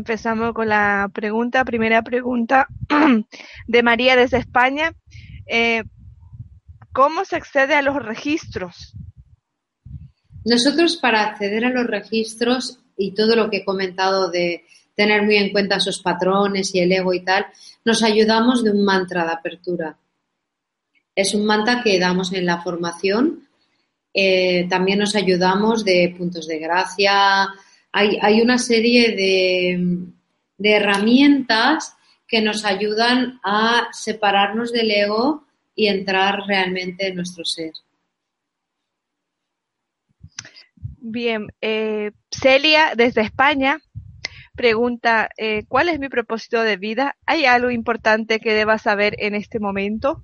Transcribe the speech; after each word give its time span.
Empezamos 0.00 0.54
con 0.54 0.70
la 0.70 1.10
pregunta, 1.12 1.62
primera 1.62 2.00
pregunta 2.00 2.66
de 3.66 3.82
María 3.82 4.16
desde 4.16 4.38
España. 4.38 4.94
Eh, 5.46 5.84
¿Cómo 6.90 7.26
se 7.26 7.36
accede 7.36 7.74
a 7.74 7.82
los 7.82 7.96
registros? 7.96 8.94
Nosotros 10.46 10.96
para 10.96 11.22
acceder 11.22 11.66
a 11.66 11.68
los 11.68 11.86
registros 11.86 12.78
y 12.96 13.12
todo 13.12 13.36
lo 13.36 13.50
que 13.50 13.58
he 13.58 13.64
comentado 13.66 14.30
de 14.30 14.64
tener 14.96 15.22
muy 15.22 15.36
en 15.36 15.52
cuenta 15.52 15.76
esos 15.76 16.00
patrones 16.00 16.74
y 16.74 16.78
el 16.78 16.92
ego 16.92 17.12
y 17.12 17.20
tal, 17.20 17.44
nos 17.84 18.02
ayudamos 18.02 18.64
de 18.64 18.70
un 18.70 18.82
mantra 18.82 19.26
de 19.26 19.32
apertura. 19.32 19.98
Es 21.14 21.34
un 21.34 21.44
mantra 21.44 21.82
que 21.82 21.98
damos 21.98 22.32
en 22.32 22.46
la 22.46 22.62
formación. 22.62 23.46
Eh, 24.14 24.66
también 24.70 24.98
nos 24.98 25.14
ayudamos 25.14 25.84
de 25.84 26.14
puntos 26.16 26.46
de 26.46 26.58
gracia, 26.58 27.50
hay, 27.92 28.40
una 28.40 28.58
serie 28.58 29.14
de, 29.16 30.12
herramientas 30.62 31.96
que 32.28 32.40
nos 32.40 32.64
ayudan 32.64 33.40
a 33.42 33.88
separarnos 33.92 34.72
del 34.72 34.90
ego 34.90 35.46
y 35.74 35.88
entrar 35.88 36.40
realmente 36.46 37.08
en 37.08 37.16
nuestro 37.16 37.44
ser. 37.44 37.72
Bien, 41.02 41.48
eh, 41.60 42.12
Celia 42.30 42.92
desde 42.94 43.22
España 43.22 43.78
pregunta, 44.54 45.30
eh, 45.38 45.64
¿cuál 45.68 45.88
es 45.88 45.98
mi 45.98 46.10
propósito 46.10 46.62
de 46.62 46.76
vida? 46.76 47.16
¿Hay 47.24 47.46
algo 47.46 47.70
importante 47.70 48.40
que 48.40 48.52
deba 48.52 48.76
saber 48.76 49.16
en 49.18 49.34
este 49.34 49.58
momento? 49.58 50.22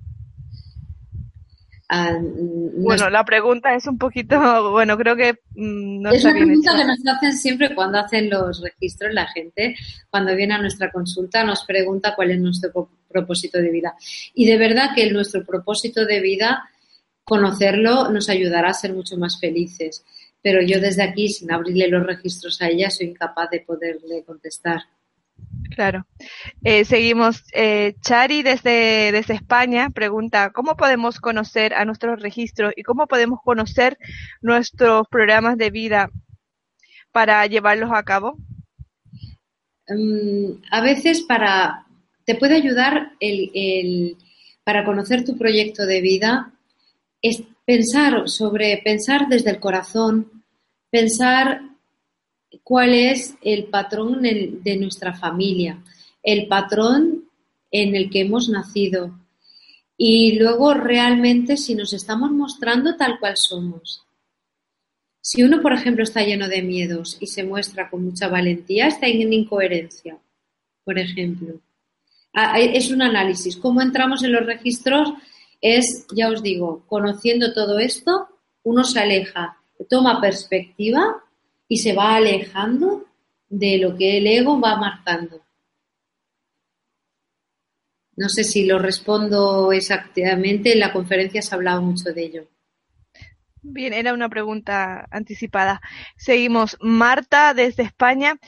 Ah, 1.89 2.17
bueno, 2.19 3.09
la 3.09 3.23
pregunta 3.23 3.73
es 3.73 3.87
un 3.87 3.97
poquito, 3.97 4.37
bueno, 4.71 4.97
creo 4.97 5.15
que 5.15 5.33
mm, 5.55 6.01
no 6.01 6.11
es 6.11 6.23
una 6.25 6.33
pregunta 6.33 6.75
que 6.75 6.83
nos 6.83 6.99
hacen 7.15 7.33
siempre 7.33 7.73
cuando 7.73 7.99
hacen 7.99 8.29
los 8.29 8.61
registros 8.61 9.13
la 9.13 9.27
gente, 9.27 9.75
cuando 10.09 10.35
viene 10.35 10.55
a 10.55 10.57
nuestra 10.57 10.91
consulta 10.91 11.45
nos 11.45 11.63
pregunta 11.63 12.13
cuál 12.13 12.31
es 12.31 12.39
nuestro 12.39 12.89
propósito 13.07 13.59
de 13.59 13.71
vida. 13.71 13.95
Y 14.33 14.45
de 14.45 14.57
verdad 14.57 14.89
que 14.93 15.09
nuestro 15.11 15.45
propósito 15.45 16.05
de 16.05 16.19
vida, 16.19 16.69
conocerlo 17.23 18.09
nos 18.09 18.29
ayudará 18.29 18.69
a 18.69 18.73
ser 18.73 18.93
mucho 18.93 19.17
más 19.17 19.39
felices. 19.39 20.03
Pero 20.41 20.61
yo 20.61 20.79
desde 20.79 21.03
aquí, 21.03 21.29
sin 21.29 21.51
abrirle 21.51 21.87
los 21.87 22.05
registros 22.05 22.61
a 22.61 22.67
ella, 22.67 22.89
soy 22.89 23.07
incapaz 23.07 23.49
de 23.49 23.61
poderle 23.61 24.23
contestar. 24.23 24.81
Claro. 25.75 26.07
Eh, 26.63 26.85
seguimos. 26.85 27.43
Eh, 27.53 27.95
Chari 28.01 28.41
desde, 28.41 29.11
desde 29.11 29.35
España 29.35 29.89
pregunta, 29.89 30.51
¿cómo 30.51 30.75
podemos 30.75 31.19
conocer 31.19 31.73
a 31.73 31.85
nuestros 31.85 32.21
registros 32.21 32.73
y 32.75 32.83
cómo 32.83 33.07
podemos 33.07 33.39
conocer 33.43 33.97
nuestros 34.41 35.07
programas 35.07 35.57
de 35.57 35.69
vida 35.69 36.09
para 37.11 37.45
llevarlos 37.47 37.91
a 37.93 38.03
cabo? 38.03 38.37
Mm, 39.87 40.61
a 40.71 40.81
veces 40.81 41.21
para, 41.21 41.85
te 42.25 42.35
puede 42.35 42.55
ayudar 42.55 43.13
el, 43.19 44.17
para 44.63 44.83
conocer 44.83 45.23
tu 45.23 45.37
proyecto 45.37 45.85
de 45.85 46.01
vida, 46.01 46.53
es 47.21 47.43
pensar 47.65 48.27
sobre, 48.27 48.81
pensar 48.83 49.27
desde 49.29 49.51
el 49.51 49.59
corazón, 49.59 50.43
pensar 50.89 51.61
cuál 52.63 52.93
es 52.93 53.35
el 53.41 53.65
patrón 53.65 54.21
de 54.21 54.77
nuestra 54.77 55.13
familia, 55.13 55.83
el 56.23 56.47
patrón 56.47 57.25
en 57.71 57.95
el 57.95 58.09
que 58.09 58.21
hemos 58.21 58.49
nacido 58.49 59.13
y 59.97 60.37
luego 60.37 60.73
realmente 60.73 61.57
si 61.57 61.73
nos 61.73 61.91
estamos 61.93 62.31
mostrando 62.31 62.95
tal 62.95 63.19
cual 63.19 63.35
somos. 63.35 64.03
Si 65.21 65.43
uno, 65.43 65.61
por 65.61 65.73
ejemplo, 65.73 66.03
está 66.03 66.21
lleno 66.21 66.47
de 66.47 66.61
miedos 66.61 67.17
y 67.19 67.27
se 67.27 67.43
muestra 67.43 67.89
con 67.89 68.05
mucha 68.05 68.29
valentía, 68.29 68.87
está 68.87 69.07
en 69.07 69.33
incoherencia, 69.33 70.17
por 70.85 70.97
ejemplo. 70.97 71.59
Ah, 72.33 72.59
es 72.59 72.91
un 72.91 73.01
análisis. 73.01 73.57
¿Cómo 73.57 73.81
entramos 73.81 74.23
en 74.23 74.31
los 74.31 74.45
registros? 74.45 75.09
Es, 75.59 76.05
ya 76.15 76.29
os 76.29 76.43
digo, 76.43 76.85
conociendo 76.87 77.53
todo 77.53 77.79
esto, 77.79 78.29
uno 78.63 78.83
se 78.83 78.99
aleja, 78.99 79.57
toma 79.89 80.21
perspectiva 80.21 81.23
y 81.67 81.77
se 81.77 81.93
va 81.93 82.15
alejando 82.15 83.05
de 83.49 83.77
lo 83.77 83.95
que 83.95 84.17
el 84.17 84.27
ego 84.27 84.59
va 84.59 84.77
marcando. 84.77 85.41
No 88.15 88.29
sé 88.29 88.43
si 88.43 88.65
lo 88.65 88.79
respondo 88.79 89.71
exactamente, 89.71 90.73
en 90.73 90.79
la 90.79 90.91
conferencia 90.91 91.41
se 91.41 91.53
ha 91.53 91.57
hablado 91.57 91.81
mucho 91.81 92.11
de 92.11 92.23
ello. 92.23 92.47
Bien, 93.61 93.93
era 93.93 94.13
una 94.13 94.29
pregunta 94.29 95.07
anticipada. 95.11 95.81
Seguimos. 96.15 96.77
Marta, 96.79 97.53
desde 97.53 97.83
España, 97.83 98.39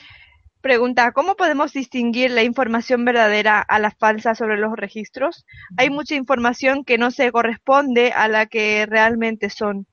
pregunta, 0.60 1.12
¿cómo 1.12 1.36
podemos 1.36 1.72
distinguir 1.72 2.30
la 2.30 2.42
información 2.42 3.04
verdadera 3.04 3.60
a 3.60 3.78
la 3.78 3.90
falsa 3.90 4.34
sobre 4.34 4.58
los 4.58 4.72
registros? 4.76 5.44
Hay 5.76 5.90
mucha 5.90 6.14
información 6.14 6.84
que 6.84 6.98
no 6.98 7.10
se 7.10 7.30
corresponde 7.30 8.12
a 8.12 8.28
la 8.28 8.46
que 8.46 8.86
realmente 8.86 9.50
son. 9.50 9.86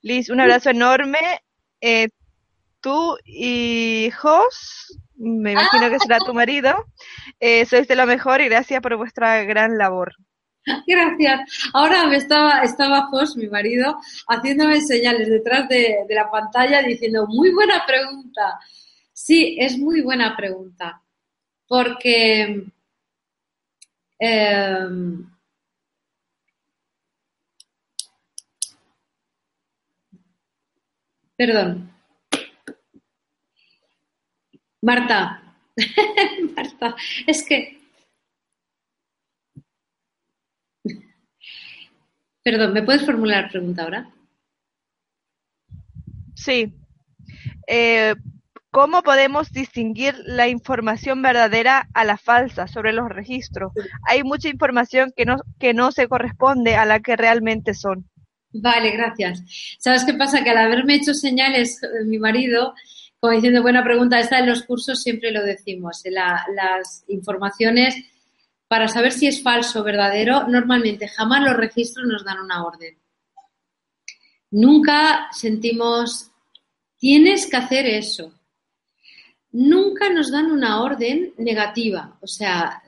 Liz, 0.00 0.30
un 0.30 0.40
abrazo 0.40 0.70
enorme. 0.70 1.18
Eh, 1.80 2.08
tú 2.80 3.16
hijos, 3.24 4.98
me 5.16 5.52
imagino 5.52 5.90
que 5.90 5.98
será 5.98 6.18
tu 6.18 6.34
marido, 6.34 6.86
eh, 7.40 7.64
sois 7.66 7.88
de 7.88 7.96
lo 7.96 8.06
mejor 8.06 8.40
y 8.40 8.48
gracias 8.48 8.80
por 8.80 8.96
vuestra 8.96 9.42
gran 9.44 9.78
labor. 9.78 10.14
Gracias. 10.86 11.70
Ahora 11.72 12.06
me 12.06 12.16
estaba, 12.16 12.62
estaba 12.62 13.06
Jos, 13.10 13.36
mi 13.36 13.46
marido, 13.46 13.96
haciéndome 14.28 14.80
señales 14.80 15.28
detrás 15.28 15.68
de, 15.68 16.04
la 16.10 16.30
pantalla 16.30 16.82
diciendo, 16.82 17.26
muy 17.26 17.50
buena 17.52 17.84
pregunta. 17.86 18.58
Sí, 19.12 19.56
es 19.58 19.78
muy 19.78 20.02
buena 20.02 20.36
pregunta. 20.36 21.02
Porque 21.66 22.64
em, 24.18 25.30
perdón, 31.36 31.97
Marta, 34.82 35.42
Marta, 36.56 36.94
es 37.26 37.44
que... 37.44 37.78
Perdón, 42.42 42.72
¿me 42.72 42.82
puedes 42.82 43.04
formular 43.04 43.44
la 43.44 43.50
pregunta 43.50 43.82
ahora? 43.82 44.10
Sí. 46.34 46.72
Eh, 47.66 48.14
¿Cómo 48.70 49.02
podemos 49.02 49.50
distinguir 49.50 50.14
la 50.24 50.46
información 50.46 51.20
verdadera 51.20 51.88
a 51.94 52.04
la 52.04 52.16
falsa 52.16 52.68
sobre 52.68 52.92
los 52.92 53.08
registros? 53.08 53.72
Hay 54.06 54.22
mucha 54.22 54.48
información 54.48 55.12
que 55.16 55.24
no, 55.24 55.36
que 55.58 55.74
no 55.74 55.90
se 55.90 56.06
corresponde 56.06 56.76
a 56.76 56.84
la 56.84 57.00
que 57.00 57.16
realmente 57.16 57.74
son. 57.74 58.08
Vale, 58.52 58.92
gracias. 58.92 59.42
¿Sabes 59.78 60.04
qué 60.04 60.14
pasa? 60.14 60.44
Que 60.44 60.50
al 60.50 60.58
haberme 60.58 60.94
hecho 60.94 61.14
señales 61.14 61.82
eh, 61.82 62.04
mi 62.04 62.18
marido, 62.18 62.74
como 63.20 63.32
diciendo, 63.32 63.62
buena 63.62 63.82
pregunta, 63.82 64.20
esta 64.20 64.38
en 64.38 64.46
los 64.46 64.62
cursos 64.62 65.02
siempre 65.02 65.32
lo 65.32 65.42
decimos, 65.42 66.02
las 66.06 67.04
informaciones 67.08 67.96
para 68.68 68.86
saber 68.86 69.12
si 69.12 69.26
es 69.26 69.42
falso 69.42 69.80
o 69.80 69.84
verdadero, 69.84 70.46
normalmente 70.46 71.08
jamás 71.08 71.42
los 71.42 71.56
registros 71.56 72.06
nos 72.06 72.24
dan 72.24 72.38
una 72.38 72.64
orden. 72.64 72.96
Nunca 74.50 75.28
sentimos, 75.32 76.30
tienes 76.98 77.46
que 77.46 77.56
hacer 77.56 77.86
eso. 77.86 78.32
Nunca 79.52 80.10
nos 80.10 80.30
dan 80.30 80.50
una 80.50 80.82
orden 80.82 81.32
negativa. 81.38 82.18
O 82.20 82.26
sea, 82.26 82.82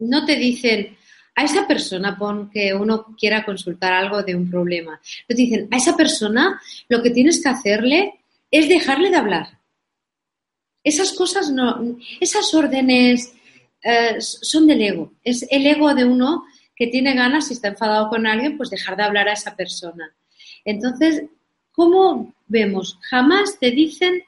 no 0.00 0.24
te 0.24 0.36
dicen, 0.36 0.98
a 1.36 1.44
esa 1.44 1.66
persona, 1.66 2.18
pon 2.18 2.50
que 2.50 2.74
uno 2.74 3.14
quiera 3.16 3.44
consultar 3.44 3.92
algo 3.92 4.22
de 4.22 4.34
un 4.34 4.50
problema, 4.50 5.00
te 5.26 5.34
dicen, 5.34 5.68
a 5.70 5.76
esa 5.76 5.96
persona 5.96 6.60
lo 6.88 7.02
que 7.02 7.10
tienes 7.10 7.42
que 7.42 7.48
hacerle 7.48 8.20
es 8.50 8.68
dejarle 8.68 9.10
de 9.10 9.16
hablar. 9.16 9.61
Esas 10.84 11.12
cosas 11.12 11.50
no, 11.50 11.96
esas 12.20 12.52
órdenes 12.54 13.32
eh, 13.82 14.16
son 14.20 14.66
del 14.66 14.82
ego. 14.82 15.12
Es 15.22 15.46
el 15.50 15.66
ego 15.66 15.94
de 15.94 16.04
uno 16.04 16.44
que 16.74 16.86
tiene 16.88 17.14
ganas, 17.14 17.48
si 17.48 17.54
está 17.54 17.68
enfadado 17.68 18.08
con 18.08 18.26
alguien, 18.26 18.56
pues 18.56 18.70
dejar 18.70 18.96
de 18.96 19.04
hablar 19.04 19.28
a 19.28 19.34
esa 19.34 19.54
persona. 19.54 20.14
Entonces, 20.64 21.24
¿cómo 21.70 22.34
vemos? 22.46 22.98
Jamás 23.02 23.58
te 23.58 23.70
dicen, 23.70 24.22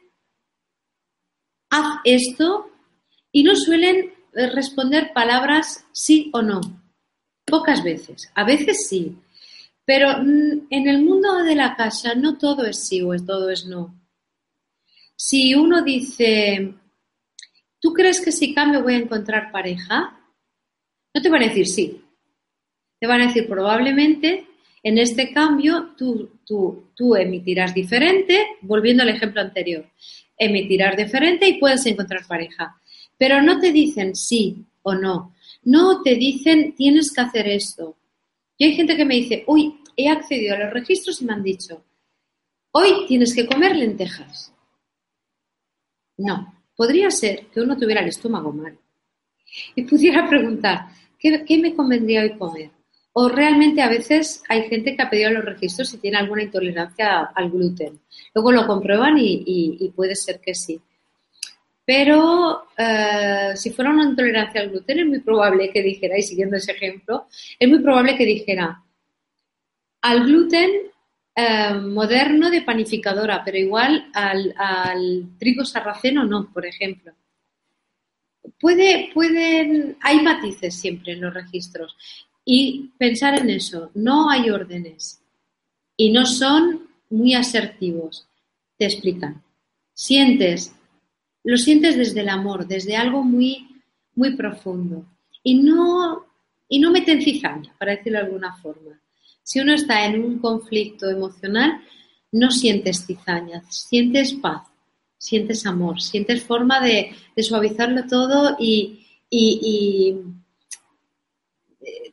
haz 1.71 2.01
esto, 2.05 2.71
y 3.33 3.43
no 3.43 3.57
suelen 3.57 4.15
eh, 4.35 4.47
responder 4.51 5.13
palabras 5.13 5.85
sí 5.93 6.31
o 6.33 6.41
no. 6.41 6.61
Pocas 7.45 7.83
veces. 7.83 8.31
A 8.35 8.45
veces 8.45 8.87
sí. 8.89 9.19
Pero 9.85 10.19
mm, 10.23 10.69
en 10.71 10.89
el 10.89 11.03
mundo 11.03 11.43
de 11.43 11.57
la 11.57 11.75
casa 11.77 12.15
no 12.15 12.39
todo 12.39 12.65
es 12.65 12.87
sí 12.87 13.03
o 13.03 13.15
todo 13.17 13.51
es 13.51 13.67
no. 13.67 13.95
Si 15.17 15.55
uno 15.55 15.83
dice, 15.83 16.75
¿Tú 17.85 17.93
crees 17.93 18.19
que 18.23 18.33
si 18.33 18.55
cambio 18.55 18.83
voy 18.83 18.95
a 18.95 19.01
encontrar 19.01 19.53
pareja? 19.53 20.19
No 21.13 21.21
te 21.21 21.29
van 21.29 21.43
a 21.43 21.49
decir 21.49 21.67
sí. 21.67 22.01
Te 22.99 23.07
van 23.07 23.21
a 23.21 23.27
decir 23.27 23.47
probablemente 23.47 24.47
en 24.83 24.97
este 24.97 25.35
cambio 25.35 25.91
tú, 25.95 26.31
tú, 26.47 26.87
tú 26.95 27.15
emitirás 27.15 27.75
diferente, 27.75 28.43
volviendo 28.63 29.03
al 29.03 29.11
ejemplo 29.11 29.43
anterior, 29.43 29.85
emitirás 30.39 30.97
diferente 30.97 31.47
y 31.47 31.59
puedes 31.61 31.85
encontrar 31.85 32.27
pareja. 32.27 32.81
Pero 33.19 33.43
no 33.43 33.61
te 33.61 33.71
dicen 33.71 34.17
sí 34.17 34.65
o 34.81 34.95
no. 34.95 35.35
No 35.65 36.01
te 36.01 36.15
dicen 36.15 36.75
tienes 36.75 37.13
que 37.13 37.21
hacer 37.21 37.47
esto. 37.49 37.99
Y 38.57 38.65
hay 38.65 38.77
gente 38.77 38.97
que 38.97 39.05
me 39.05 39.17
dice, 39.17 39.45
uy, 39.47 39.75
he 39.95 40.09
accedido 40.09 40.55
a 40.55 40.61
los 40.61 40.73
registros 40.73 41.21
y 41.21 41.27
me 41.27 41.35
han 41.35 41.43
dicho, 41.43 41.85
hoy 42.71 43.05
tienes 43.07 43.35
que 43.35 43.47
comer 43.47 43.77
lentejas. 43.77 44.54
No, 46.17 46.55
Podría 46.77 47.11
ser 47.11 47.47
que 47.47 47.61
uno 47.61 47.77
tuviera 47.77 48.01
el 48.01 48.09
estómago 48.09 48.53
mal 48.53 48.77
y 49.75 49.83
pudiera 49.83 50.27
preguntar, 50.29 50.87
¿qué, 51.19 51.59
me 51.59 51.75
convendría 51.75 52.23
hoy 52.23 52.37
comer? 52.37 52.71
O 53.13 53.29
realmente 53.29 53.81
a 53.81 53.89
veces 53.89 54.43
hay 54.49 54.63
gente 54.69 54.97
que 54.97 55.03
ha 55.03 55.11
pedido 55.11 55.31
los 55.31 55.45
registros 55.45 55.89
si 55.89 55.99
tiene 55.99 56.19
alguna 56.19 56.43
intolerancia 56.43 57.31
al 57.33 57.49
gluten. 57.49 58.01
Luego 58.35 58.51
lo 58.51 58.67
comprueban 58.67 59.15
y, 59.19 59.93
puede 59.95 60.17
ser 60.17 60.41
que 60.41 60.55
sí. 60.55 60.81
Pero 61.87 62.65
eh, 62.77 63.53
si 63.55 63.71
fuera 63.71 63.93
una 63.93 64.05
intolerancia 64.05 64.63
al 64.63 64.71
gluten 64.71 64.99
es 64.99 65.07
muy 65.07 65.21
probable 65.21 65.71
que 65.71 65.83
dijera, 65.83 66.19
y 66.19 66.23
siguiendo 66.23 66.57
ese 66.57 66.73
ejemplo, 66.73 67.29
es 67.57 67.69
muy 67.69 67.79
probable 67.81 68.17
que 68.17 68.25
dijera, 68.25 68.83
al 70.01 70.25
gluten 70.25 70.71
eh, 71.37 71.75
moderno 71.75 72.49
de 72.49 72.63
panificadora, 72.63 73.43
pero 73.45 73.59
igual 73.59 74.09
al, 74.15 75.31
trigo 75.39 75.65
sarraceno 75.65 76.25
no, 76.25 76.53
por 76.53 76.65
ejemplo. 76.65 77.13
Puede, 78.61 79.11
pueden, 79.13 79.97
hay 80.01 80.21
matices 80.23 80.77
siempre 80.77 81.15
en 81.15 81.23
los 81.23 81.35
registros 81.35 81.97
y 82.45 82.91
pensar 82.99 83.39
en 83.41 83.51
eso, 83.51 83.91
no 83.95 84.31
hay 84.31 84.51
órdenes 84.51 85.23
y 85.97 86.13
no 86.13 86.25
son 86.25 86.89
muy 87.11 87.35
asertivos, 87.35 88.29
te 88.77 88.85
explican. 88.85 89.43
Sientes, 89.93 90.75
lo 91.43 91.57
sientes 91.57 91.97
desde 91.97 92.21
el 92.21 92.29
amor, 92.29 92.67
desde 92.67 92.97
algo 92.97 93.25
muy, 93.25 93.83
muy 94.15 94.37
profundo 94.37 95.05
y 95.43 95.55
no, 95.55 96.27
y 96.69 96.79
no 96.79 96.93
meten 96.93 97.23
cizaña, 97.23 97.75
para 97.79 97.97
decirlo 97.97 98.19
de 98.19 98.25
alguna 98.27 98.57
forma. 98.57 99.01
Si 99.45 99.61
uno 99.61 99.75
está 99.75 100.07
en 100.07 100.25
un 100.25 100.39
conflicto 100.39 101.09
emocional, 101.09 101.81
no 102.33 102.51
sientes 102.51 103.07
cizaña, 103.07 103.63
sientes 103.69 104.33
paz, 104.33 104.63
sientes 105.19 105.67
amor, 105.67 106.01
sientes 106.01 106.43
forma 106.43 106.81
de, 106.81 107.15
suavizarlo 107.37 108.07
todo 108.09 108.57
y, 108.59 109.07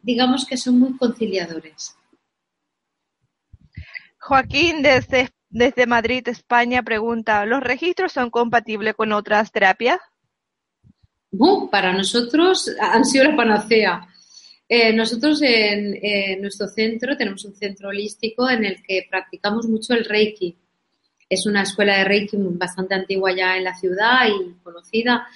digamos 0.04 0.46
que 0.46 0.58
son 0.58 0.78
muy 0.78 0.98
conciliadores. 0.98 1.96
Joaquín, 4.20 4.84
desde, 4.84 5.30
desde 5.50 5.88
Madrid, 5.88 6.28
España, 6.28 6.84
pregunta, 6.84 7.46
¿los 7.46 7.62
registros 7.64 8.12
son 8.12 8.30
compatibles 8.30 8.94
con 8.96 9.14
otras 9.14 9.52
terapias? 9.52 10.00
para 11.72 11.94
nosotros 11.94 12.70
han 12.82 13.06
sido 13.06 13.24
la 13.24 13.36
panacea. 13.38 14.08
Eh, 14.74 14.94
nosotros 14.94 15.42
en, 15.42 16.00
nuestro 16.42 16.66
centro 16.70 17.18
tenemos 17.18 17.44
un 17.44 17.54
centro 17.54 17.90
holístico 17.90 18.50
en 18.50 18.64
el 18.64 18.82
que 18.82 19.06
practicamos 19.10 19.68
mucho 19.68 19.94
el 19.94 20.06
Reiki. 20.06 20.56
Es 21.28 21.46
una 21.46 21.64
escuela 21.64 21.98
de 21.98 22.06
Reiki 22.06 22.38
bastante 22.38 22.96
antigua 22.96 23.36
ya 23.36 23.58
en 23.58 23.66
la 23.66 23.76
ciudad 23.76 24.30
y 24.30 24.54
conocida. 24.64 25.28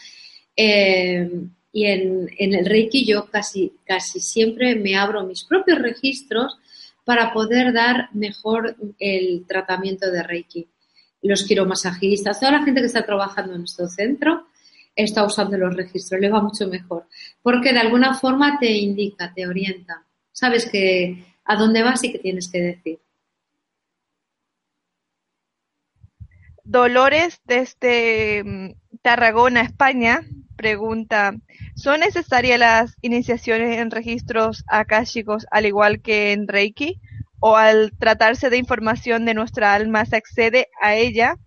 Eh, 0.56 1.30
y 1.74 1.86
en, 1.86 2.30
el 2.38 2.66
Reiki 2.66 3.04
yo 3.06 3.26
casi, 3.30 3.74
casi 3.84 4.22
siempre 4.22 4.74
me 4.78 4.96
abro 4.96 5.26
mis 5.26 5.44
propios 5.44 5.80
registros 5.80 6.58
para 7.04 7.34
poder 7.34 7.74
dar 7.74 8.08
mejor 8.14 8.78
el 9.00 9.46
tratamiento 9.46 10.10
de 10.12 10.24
Reiki. 10.24 10.66
Los 11.24 11.44
quiromasajistas, 11.44 12.40
toda 12.40 12.54
la 12.54 12.64
gente 12.64 12.80
que 12.80 12.88
está 12.88 13.06
trabajando 13.06 13.52
en 13.52 13.60
nuestro 13.60 13.90
centro, 13.90 14.48
está 14.95 15.25
usando 15.25 15.57
los 15.57 15.75
registros, 15.75 16.21
le 16.21 16.30
va 16.30 16.42
mucho 16.42 16.68
mejor, 16.68 17.06
porque 17.42 17.74
de 17.74 17.80
alguna 17.80 18.13
forma 18.13 18.57
te 18.59 18.71
indica, 18.71 19.33
te 19.33 19.47
orienta, 19.47 20.06
sabes 20.31 20.69
que 20.69 21.24
a 21.44 21.56
dónde 21.56 21.83
vas 21.83 22.03
y 22.03 22.12
qué 22.12 22.19
tienes 22.19 22.50
que 22.50 22.62
decir. 22.62 23.00
Dolores 26.63 27.42
desde 27.45 28.44
mm, 28.44 28.71
Tarragona, 29.01 29.61
España, 29.61 30.21
pregunta, 30.56 31.35
¿son 31.75 31.99
necesarias 31.99 32.59
las 32.59 32.97
iniciaciones 33.02 33.78
en 33.78 33.92
registros 33.92 34.64
akáshicos 34.68 35.45
al 35.52 35.68
igual 35.68 36.02
que 36.02 36.31
en 36.31 36.47
Reiki? 36.47 36.99
¿O 37.40 37.57
al 37.57 37.92
tratarse 37.99 38.49
de 38.49 38.57
información 38.57 39.25
de 39.25 39.35
nuestra 39.35 39.75
alma 39.75 40.06
se 40.06 40.16
accede 40.16 40.69
a 40.81 40.95
ella 40.95 41.37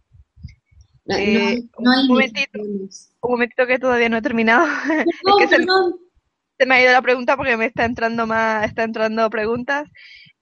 eh, 1.09 1.62
no, 1.79 1.91
hay 1.91 2.03
un, 2.03 2.09
momentito, 2.09 2.61
un 2.61 2.91
momentito 3.23 3.67
que 3.67 3.79
todavía 3.79 4.09
no 4.09 4.19
he 4.19 4.23
terminado. 4.23 4.67
se, 6.59 6.67
me 6.67 6.75
ha 6.75 6.83
ido 6.83 6.93
la 6.93 7.03
pregunta 7.03 7.37
porque 7.37 7.57
me 7.57 7.67
está 7.67 7.85
entrando 7.85 8.27
más, 8.27 8.67
está 8.67 8.83
entrando 8.83 9.31
preguntas. 9.31 9.88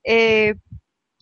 Eh, 0.05 0.55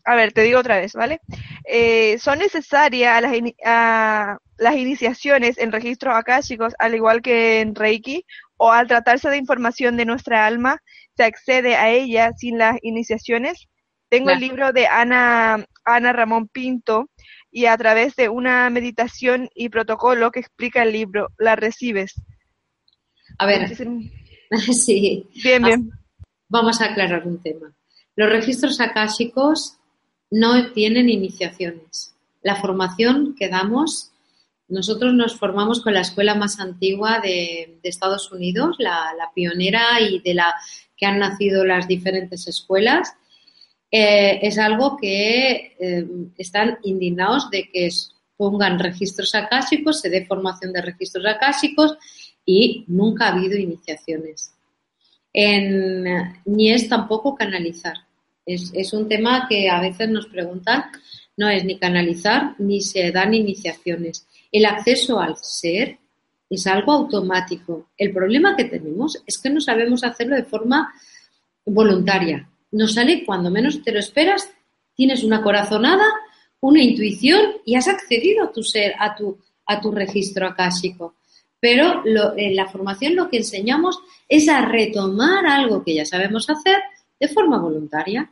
a 0.04 0.14
ver, 0.16 0.32
te 0.32 0.42
digo 0.42 0.58
otra 0.58 0.78
vez, 0.78 0.92
¿vale? 0.92 1.20
Eh, 1.64 2.18
son 2.18 2.38
necesarias 2.38 3.22
las, 3.22 4.38
las 4.58 4.76
iniciaciones 4.76 5.58
en 5.58 5.72
registros 5.72 6.14
akáshicos, 6.14 6.74
al 6.78 6.94
igual 6.94 7.22
que 7.22 7.60
en 7.60 7.74
Reiki, 7.74 8.24
o 8.56 8.70
al 8.70 8.86
tratarse 8.86 9.30
de 9.30 9.38
información 9.38 9.96
de 9.96 10.04
nuestra 10.04 10.46
alma, 10.46 10.80
se 11.16 11.24
accede 11.24 11.76
a 11.76 11.90
ella 11.90 12.32
sin 12.36 12.58
las 12.58 12.76
iniciaciones. 12.82 13.66
Tengo 14.08 14.30
el 14.30 14.40
libro 14.40 14.72
de 14.72 14.86
Ana, 14.86 15.64
Ana 15.84 16.12
Ramón 16.12 16.48
Pinto, 16.48 17.10
y 17.54 17.66
a 17.66 17.78
través 17.78 18.16
de 18.16 18.28
una 18.28 18.68
meditación 18.68 19.48
y 19.54 19.68
protocolo 19.68 20.32
que 20.32 20.40
explica 20.40 20.82
el 20.82 20.90
libro, 20.90 21.28
la 21.38 21.54
recibes. 21.54 22.20
A 23.38 23.46
ver, 23.46 23.68
sí. 24.72 25.28
Bien, 25.44 25.62
bien. 25.62 25.90
Vamos 26.48 26.80
a 26.80 26.86
aclarar 26.86 27.24
un 27.28 27.40
tema. 27.40 27.72
Los 28.16 28.28
registros 28.28 28.80
akáshicos 28.80 29.78
no 30.32 30.72
tienen 30.72 31.08
iniciaciones. 31.08 32.16
La 32.42 32.56
formación 32.56 33.36
que 33.38 33.48
damos, 33.48 34.10
nosotros 34.66 35.14
nos 35.14 35.38
formamos 35.38 35.80
con 35.80 35.94
la 35.94 36.00
escuela 36.00 36.34
más 36.34 36.58
antigua 36.58 37.20
de, 37.20 37.78
Estados 37.84 38.32
Unidos, 38.32 38.74
la, 38.80 39.14
la, 39.16 39.30
pionera 39.32 40.00
y 40.00 40.18
de 40.18 40.34
la 40.34 40.52
que 40.96 41.06
han 41.06 41.20
nacido 41.20 41.64
las 41.64 41.86
diferentes 41.86 42.48
escuelas, 42.48 43.14
eh, 43.96 44.40
es 44.42 44.58
algo 44.58 44.96
que 44.96 45.76
eh, 45.78 46.04
están 46.36 46.78
indignados 46.82 47.48
de 47.48 47.70
que 47.70 47.88
pongan 48.36 48.80
registros 48.80 49.32
acásicos, 49.36 50.00
se 50.00 50.10
dé 50.10 50.26
formación 50.26 50.72
de 50.72 50.82
registros 50.82 51.24
acásicos 51.26 51.96
y 52.44 52.84
nunca 52.88 53.26
ha 53.26 53.32
habido 53.36 53.56
iniciaciones. 53.56 54.52
ni 55.32 56.72
es 56.72 56.88
tampoco 56.88 57.36
canalizar. 57.36 57.94
Es, 58.44 58.72
es, 58.74 58.92
un 58.92 59.06
tema 59.06 59.46
que 59.48 59.70
a 59.70 59.80
veces 59.80 60.08
nos 60.08 60.26
preguntan, 60.26 60.86
no 61.36 61.48
es 61.48 61.64
ni 61.64 61.78
canalizar 61.78 62.56
ni 62.58 62.80
se 62.80 63.12
dan 63.12 63.32
iniciaciones. 63.32 64.26
El 64.50 64.66
acceso 64.66 65.20
al 65.20 65.36
ser 65.36 65.98
es 66.50 66.66
algo 66.66 66.90
automático. 66.90 67.90
El 67.96 68.12
problema 68.12 68.56
que 68.56 68.64
tenemos 68.64 69.22
es 69.24 69.38
que 69.38 69.50
no 69.50 69.60
sabemos 69.60 70.02
hacerlo 70.02 70.34
de 70.34 70.42
forma 70.42 70.92
voluntaria. 71.64 72.48
Nos 72.74 72.94
sale 72.94 73.24
cuando 73.24 73.52
menos 73.52 73.82
te 73.82 73.92
lo 73.92 74.00
esperas, 74.00 74.50
tienes 74.96 75.22
una 75.22 75.42
corazonada, 75.42 76.04
una 76.58 76.82
intuición 76.82 77.40
y 77.64 77.76
has 77.76 77.86
accedido 77.86 78.44
a 78.44 78.52
tu 78.52 78.64
ser, 78.64 78.94
a 78.98 79.14
tu, 79.14 79.38
a 79.64 79.80
tu 79.80 79.92
registro 79.92 80.48
akáshico. 80.48 81.14
Pero 81.60 82.02
en 82.04 82.56
la 82.56 82.66
formación 82.66 83.14
lo 83.14 83.30
que 83.30 83.36
enseñamos 83.36 84.00
es 84.28 84.48
a 84.48 84.62
retomar 84.66 85.46
algo 85.46 85.84
que 85.84 85.94
ya 85.94 86.04
sabemos 86.04 86.50
hacer 86.50 86.82
de 87.20 87.28
forma 87.28 87.60
voluntaria. 87.60 88.28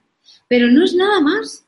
Pero 0.48 0.66
no 0.66 0.84
es 0.84 0.94
nada 0.94 1.20
más. 1.20 1.64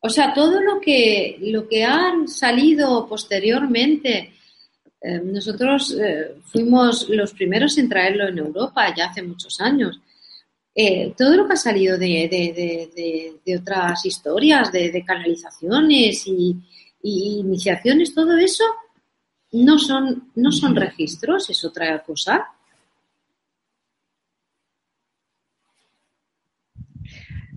O 0.00 0.08
sea, 0.08 0.32
todo 0.32 0.58
lo 0.62 0.80
que, 0.80 1.36
lo 1.42 1.68
que 1.68 1.84
han 1.84 2.28
salido 2.28 3.06
posteriormente, 3.06 4.32
eh, 5.02 5.20
nosotros 5.22 5.94
eh, 6.00 6.36
fuimos 6.44 7.10
los 7.10 7.34
primeros 7.34 7.76
en 7.76 7.90
traerlo 7.90 8.26
en 8.26 8.38
Europa 8.38 8.94
ya 8.96 9.10
hace 9.10 9.22
muchos 9.22 9.60
años. 9.60 10.00
Eh, 10.82 11.12
todo 11.14 11.36
lo 11.36 11.46
que 11.46 11.52
ha 11.52 11.56
salido 11.56 11.98
de, 11.98 13.38
otras 13.60 14.06
historias, 14.06 14.72
de, 14.72 15.04
canalizaciones 15.06 16.26
y, 16.26 16.56
iniciaciones, 17.02 18.14
todo 18.14 18.38
eso 18.38 18.64
no 19.52 19.78
son, 19.78 20.30
no 20.36 20.50
son 20.50 20.74
registros, 20.74 21.50
es 21.50 21.62
otra 21.66 22.02
cosa. 22.02 22.46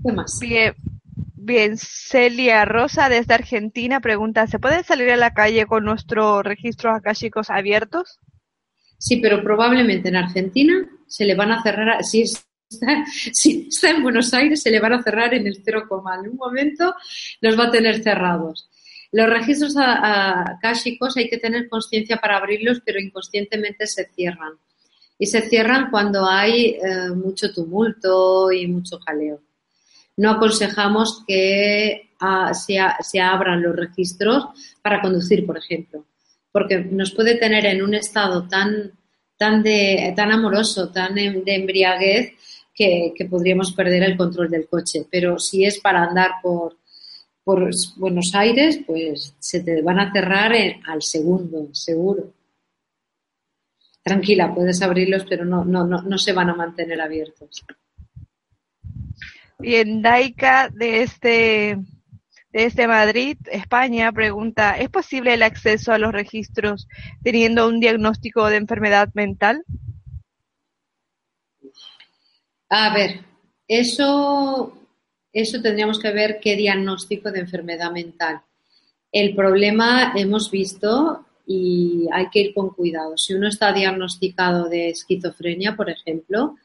¿Qué 0.05 0.11
más? 0.11 0.41
Bien, 1.35 1.77
Celia 1.77 2.65
Rosa 2.65 3.07
desde 3.07 3.35
Argentina 3.35 4.01
pregunta, 4.01 4.47
¿se 4.47 4.59
puede 4.59 4.83
salir 4.83 5.11
a 5.11 5.17
la 5.17 5.33
calle 5.33 5.65
con 5.65 5.85
nuestros 5.85 6.43
registros 6.43 6.93
akáshicos 6.97 7.49
abiertos? 7.49 8.19
Sí, 8.97 9.21
pero 9.21 9.41
probablemente 9.41 10.09
en 10.09 10.17
Argentina 10.17 10.73
se 11.07 11.23
le 11.23 11.35
van 11.35 11.53
a 11.53 11.63
cerrar, 11.63 12.03
si 12.03 12.25
está, 12.73 13.05
si 13.33 13.67
está 13.69 13.89
en 13.89 14.03
Buenos 14.03 14.33
Aires, 14.33 14.61
se 14.61 14.71
le 14.71 14.79
van 14.79 14.93
a 14.93 15.03
cerrar 15.03 15.33
en 15.33 15.47
el 15.47 15.61
cero 15.63 15.85
coma. 15.87 16.15
En 16.15 16.31
un 16.31 16.37
momento 16.37 16.93
los 17.41 17.57
va 17.57 17.65
a 17.65 17.71
tener 17.71 18.03
cerrados. 18.03 18.69
Los 19.11 19.29
registros 19.29 19.75
akáshicos 19.77 21.15
hay 21.17 21.29
que 21.29 21.37
tener 21.37 21.69
conciencia 21.69 22.17
para 22.17 22.37
abrirlos, 22.37 22.81
pero 22.83 22.99
inconscientemente 22.99 23.85
se 23.85 24.05
cierran. 24.05 24.53
Y 25.19 25.27
se 25.27 25.41
cierran 25.41 25.91
cuando 25.91 26.27
hay 26.27 26.77
eh, 26.81 27.09
mucho 27.15 27.53
tumulto 27.53 28.51
y 28.51 28.67
mucho 28.67 28.97
jaleo 28.99 29.39
no 30.17 30.31
aconsejamos 30.31 31.23
que 31.27 32.11
ah, 32.19 32.53
se, 32.53 33.19
abran 33.19 33.61
los 33.61 33.75
registros 33.75 34.45
para 34.81 35.01
conducir, 35.01 35.45
por 35.45 35.57
ejemplo, 35.57 36.05
porque 36.51 36.79
nos 36.79 37.11
puede 37.11 37.35
tener 37.35 37.65
en 37.65 37.81
un 37.81 37.95
estado 37.95 38.47
tan, 38.47 38.91
tan, 39.37 39.63
de, 39.63 40.13
tan 40.15 40.31
amoroso, 40.31 40.91
tan 40.91 41.15
de 41.15 41.43
embriaguez, 41.45 42.33
que, 42.73 43.13
podríamos 43.29 43.73
perder 43.73 44.03
el 44.03 44.17
control 44.17 44.49
del 44.49 44.67
coche. 44.67 45.05
Pero 45.09 45.39
si 45.39 45.65
es 45.65 45.79
para 45.79 46.03
andar 46.03 46.31
por, 46.41 46.77
Buenos 47.97 48.33
Aires, 48.35 48.79
pues 48.87 49.35
se 49.37 49.61
te 49.61 49.81
van 49.81 49.99
a 49.99 50.13
cerrar 50.13 50.53
al 50.87 51.01
segundo, 51.01 51.67
seguro. 51.73 52.31
Tranquila, 54.01 54.53
puedes 54.53 54.81
abrirlos, 54.81 55.25
pero 55.27 55.43
no, 55.43 55.65
no, 55.65 55.85
no, 55.85 56.01
no 56.01 56.17
se 56.17 56.31
van 56.31 56.49
a 56.49 56.55
mantener 56.55 57.01
abiertos. 57.01 57.65
Bien, 59.59 60.01
Daika 60.01 60.69
de 60.69 61.03
este, 61.03 61.77
de 62.51 62.65
este 62.65 62.87
Madrid, 62.87 63.37
España, 63.51 64.11
pregunta, 64.11 64.77
¿es 64.77 64.89
posible 64.89 65.33
el 65.33 65.43
acceso 65.43 65.91
a 65.91 65.97
los 65.97 66.11
registros 66.11 66.87
teniendo 67.23 67.67
un 67.67 67.79
diagnóstico 67.79 68.47
de 68.47 68.57
enfermedad 68.57 69.09
mental? 69.13 69.63
A 72.75 72.91
ver, 72.91 73.19
eso, 73.67 74.73
eso 75.31 75.61
tendríamos 75.61 75.99
que 75.99 76.11
ver 76.11 76.39
qué 76.41 76.55
diagnóstico 76.55 77.31
de 77.31 77.41
enfermedad 77.41 77.91
mental. 77.91 78.41
El 79.11 79.35
problema 79.35 80.11
hemos 80.15 80.49
visto 80.49 81.23
y 81.45 82.07
hay 82.11 82.29
que 82.31 82.39
ir 82.39 82.53
con 82.55 82.71
cuidado. 82.71 83.15
Si 83.15 83.35
uno 83.35 83.47
está 83.47 83.71
diagnosticado 83.73 84.69
de 84.69 84.89
esquizofrenia, 84.89 85.75
por 85.75 85.91
ejemplo, 85.91 86.55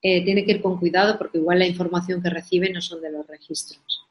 eh, 0.00 0.24
tiene 0.24 0.46
que 0.46 0.52
ir 0.52 0.62
con 0.62 0.78
cuidado 0.78 1.18
porque 1.18 1.36
igual 1.36 1.58
la 1.58 1.66
información 1.66 2.22
que 2.22 2.30
recibe 2.30 2.72
no 2.72 2.80
son 2.80 3.02
de 3.02 3.12
los 3.12 3.26
registros. 3.26 4.06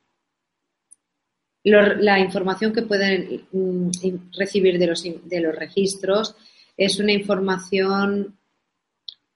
la 1.63 2.20
información 2.20 2.72
que 2.72 2.84
pueden 2.84 3.48
mm, 3.51 3.89
recibir 4.38 4.77
de 4.77 4.86
los, 4.86 5.01
de 5.01 5.41
los 5.41 5.55
registros 5.55 6.36
es 6.77 7.00
una 7.00 7.13
información 7.13 8.38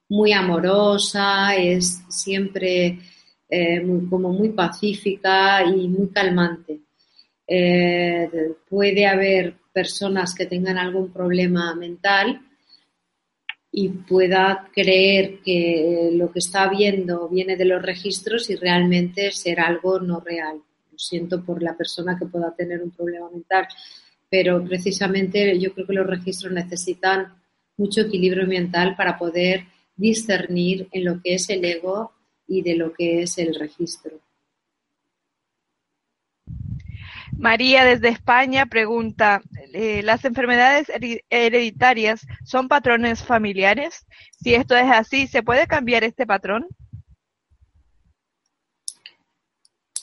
muy 0.10 0.34
amorosa, 0.34 1.56
es 1.56 2.04
siempre 2.10 3.00
eh, 3.48 3.84
como 4.10 4.34
muy 4.34 4.50
pacífica 4.50 5.64
y 5.64 5.88
muy 5.88 6.10
calmante. 6.10 6.82
Eh, 7.48 8.30
puede 8.70 9.08
haber 9.08 9.56
personas 9.74 10.36
que 10.36 10.46
tengan 10.46 10.78
algún 10.78 11.12
problema 11.12 11.74
mental 11.76 12.42
y 13.72 13.90
pueda 13.90 14.68
creer 14.74 15.40
que 15.44 16.10
lo 16.14 16.32
que 16.32 16.40
está 16.40 16.68
viendo 16.70 17.30
viene 17.30 17.56
de 17.56 17.66
los 17.66 17.82
registros 17.82 18.50
y 18.50 18.56
realmente 18.56 19.32
ser 19.32 19.60
algo 19.60 20.00
no 20.00 20.20
real. 20.20 20.62
Lo 20.92 20.98
siento 20.98 21.44
por 21.44 21.62
la 21.62 21.78
persona 21.78 22.18
que 22.18 22.26
pueda 22.26 22.54
tener 22.56 22.82
un 22.82 22.92
problema 22.92 23.30
mental, 23.30 23.68
pero 24.30 24.64
precisamente 24.64 25.58
yo 25.60 25.74
creo 25.74 25.88
que 25.88 25.94
los 25.94 26.08
registros 26.08 26.52
necesitan 26.52 27.34
mucho 27.78 28.02
equilibrio 28.02 28.46
mental 28.48 28.96
para 28.96 29.18
poder 29.18 29.66
discernir 30.00 30.88
en 30.92 31.06
lo 31.06 31.22
que 31.22 31.36
es 31.36 31.50
el 31.50 31.64
ego 31.64 32.14
y 32.48 32.62
de 32.62 32.76
lo 32.76 32.94
que 32.94 33.22
es 33.22 33.38
el 33.38 33.54
registro. 33.54 34.20
María 37.38 37.86
desde 37.86 38.10
España 38.10 38.66
pregunta, 38.66 39.42
eh, 39.74 40.02
¿las 40.04 40.26
enfermedades 40.26 40.92
hereditarias 41.30 42.26
son 42.44 42.68
patrones 42.68 43.24
familiares? 43.24 44.06
Si 44.42 44.56
esto 44.56 44.76
es 44.76 44.92
así, 44.92 45.28
¿se 45.28 45.44
puede 45.44 45.68
cambiar 45.68 46.04
este 46.04 46.26
patrón? 46.26 46.68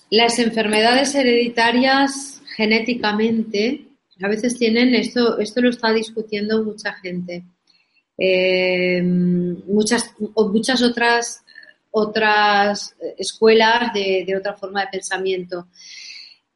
Las 0.08 0.38
enfermedades 0.38 1.14
hereditarias 1.14 2.42
genéticamente 2.56 3.86
a 4.22 4.28
veces 4.28 4.56
tienen, 4.56 4.94
esto, 4.94 5.38
esto 5.38 5.60
lo 5.60 5.68
está 5.68 5.92
discutiendo 5.92 6.64
mucha 6.64 6.94
gente, 6.94 7.44
eh, 8.18 9.02
muchas, 9.02 10.14
muchas 10.18 10.82
otras, 10.82 11.44
otras 11.90 12.96
escuelas 13.18 13.92
de, 13.92 14.34
otra 14.36 14.54
forma 14.54 14.82
de 14.82 14.88
pensamiento 14.92 15.68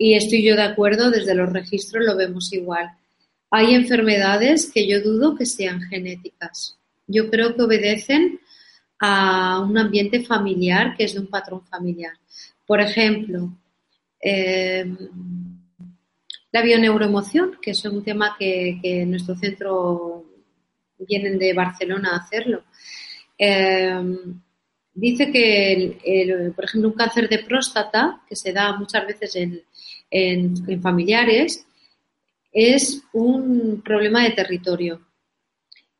y 0.02 0.14
estoy 0.14 0.42
yo 0.42 0.56
de 0.56 0.62
acuerdo, 0.62 1.10
desde 1.10 1.34
los 1.34 1.52
registros 1.52 2.06
lo 2.06 2.16
vemos 2.16 2.50
igual. 2.54 2.90
Hay 3.50 3.74
enfermedades 3.74 4.70
que 4.72 4.88
yo 4.88 5.02
dudo 5.02 5.36
que 5.36 5.44
sean 5.44 5.82
genéticas. 5.82 6.78
Yo 7.06 7.28
creo 7.28 7.54
que 7.54 7.62
obedecen 7.62 8.40
a 8.98 9.60
un 9.60 9.76
ambiente 9.76 10.22
familiar 10.22 10.96
que 10.96 11.04
es 11.04 11.12
de 11.12 11.20
un 11.20 11.26
patrón 11.26 11.66
familiar. 11.66 12.14
Por 12.66 12.80
ejemplo, 12.80 13.52
eh, 14.22 14.86
la 16.52 16.62
bioneuroemoción, 16.62 17.58
que 17.60 17.72
es 17.72 17.84
un 17.84 18.02
tema 18.02 18.36
que, 18.38 19.04
nuestro 19.06 19.36
centro 19.36 20.19
vienen 21.06 21.38
de 21.38 21.52
Barcelona 21.52 22.10
a 22.12 22.16
hacerlo. 22.18 22.64
Eh, 23.38 24.00
dice 24.92 25.30
que, 25.30 26.52
por 26.54 26.64
ejemplo, 26.64 26.90
un 26.90 26.94
cáncer 26.94 27.28
de 27.28 27.38
próstata, 27.38 28.22
que 28.28 28.36
se 28.36 28.52
da 28.52 28.76
muchas 28.76 29.06
veces 29.06 29.36
en, 29.36 29.62
en, 30.10 30.82
familiares 30.82 31.64
es 32.52 33.02
un 33.12 33.80
problema 33.82 34.24
de 34.24 34.30
territorio. 34.30 35.00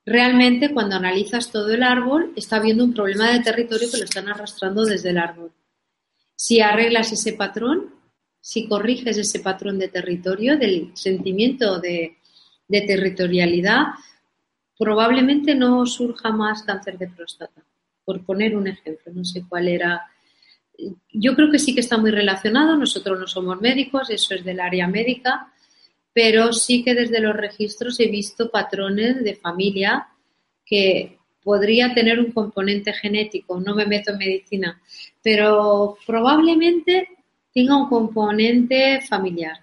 Realmente, 0.04 0.73
cuando 0.73 0.97
analizas 0.97 1.50
todo 1.52 1.73
el 1.73 1.83
árbol, 1.83 2.33
está 2.35 2.57
habiendo 2.57 2.85
un 2.85 2.92
problema 2.92 3.30
de 3.30 3.40
territorio 3.40 3.88
que 3.90 3.99
lo 3.99 4.04
están 4.04 4.28
arrastrando 4.28 4.85
desde 4.85 5.11
el 5.11 5.19
árbol. 5.19 5.52
Si 6.35 6.61
arreglas 6.61 7.12
ese 7.12 7.35
patrón, 7.35 7.95
si 8.40 8.66
corriges 8.66 9.19
ese 9.19 9.40
patrón 9.40 9.78
de 9.78 9.88
territorio, 9.88 10.57
del 10.59 10.90
sentimiento 10.97 11.78
de, 11.78 12.16
de 12.66 12.80
territorialidad, 12.80 13.88
probablemente 14.81 15.55
no 15.55 15.85
surja 15.85 16.33
más 16.33 16.63
cáncer 16.63 16.97
de 16.97 17.07
próstata. 17.07 17.63
Por 18.03 18.25
poner 18.25 18.57
un 18.57 18.67
ejemplo, 18.67 19.13
no 19.15 19.27
sé 19.27 19.45
cuál 19.47 19.69
era 19.69 20.07
yo 21.13 21.35
creo 21.37 21.51
que 21.51 21.59
sí 21.59 21.75
que 21.75 21.81
está 21.81 21.99
muy 21.99 22.11
relacionado. 22.11 22.75
Nosotros 22.77 23.21
no 23.21 23.27
somos 23.27 23.61
médicos, 23.61 24.09
eso 24.09 24.35
es 24.35 24.43
del 24.43 24.59
área 24.59 24.89
médica, 24.89 25.53
pero 26.15 26.55
sí 26.55 26.83
que 26.83 26.95
desde 26.95 27.21
los 27.21 27.37
registros 27.37 28.01
he 28.01 28.07
visto 28.07 28.51
patrones 28.51 29.23
de 29.23 29.35
familia 29.35 30.09
que 30.65 31.19
podría 31.43 31.93
tener 31.93 32.19
un 32.19 32.33
componente 32.33 32.95
genético. 32.95 33.61
No 33.61 33.75
me 33.75 33.85
meto 33.85 34.13
en 34.13 34.19
medicina, 34.19 34.81
pero 35.23 35.99
probablemente 36.07 37.09
tenga 37.53 37.77
un 37.77 37.91
componente 37.91 39.03
familiar. 39.03 39.59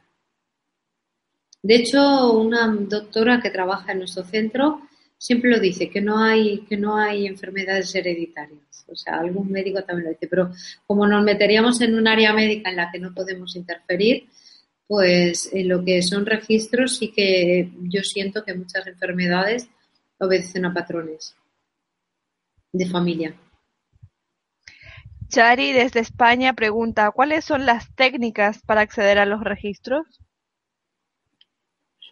De 1.63 1.75
hecho, 1.75 2.33
una 2.33 2.67
doctora 2.67 3.41
que 3.41 3.49
trabaja 3.49 3.93
en 3.93 3.99
nuestro 3.99 4.23
centro 4.23 4.81
siempre 5.17 5.49
lo 5.49 5.59
dice, 5.59 5.89
que 5.89 6.01
no 6.01 6.23
hay, 6.23 6.59
que 6.61 6.77
no 6.77 6.97
hay 6.97 7.27
enfermedades 7.27 7.93
hereditarias. 7.95 8.85
O 8.87 8.95
sea, 8.95 9.19
algún 9.19 9.51
médico 9.51 9.83
también 9.83 10.05
lo 10.05 10.11
dice, 10.11 10.27
pero 10.27 10.51
como 10.85 11.07
nos 11.07 11.23
meteríamos 11.23 11.81
en 11.81 11.95
un 11.95 12.07
área 12.07 12.33
médica 12.33 12.69
en 12.69 12.77
la 12.77 12.91
que 12.91 12.99
no 12.99 13.13
podemos 13.13 13.55
interferir, 13.55 14.27
pues 14.87 15.49
en 15.51 15.67
lo 15.67 15.83
que 15.83 16.01
son 16.01 16.25
registros 16.25 16.97
sí 16.97 17.11
que 17.11 17.69
yo 17.81 18.01
siento 18.03 18.43
que 18.43 18.53
muchas 18.53 18.87
enfermedades 18.87 19.67
obedecen 20.19 20.65
a 20.65 20.73
patrones 20.73 21.35
de 22.71 22.85
familia. 22.85 23.35
Chari 25.27 25.73
desde 25.73 25.99
España 25.99 26.53
pregunta, 26.53 27.11
¿cuáles 27.11 27.43
son 27.43 27.65
las 27.65 27.93
técnicas 27.95 28.61
para 28.61 28.81
acceder 28.81 29.19
a 29.19 29.25
los 29.25 29.43
registros? 29.43 30.05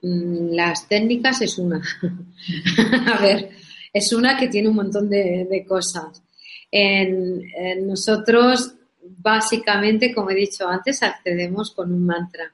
Mm, 0.06 0.54
las 0.54 0.88
técnicas 0.88 1.42
es 1.42 1.58
una. 1.58 1.82
a 3.14 3.20
ver, 3.20 3.50
es 3.92 4.14
una 4.14 4.38
que 4.38 4.50
tiene 4.50 4.70
un 4.70 4.76
montón 4.76 5.10
de, 5.10 5.66
cosas. 5.68 6.22
En, 6.70 7.42
nosotros, 7.88 8.76
básicamente, 9.02 10.14
como 10.14 10.30
he 10.30 10.36
dicho 10.36 10.68
antes, 10.68 11.02
accedemos 11.02 11.72
con 11.72 11.92
un 11.92 12.06
mantra. 12.06 12.54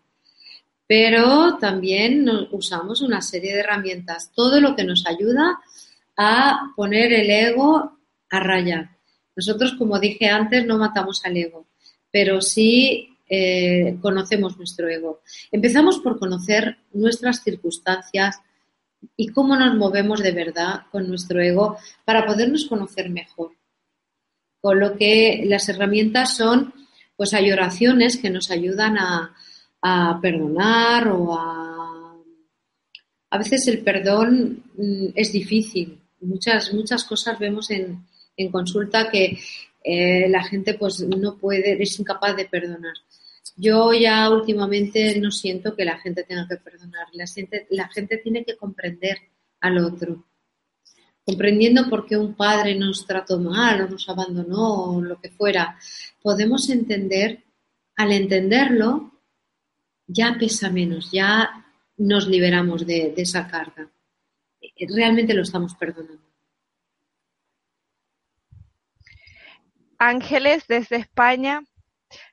Pero 0.87 1.57
también 1.57 2.29
usamos 2.51 3.01
una 3.01 3.21
serie 3.21 3.53
de 3.53 3.59
herramientas, 3.59 4.31
todo 4.33 4.61
lo 4.61 4.75
que 4.75 4.85
nos 4.85 5.05
ayuda 5.05 5.59
a 6.15 6.71
poner 6.75 7.11
el 7.11 7.29
ego 7.29 7.97
a 8.29 8.39
raya. 8.39 8.97
Nosotros, 9.35 9.73
como 9.77 9.99
dije 9.99 10.27
antes, 10.27 10.65
no 10.65 10.77
matamos 10.77 11.21
al 11.25 11.35
ego, 11.35 11.67
pero 12.11 12.41
sí 12.41 13.10
eh, 13.33 13.97
conocemos 14.01 14.57
nuestro 14.57 14.89
ego. 14.89 15.21
Empezamos 15.53 15.99
por 15.99 16.19
conocer 16.19 16.79
nuestras 16.91 17.41
circunstancias 17.41 18.41
y 19.15 19.29
cómo 19.29 19.55
nos 19.55 19.73
movemos 19.77 20.21
de 20.21 20.33
verdad 20.33 20.81
con 20.91 21.07
nuestro 21.07 21.41
ego 21.41 21.77
para 22.03 22.25
podernos 22.25 22.65
conocer 22.65 23.09
mejor. 23.09 23.53
Con 24.59 24.81
lo 24.81 24.97
que 24.97 25.45
las 25.45 25.69
herramientas 25.69 26.35
son, 26.35 26.73
pues 27.15 27.33
hay 27.33 27.49
oraciones 27.53 28.17
que 28.17 28.29
nos 28.29 28.51
ayudan 28.51 28.97
a, 28.97 29.33
perdonar 30.21 31.07
o 31.07 31.33
a... 31.33 32.17
A 33.29 33.37
veces 33.37 33.65
el 33.69 33.79
perdón 33.79 34.65
mm, 34.75 35.07
es 35.15 35.31
difícil. 35.31 36.01
Muchas, 36.19 36.73
muchas 36.73 37.05
cosas 37.05 37.39
vemos 37.39 37.71
en, 37.71 38.05
en 38.35 38.51
consulta 38.51 39.09
que 39.09 39.39
eh, 39.83 40.29
la 40.29 40.43
gente 40.43 40.75
pues 40.75 40.99
no 41.01 41.37
puede, 41.37 41.81
es 41.81 41.99
incapaz 41.99 42.35
de 42.35 42.45
perdonar. 42.45 42.93
Yo 43.55 43.93
ya 43.93 44.29
últimamente 44.29 45.19
no 45.19 45.31
siento 45.31 45.75
que 45.75 45.85
la 45.85 45.97
gente 45.99 46.23
tenga 46.23 46.47
que 46.47 46.57
perdonar. 46.57 47.07
La 47.13 47.27
gente, 47.27 47.67
la 47.71 47.87
gente 47.89 48.17
tiene 48.17 48.45
que 48.45 48.55
comprender 48.55 49.17
al 49.59 49.77
otro. 49.79 50.25
Comprendiendo 51.25 51.89
por 51.89 52.05
qué 52.05 52.17
un 52.17 52.35
padre 52.35 52.75
nos 52.75 53.05
trató 53.05 53.39
mal 53.39 53.81
o 53.81 53.89
nos 53.89 54.07
abandonó 54.09 54.95
o 54.95 55.01
lo 55.01 55.19
que 55.19 55.29
fuera, 55.29 55.77
podemos 56.21 56.69
entender, 56.69 57.43
al 57.95 58.11
entenderlo, 58.11 59.11
ya 60.07 60.35
pesa 60.39 60.69
menos, 60.69 61.11
ya 61.11 61.65
nos 61.97 62.27
liberamos 62.27 62.85
de 62.85 63.13
esa 63.17 63.47
carga. 63.47 63.89
Realmente 64.89 65.33
lo 65.33 65.43
estamos 65.43 65.75
perdonando. 65.75 66.30
Ángeles 70.01 70.65
desde 70.67 70.97
España 70.97 71.63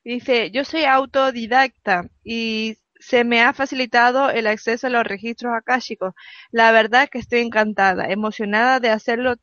Dice, 0.04 0.50
yo 0.50 0.64
soy 0.64 0.84
autodidacta 0.84 2.08
y 2.24 2.76
se 2.98 3.24
me 3.24 3.42
ha 3.42 3.52
facilitado 3.52 4.30
el 4.30 4.46
acceso 4.46 4.86
a 4.86 4.90
los 4.90 5.04
registros 5.04 5.52
akáshicos. 5.56 6.14
La 6.50 6.72
verdad 6.72 7.08
que 7.08 7.18
estoy 7.18 7.40
encantada, 7.40 8.10
emocionada 8.10 8.80
de 8.80 8.90
hacerlo 8.90 9.36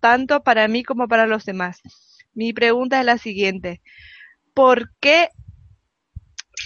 tanto 0.00 0.42
para 0.42 0.66
mí 0.68 0.82
como 0.82 1.08
para 1.08 1.26
los 1.26 1.44
demás. 1.44 1.80
Mi 2.34 2.52
pregunta 2.52 3.00
es 3.00 3.06
la 3.06 3.18
siguiente. 3.18 3.82
¿Por 4.54 4.90
qué, 5.00 5.28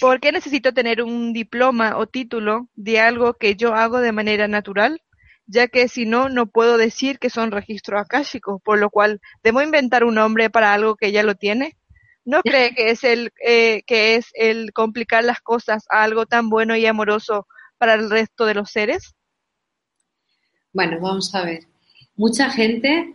¿Por 0.00 0.20
qué 0.20 0.32
necesito 0.32 0.72
tener 0.72 1.02
un 1.02 1.32
diploma 1.32 1.98
o 1.98 2.06
título 2.06 2.68
de 2.74 3.00
algo 3.00 3.34
que 3.34 3.56
yo 3.56 3.74
hago 3.74 3.98
de 3.98 4.12
manera 4.12 4.48
natural? 4.48 5.01
Ya 5.46 5.68
que 5.68 5.88
si 5.88 6.06
no, 6.06 6.28
no 6.28 6.46
puedo 6.46 6.76
decir 6.76 7.18
que 7.18 7.30
son 7.30 7.50
registros 7.50 8.00
akáshicos, 8.00 8.62
por 8.62 8.78
lo 8.78 8.90
cual, 8.90 9.20
¿debo 9.42 9.60
inventar 9.62 10.04
un 10.04 10.14
nombre 10.14 10.50
para 10.50 10.72
algo 10.72 10.96
que 10.96 11.12
ya 11.12 11.22
lo 11.22 11.34
tiene? 11.34 11.76
¿No 12.24 12.42
cree 12.42 12.74
que 12.74 12.90
es 12.90 13.02
el 13.02 13.32
eh, 13.44 13.82
que 13.84 14.14
es 14.14 14.26
el 14.34 14.72
complicar 14.72 15.24
las 15.24 15.40
cosas 15.40 15.84
a 15.90 16.04
algo 16.04 16.26
tan 16.26 16.48
bueno 16.48 16.76
y 16.76 16.86
amoroso 16.86 17.48
para 17.78 17.94
el 17.94 18.08
resto 18.08 18.46
de 18.46 18.54
los 18.54 18.70
seres? 18.70 19.14
Bueno, 20.72 21.00
vamos 21.00 21.34
a 21.34 21.44
ver. 21.44 21.64
Mucha 22.16 22.48
gente, 22.50 23.14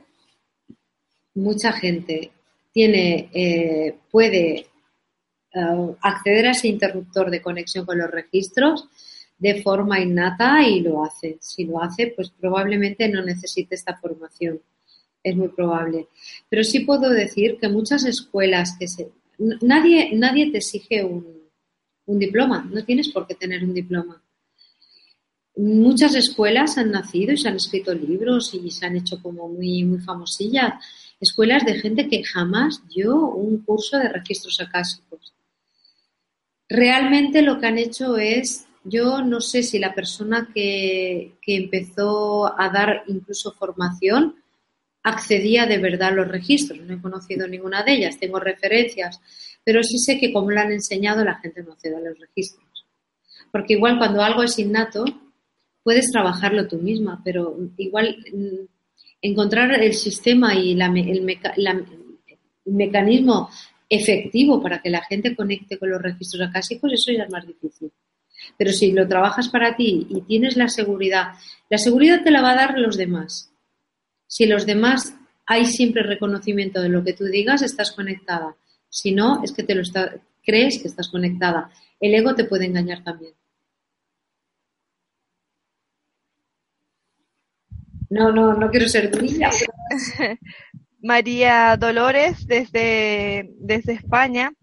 mucha 1.33 1.71
gente 1.71 2.31
tiene, 2.73 3.29
eh, 3.33 3.97
puede 4.11 4.67
eh, 5.53 5.95
acceder 6.01 6.47
a 6.47 6.51
ese 6.51 6.67
interruptor 6.67 7.31
de 7.31 7.41
conexión 7.41 7.85
con 7.85 7.97
los 7.97 8.11
registros 8.11 8.89
de 9.37 9.61
forma 9.61 9.99
innata 9.99 10.67
y 10.67 10.81
lo 10.81 11.03
hace. 11.03 11.37
Si 11.41 11.65
lo 11.65 11.81
hace, 11.81 12.13
pues 12.15 12.29
probablemente 12.31 13.07
no 13.09 13.23
necesite 13.23 13.75
esta 13.75 13.97
formación 13.97 14.61
es 15.29 15.35
muy 15.35 15.49
probable. 15.49 16.07
Pero 16.49 16.63
sí 16.63 16.81
puedo 16.81 17.09
decir 17.09 17.57
que 17.59 17.69
muchas 17.69 18.05
escuelas 18.05 18.75
que 18.79 18.87
se... 18.87 19.11
Nadie, 19.37 20.15
nadie 20.15 20.51
te 20.51 20.57
exige 20.57 21.03
un, 21.03 21.25
un 22.05 22.19
diploma, 22.19 22.67
no 22.71 22.83
tienes 22.83 23.09
por 23.09 23.27
qué 23.27 23.35
tener 23.35 23.63
un 23.63 23.73
diploma. 23.73 24.23
Muchas 25.55 26.15
escuelas 26.15 26.77
han 26.77 26.91
nacido 26.91 27.33
y 27.33 27.37
se 27.37 27.47
han 27.47 27.55
escrito 27.55 27.93
libros 27.93 28.53
y 28.53 28.69
se 28.71 28.85
han 28.85 28.95
hecho 28.95 29.21
como 29.21 29.47
muy, 29.47 29.83
muy 29.83 29.99
famosillas. 29.99 30.73
Escuelas 31.19 31.65
de 31.65 31.79
gente 31.79 32.07
que 32.07 32.23
jamás 32.23 32.87
dio 32.89 33.15
un 33.15 33.63
curso 33.63 33.97
de 33.97 34.09
registros 34.09 34.59
acásicos. 34.59 35.33
Realmente 36.69 37.41
lo 37.41 37.59
que 37.59 37.65
han 37.65 37.77
hecho 37.77 38.17
es, 38.17 38.66
yo 38.89 39.21
no 39.21 39.41
sé 39.41 39.63
si 39.63 39.79
la 39.79 39.93
persona 39.93 40.49
que, 40.53 41.37
empezó 41.45 42.59
a 42.59 42.69
dar 42.69 43.03
incluso 43.07 43.51
formación 43.51 44.35
accedía 45.03 45.65
de 45.65 45.77
verdad 45.77 46.09
a 46.09 46.15
los 46.15 46.27
registros. 46.27 46.79
No 46.81 46.93
he 46.93 47.01
conocido 47.01 47.47
ninguna 47.47 47.83
de 47.83 47.93
ellas, 47.93 48.19
tengo 48.19 48.39
referencias, 48.39 49.19
pero 49.63 49.83
sí 49.83 49.97
sé 49.97 50.19
que 50.19 50.31
como 50.31 50.51
lo 50.51 50.59
han 50.59 50.71
enseñado 50.71 51.23
la 51.23 51.35
gente 51.35 51.63
no 51.63 51.73
accede 51.73 51.95
a 51.95 51.99
los 51.99 52.19
registros. 52.19 52.65
Porque 53.51 53.73
igual 53.73 53.97
cuando 53.97 54.21
algo 54.21 54.43
es 54.43 54.57
innato, 54.59 55.05
puedes 55.83 56.11
trabajarlo 56.11 56.67
tú 56.67 56.77
misma, 56.77 57.21
pero 57.23 57.57
igual 57.77 58.17
mm, 58.33 58.65
encontrar 59.21 59.71
el 59.81 59.93
sistema 59.93 60.55
y 60.55 60.79
el, 60.79 61.23
mecanismo 62.65 63.49
efectivo 63.89 64.61
para 64.61 64.81
que 64.81 64.89
la 64.89 65.01
gente 65.03 65.35
conecte 65.35 65.77
con 65.77 65.89
los 65.89 66.01
registros 66.01 66.49
acásicos, 66.49 66.91
eso 66.91 67.11
ya 67.11 67.23
es 67.23 67.31
más 67.31 67.47
difícil. 67.47 67.91
Pero 68.57 68.71
si 68.71 68.91
lo 68.91 69.07
trabajas 69.07 69.49
para 69.49 69.75
ti 69.75 70.07
y 70.09 70.21
tienes 70.21 70.57
la 70.57 70.67
seguridad, 70.67 71.33
la 71.69 71.77
seguridad 71.77 72.23
te 72.23 72.31
la 72.31 72.41
va 72.41 72.51
a 72.51 72.55
dar 72.55 72.77
los 72.77 72.97
demás. 72.97 73.51
Si 74.27 74.45
los 74.45 74.65
demás 74.65 75.15
hay 75.45 75.65
siempre 75.65 76.03
reconocimiento 76.03 76.81
de 76.81 76.89
lo 76.89 77.03
que 77.03 77.13
tú 77.13 77.25
digas, 77.25 77.61
estás 77.61 77.91
conectada. 77.91 78.55
Si 78.89 79.11
no, 79.11 79.43
es 79.43 79.51
que 79.51 79.63
te 79.63 79.75
lo 79.75 79.83
crees 80.45 80.81
que 80.81 80.87
estás 80.87 81.09
conectada. 81.09 81.71
El 81.99 82.13
ego 82.13 82.35
te 82.35 82.45
puede 82.45 82.65
engañar 82.65 83.03
también. 83.03 83.33
No, 88.09 88.31
no, 88.31 88.53
no 88.53 88.69
quiero 88.69 88.87
ser 88.87 89.11
tuya. 89.11 89.49
María 91.01 91.77
Dolores 91.77 92.47
desde, 92.47 93.49
desde 93.59 93.93
España 93.93 94.53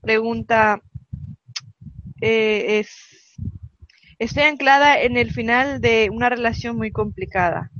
pregunta, 0.00 0.80
eh, 2.20 2.80
es, 2.80 3.36
estoy 4.18 4.44
anclada 4.44 5.00
en 5.00 5.16
el 5.16 5.32
final 5.32 5.80
de 5.80 6.10
una 6.12 6.28
relación 6.28 6.76
muy 6.76 6.90
complicada. 6.90 7.70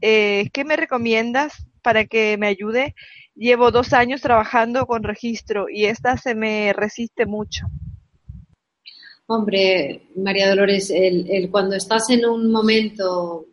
Eh, 0.00 0.50
¿qué 0.52 0.64
me 0.64 0.76
recomiendas 0.76 1.64
para 1.80 2.06
que 2.06 2.36
me 2.36 2.48
ayude? 2.48 2.94
Llevo 3.36 3.70
dos 3.70 3.92
años 3.92 4.20
trabajando 4.20 4.84
con 4.86 5.04
registro 5.04 5.66
y 5.72 5.84
esta 5.84 6.16
se 6.16 6.34
me 6.34 6.72
resiste 6.72 7.24
mucho. 7.24 7.66
Hombre, 9.26 10.08
María 10.16 10.48
Dolores, 10.48 10.90
el, 10.90 11.48
cuando 11.50 11.76
estás 11.76 12.10
en 12.10 12.26
un 12.26 12.50
momento 12.50 13.46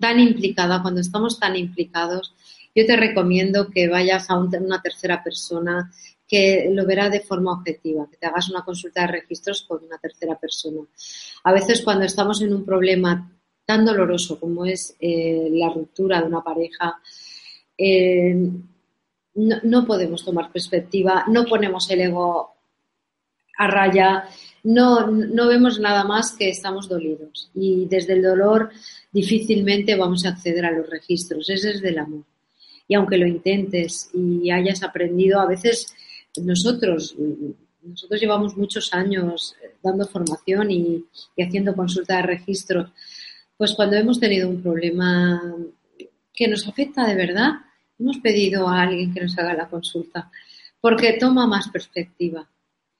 tan 0.00 0.20
implicada, 0.20 0.80
cuando 0.80 1.00
estamos 1.00 1.38
tan 1.40 1.56
implicados, 1.56 2.34
yo 2.74 2.86
te 2.86 2.96
recomiendo 2.96 3.68
que 3.68 3.88
vayas 3.88 4.30
a 4.30 4.38
una 4.38 4.80
tercera 4.80 5.24
persona 5.24 5.90
que 6.28 6.68
lo 6.72 6.84
verá 6.84 7.08
de 7.08 7.20
forma 7.20 7.52
objetiva, 7.52 8.08
que 8.10 8.16
te 8.16 8.26
hagas 8.26 8.48
una 8.50 8.64
consulta 8.64 9.02
de 9.02 9.08
registros 9.08 9.62
con 9.62 9.84
una 9.84 9.98
tercera 9.98 10.36
persona. 10.36 10.82
A 11.44 11.52
veces 11.52 11.82
cuando 11.82 12.04
estamos 12.04 12.42
en 12.42 12.52
un 12.52 12.64
problema 12.64 13.30
tan 13.64 13.84
doloroso 13.84 14.38
como 14.38 14.64
es 14.64 14.96
eh, 15.00 15.48
la 15.52 15.68
ruptura 15.70 16.20
de 16.20 16.26
una 16.26 16.42
pareja, 16.42 17.00
eh, 17.78 18.34
no, 19.34 19.86
podemos 19.86 20.24
tomar 20.24 20.50
perspectiva, 20.50 21.24
no 21.28 21.44
ponemos 21.44 21.90
el 21.90 22.00
ego 22.00 22.54
a 23.58 23.66
raya, 23.66 24.24
no, 24.64 25.06
no 25.06 25.46
vemos 25.46 25.78
nada 25.78 26.04
más 26.04 26.32
que 26.32 26.48
estamos 26.48 26.88
dolidos 26.88 27.50
y 27.54 27.86
desde 27.86 28.14
el 28.14 28.22
dolor 28.22 28.70
difícilmente 29.12 29.94
vamos 29.94 30.24
a 30.24 30.30
acceder 30.30 30.64
a 30.64 30.72
los 30.72 30.88
registros, 30.88 31.48
ese 31.50 31.70
es 31.70 31.82
del 31.82 31.98
amor. 31.98 32.24
Y 32.88 32.94
aunque 32.94 33.18
lo 33.18 33.26
intentes 33.26 34.10
y 34.14 34.50
hayas 34.50 34.82
aprendido, 34.82 35.40
a 35.40 35.46
veces 35.46 35.94
nosotros, 36.38 37.16
nosotros 37.82 38.20
llevamos 38.20 38.56
muchos 38.56 38.92
años 38.92 39.54
dando 39.82 40.06
formación 40.06 40.70
y, 40.70 41.04
haciendo 41.38 41.74
consulta 41.74 42.16
de 42.16 42.22
registros, 42.22 42.90
pues 43.56 43.74
cuando 43.74 43.96
hemos 43.96 44.20
tenido 44.20 44.48
un 44.48 44.62
problema 44.62 45.42
que 46.32 46.48
nos 46.48 46.66
afecta 46.68 47.06
de 47.06 47.14
verdad, 47.14 47.52
hemos 47.98 48.18
pedido 48.18 48.68
a 48.68 48.82
alguien 48.82 49.14
que 49.14 49.22
nos 49.22 49.38
haga 49.38 49.54
la 49.54 49.68
consulta, 49.68 50.30
porque 50.80 51.16
toma 51.18 51.46
más 51.46 51.68
perspectiva. 51.68 52.48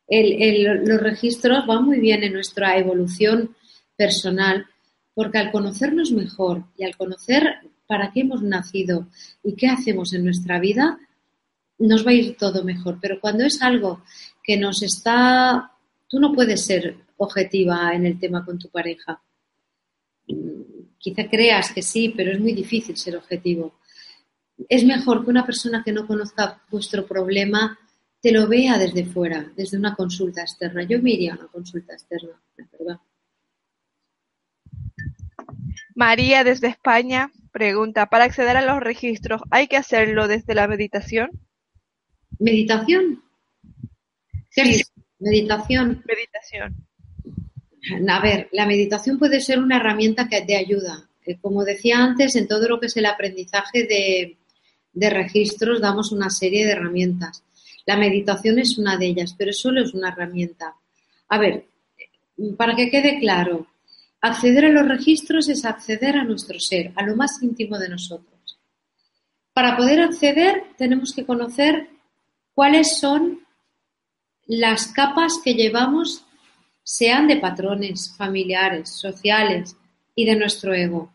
los 0.09 1.01
registros 1.01 1.67
van 1.67 1.85
muy 1.85 2.01
bien 2.01 2.23
en 2.23 2.33
nuestra 2.33 2.79
evolución 2.79 3.55
personal, 3.97 4.67
porque 5.15 5.39
al 5.39 5.51
conocernos 5.51 6.13
mejor 6.13 6.65
y 6.77 6.85
al 6.85 6.97
conocer 6.97 7.43
para 7.87 8.11
qué 8.13 8.21
hemos 8.21 8.43
nacido 8.43 9.07
y 9.43 9.55
qué 9.55 9.69
hacemos 9.69 10.13
en 10.13 10.25
nuestra 10.25 10.59
vida, 10.59 10.99
nos 11.79 12.07
va 12.07 12.11
a 12.11 12.15
ir 12.15 12.37
todo 12.37 12.65
mejor. 12.65 12.99
Pero 13.01 13.21
cuando 13.21 13.45
es 13.45 13.63
algo 13.63 14.03
que 14.43 14.57
nos 14.57 14.83
está... 14.83 15.73
Tú 16.09 16.21
no 16.21 16.33
puedes 16.33 16.65
ser 16.65 16.97
objetiva 17.17 17.93
en 17.95 18.07
el 18.07 18.19
tema 18.19 18.45
con 18.45 18.59
tu 18.59 18.69
pareja. 18.69 19.21
Quizá 20.99 21.29
creas 21.29 21.73
que 21.73 21.83
sí, 21.83 22.13
pero 22.17 22.33
es 22.33 22.41
muy 22.41 22.53
difícil 22.53 22.97
ser 22.97 23.17
objetivo. 23.17 23.81
Es 24.69 24.85
mejor 24.85 25.25
que 25.25 25.31
una 25.31 25.45
persona 25.45 25.83
que 25.85 25.93
no 25.93 26.07
conozca 26.07 26.63
vuestro 26.71 27.07
problema 27.07 27.79
te 28.21 28.33
lo 28.33 28.49
vea 28.49 28.79
desde 28.79 29.05
fuera, 29.05 29.53
desde 29.57 29.79
una 29.79 29.95
consulta 29.95 30.41
externa. 30.41 30.83
Yo 30.85 31.01
me 31.03 31.13
iría 31.13 31.35
a 31.35 31.39
una 31.39 31.49
consulta 31.49 31.93
externa, 31.93 32.41
la 32.57 32.67
verdad. 32.73 33.01
María 35.95 36.45
desde 36.45 36.69
España 36.69 37.31
pregunta, 37.53 38.07
para 38.07 38.25
acceder 38.25 38.57
a 38.57 38.67
los 38.67 38.81
registros, 38.81 39.41
¿hay 39.51 39.67
que 39.67 39.77
hacerlo 39.77 40.29
desde 40.29 40.55
la 40.55 40.69
meditación? 40.69 41.31
¿Meditación? 42.39 43.23
Sí. 44.51 44.83
Meditación. 45.19 46.03
Meditación. 46.07 46.87
A 48.09 48.21
ver, 48.21 48.49
la 48.53 48.67
meditación 48.67 49.19
puede 49.19 49.41
ser 49.41 49.59
una 49.59 49.77
herramienta 49.77 50.29
que 50.29 50.43
te 50.43 50.57
ayuda. 50.57 51.09
Eh, 51.25 51.39
como 51.41 51.65
decía 51.65 51.99
antes, 51.99 52.37
en 52.37 52.49
todo 52.49 52.69
lo 52.69 52.81
que 52.81 52.87
es 52.87 52.97
el 52.97 53.07
aprendizaje 53.07 53.85
de, 53.85 54.37
de 54.93 55.11
registros 55.11 55.81
damos 55.81 56.13
una 56.13 56.31
serie 56.31 56.67
de 56.67 56.73
herramientas. 56.73 57.45
La 57.85 57.97
meditación 57.97 58.59
es 58.59 58.79
una 58.79 58.97
de 58.97 59.07
ellas, 59.07 59.35
pero 59.39 59.53
solo 59.53 59.83
es 59.83 59.95
una 59.95 60.09
herramienta. 60.09 60.75
A 61.29 61.39
ver, 61.39 61.67
para 62.57 62.75
que 62.75 62.91
quede 62.91 63.19
claro, 63.21 63.67
acceder 64.21 64.65
a 64.67 64.71
los 64.71 64.89
registros 64.89 65.49
es 65.49 65.65
acceder 65.65 66.17
a 66.17 66.25
nuestro 66.25 66.59
ser, 66.59 66.93
a 66.97 67.05
lo 67.05 67.15
más 67.15 67.43
íntimo 67.43 67.79
de 67.79 67.89
nosotros. 67.89 68.59
Para 69.53 69.77
poder 69.77 70.01
acceder 70.01 70.65
tenemos 70.77 71.15
que 71.15 71.25
conocer 71.25 71.89
cuáles 72.57 72.99
son 72.99 73.41
las 74.47 74.87
capas 74.89 75.41
que 75.45 75.55
llevamos 75.55 76.25
sean 76.83 77.29
de 77.29 77.37
patrones 77.37 78.15
familiares, 78.17 78.89
sociales 78.89 79.77
y 80.15 80.25
de 80.25 80.37
nuestro 80.37 80.73
ego. 80.73 81.15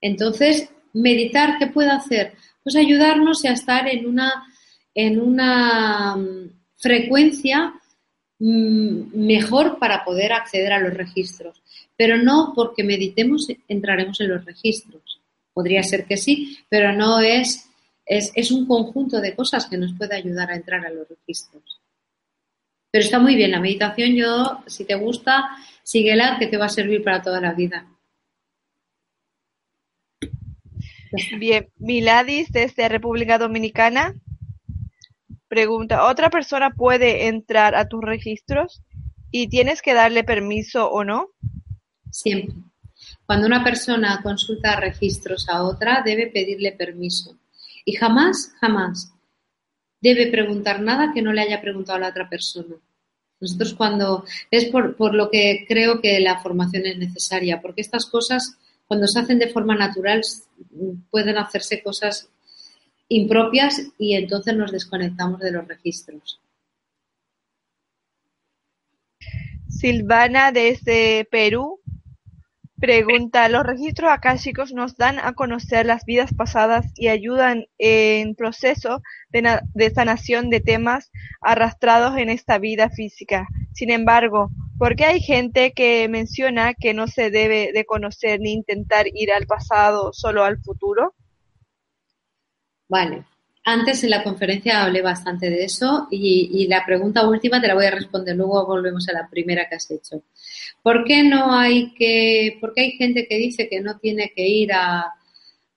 Entonces, 0.00 0.68
meditar, 0.92 1.58
¿qué 1.58 1.68
puede 1.68 1.90
hacer? 1.90 2.34
Pues 2.64 2.74
ayudarnos 2.74 3.44
a 3.44 3.52
estar 3.52 3.86
en 3.86 4.04
una, 4.04 4.44
en 4.96 5.20
una 5.20 6.16
mm, 6.16 6.50
frecuencia 6.76 7.74
mm, 8.40 9.14
mejor 9.14 9.78
para 9.78 10.04
poder 10.04 10.32
acceder 10.32 10.72
a 10.72 10.80
los 10.80 10.92
registros. 10.92 11.62
Pero 11.96 12.16
no 12.16 12.52
porque 12.56 12.82
meditemos 12.82 13.46
entraremos 13.68 14.20
en 14.20 14.30
los 14.30 14.44
registros. 14.44 15.20
Podría 15.54 15.84
ser 15.84 16.04
que 16.04 16.16
sí, 16.16 16.58
pero 16.68 16.92
no 16.92 17.20
es, 17.20 17.68
es, 18.04 18.32
es 18.34 18.50
un 18.50 18.66
conjunto 18.66 19.20
de 19.20 19.34
cosas 19.34 19.66
que 19.66 19.78
nos 19.78 19.94
puede 19.94 20.16
ayudar 20.16 20.50
a 20.50 20.56
entrar 20.56 20.84
a 20.84 20.90
los 20.90 21.08
registros. 21.08 21.80
Pero 22.90 23.04
está 23.04 23.18
muy 23.18 23.34
bien 23.34 23.50
la 23.50 23.60
meditación. 23.60 24.14
Yo, 24.14 24.62
si 24.66 24.84
te 24.84 24.94
gusta, 24.94 25.50
síguela, 25.82 26.36
que 26.38 26.46
te 26.46 26.58
va 26.58 26.66
a 26.66 26.68
servir 26.68 27.02
para 27.02 27.22
toda 27.22 27.40
la 27.40 27.52
vida. 27.52 27.86
Bien, 31.38 31.68
Miladis 31.78 32.50
desde 32.50 32.88
República 32.88 33.38
Dominicana 33.38 34.14
pregunta, 35.52 36.06
¿otra 36.06 36.30
persona 36.30 36.70
puede 36.70 37.26
entrar 37.26 37.74
a 37.74 37.86
tus 37.86 38.02
registros 38.02 38.82
y 39.30 39.48
tienes 39.48 39.82
que 39.82 39.92
darle 39.92 40.24
permiso 40.24 40.90
o 40.90 41.04
no? 41.04 41.28
Siempre. 42.10 42.56
Cuando 43.26 43.46
una 43.46 43.62
persona 43.62 44.20
consulta 44.22 44.76
registros 44.76 45.46
a 45.50 45.62
otra, 45.64 46.00
debe 46.02 46.28
pedirle 46.28 46.72
permiso. 46.72 47.38
Y 47.84 47.94
jamás, 47.94 48.52
jamás 48.60 49.12
debe 50.00 50.26
preguntar 50.28 50.80
nada 50.80 51.12
que 51.12 51.22
no 51.22 51.32
le 51.32 51.42
haya 51.42 51.60
preguntado 51.60 51.96
a 51.96 52.00
la 52.00 52.08
otra 52.08 52.28
persona. 52.28 52.76
Nosotros 53.40 53.74
cuando 53.74 54.24
es 54.50 54.66
por, 54.66 54.96
por, 54.96 55.14
lo 55.14 55.30
que 55.30 55.64
creo 55.66 56.00
que 56.00 56.20
la 56.20 56.40
formación 56.40 56.86
es 56.86 56.96
necesaria, 56.96 57.60
porque 57.60 57.80
estas 57.80 58.06
cosas 58.06 58.56
cuando 58.86 59.06
se 59.06 59.20
hacen 59.20 59.38
de 59.38 59.48
forma 59.48 59.74
natural 59.74 60.22
pueden 61.10 61.38
hacerse 61.38 61.82
cosas 61.82 62.28
impropias 63.08 63.82
y 63.98 64.14
entonces 64.14 64.56
nos 64.56 64.72
desconectamos 64.72 65.40
de 65.40 65.52
los 65.52 65.66
registros. 65.66 66.40
Silvana 69.68 70.52
desde 70.52 71.26
Perú 71.30 71.80
Pregunta, 72.82 73.48
¿los 73.48 73.62
registros 73.62 74.10
akáshicos 74.10 74.72
nos 74.72 74.96
dan 74.96 75.20
a 75.20 75.34
conocer 75.34 75.86
las 75.86 76.04
vidas 76.04 76.34
pasadas 76.34 76.84
y 76.96 77.06
ayudan 77.06 77.66
en 77.78 78.34
proceso 78.34 79.02
de, 79.30 79.90
sanación 79.94 80.50
de 80.50 80.58
temas 80.58 81.12
arrastrados 81.40 82.18
en 82.18 82.28
esta 82.28 82.58
vida 82.58 82.90
física? 82.90 83.46
Sin 83.72 83.88
embargo, 83.90 84.50
¿por 84.78 84.96
qué 84.96 85.04
hay 85.04 85.20
gente 85.20 85.72
que 85.74 86.08
menciona 86.08 86.74
que 86.74 86.92
no 86.92 87.06
se 87.06 87.30
debe 87.30 87.70
de 87.72 87.84
conocer 87.84 88.40
ni 88.40 88.52
intentar 88.52 89.06
ir 89.14 89.32
al 89.32 89.46
pasado, 89.46 90.12
solo 90.12 90.42
al 90.42 90.60
futuro? 90.60 91.14
Vale, 92.88 93.24
antes 93.64 94.02
en 94.02 94.10
la 94.10 94.24
conferencia 94.24 94.82
hablé 94.82 95.02
bastante 95.02 95.48
de 95.48 95.64
eso 95.64 96.08
y, 96.10 96.66
la 96.66 96.84
pregunta 96.84 97.28
última 97.28 97.60
te 97.60 97.68
la 97.68 97.74
voy 97.74 97.86
a 97.86 97.92
responder, 97.92 98.36
luego 98.36 98.66
volvemos 98.66 99.08
a 99.08 99.12
la 99.12 99.28
primera 99.28 99.68
que 99.68 99.76
has 99.76 99.90
hecho. 99.90 100.22
¿Por 100.82 101.04
qué 101.04 101.22
no 101.22 101.54
hay 101.54 101.92
que, 101.94 102.58
por 102.60 102.74
qué 102.74 102.82
hay 102.82 102.92
gente 102.92 103.26
que 103.28 103.36
dice 103.36 103.68
que 103.68 103.80
no 103.80 103.98
tiene 103.98 104.32
que 104.34 104.46
ir 104.46 104.72
a, 104.72 105.12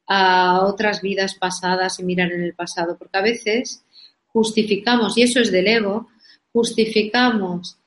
a 0.08 0.62
otras 0.66 1.02
vidas 1.02 1.36
pasadas 1.36 2.00
y 2.00 2.04
mirar 2.04 2.32
en 2.32 2.44
el 2.44 2.56
pasado? 2.56 2.98
Porque 2.98 3.18
a 3.18 3.22
veces 3.22 3.84
justificamos, 4.28 5.18
y 5.18 5.24
eso 5.24 5.40
es 5.40 5.52
del 5.52 5.68
ego, 5.68 6.08
justificamos 6.52 7.78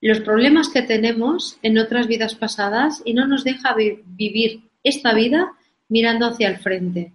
los 0.00 0.20
problemas 0.20 0.68
que 0.68 0.82
tenemos 0.82 1.56
en 1.62 1.78
otras 1.78 2.06
vidas 2.06 2.34
pasadas 2.34 3.02
y 3.04 3.14
no 3.14 3.26
nos 3.26 3.42
deja 3.42 3.74
vivir 3.74 4.70
esta 4.82 5.14
vida 5.14 5.52
mirando 5.88 6.26
hacia 6.26 6.48
el 6.48 6.58
frente. 6.58 7.14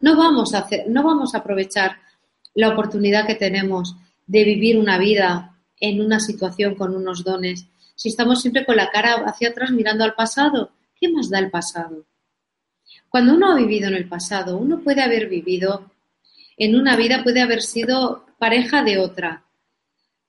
No 0.00 0.16
vamos 0.16 0.54
a 0.54 0.60
hacer, 0.60 0.88
no 0.88 1.02
vamos 1.02 1.34
a 1.34 1.38
aprovechar 1.38 1.98
la 2.54 2.70
oportunidad 2.70 3.26
que 3.26 3.34
tenemos 3.34 3.96
de 4.26 4.44
vivir 4.44 4.78
una 4.78 4.98
vida 4.98 5.56
en 5.80 6.00
una 6.00 6.20
situación 6.20 6.74
con 6.74 6.94
unos 6.94 7.24
dones 7.24 7.66
si 7.98 8.10
estamos 8.10 8.40
siempre 8.40 8.64
con 8.64 8.76
la 8.76 8.90
cara 8.90 9.24
hacia 9.26 9.48
atrás 9.48 9.72
mirando 9.72 10.04
al 10.04 10.14
pasado. 10.14 10.70
¿Qué 10.94 11.08
más 11.10 11.30
da 11.30 11.40
el 11.40 11.50
pasado? 11.50 12.06
Cuando 13.08 13.34
uno 13.34 13.50
ha 13.50 13.56
vivido 13.56 13.88
en 13.88 13.94
el 13.94 14.08
pasado, 14.08 14.56
uno 14.56 14.80
puede 14.80 15.02
haber 15.02 15.28
vivido 15.28 15.90
en 16.56 16.76
una 16.76 16.94
vida, 16.94 17.24
puede 17.24 17.40
haber 17.40 17.60
sido 17.60 18.24
pareja 18.38 18.84
de 18.84 18.98
otra, 18.98 19.44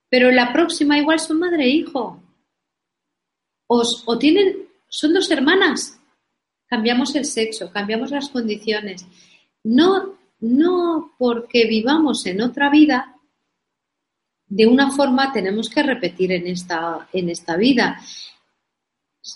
pero 0.08 0.32
la 0.32 0.52
próxima 0.52 0.98
igual 0.98 1.20
son 1.20 1.38
madre 1.38 1.64
e 1.64 1.68
hijo. 1.68 2.20
O, 3.68 3.82
o 4.06 4.18
tienen, 4.18 4.68
son 4.88 5.14
dos 5.14 5.30
hermanas. 5.30 5.96
Cambiamos 6.66 7.14
el 7.14 7.24
sexo, 7.24 7.70
cambiamos 7.70 8.10
las 8.10 8.30
condiciones 8.30 9.06
no, 9.64 10.18
no 10.40 11.12
porque 11.18 11.66
vivamos 11.66 12.26
en 12.26 12.40
otra 12.40 12.70
vida, 12.70 13.16
de 14.48 14.66
una 14.66 14.90
forma 14.90 15.32
tenemos 15.32 15.70
que 15.70 15.82
repetir 15.82 16.32
en 16.32 16.46
esta, 16.48 17.08
en 17.12 17.28
esta 17.28 17.56
vida. 17.56 18.00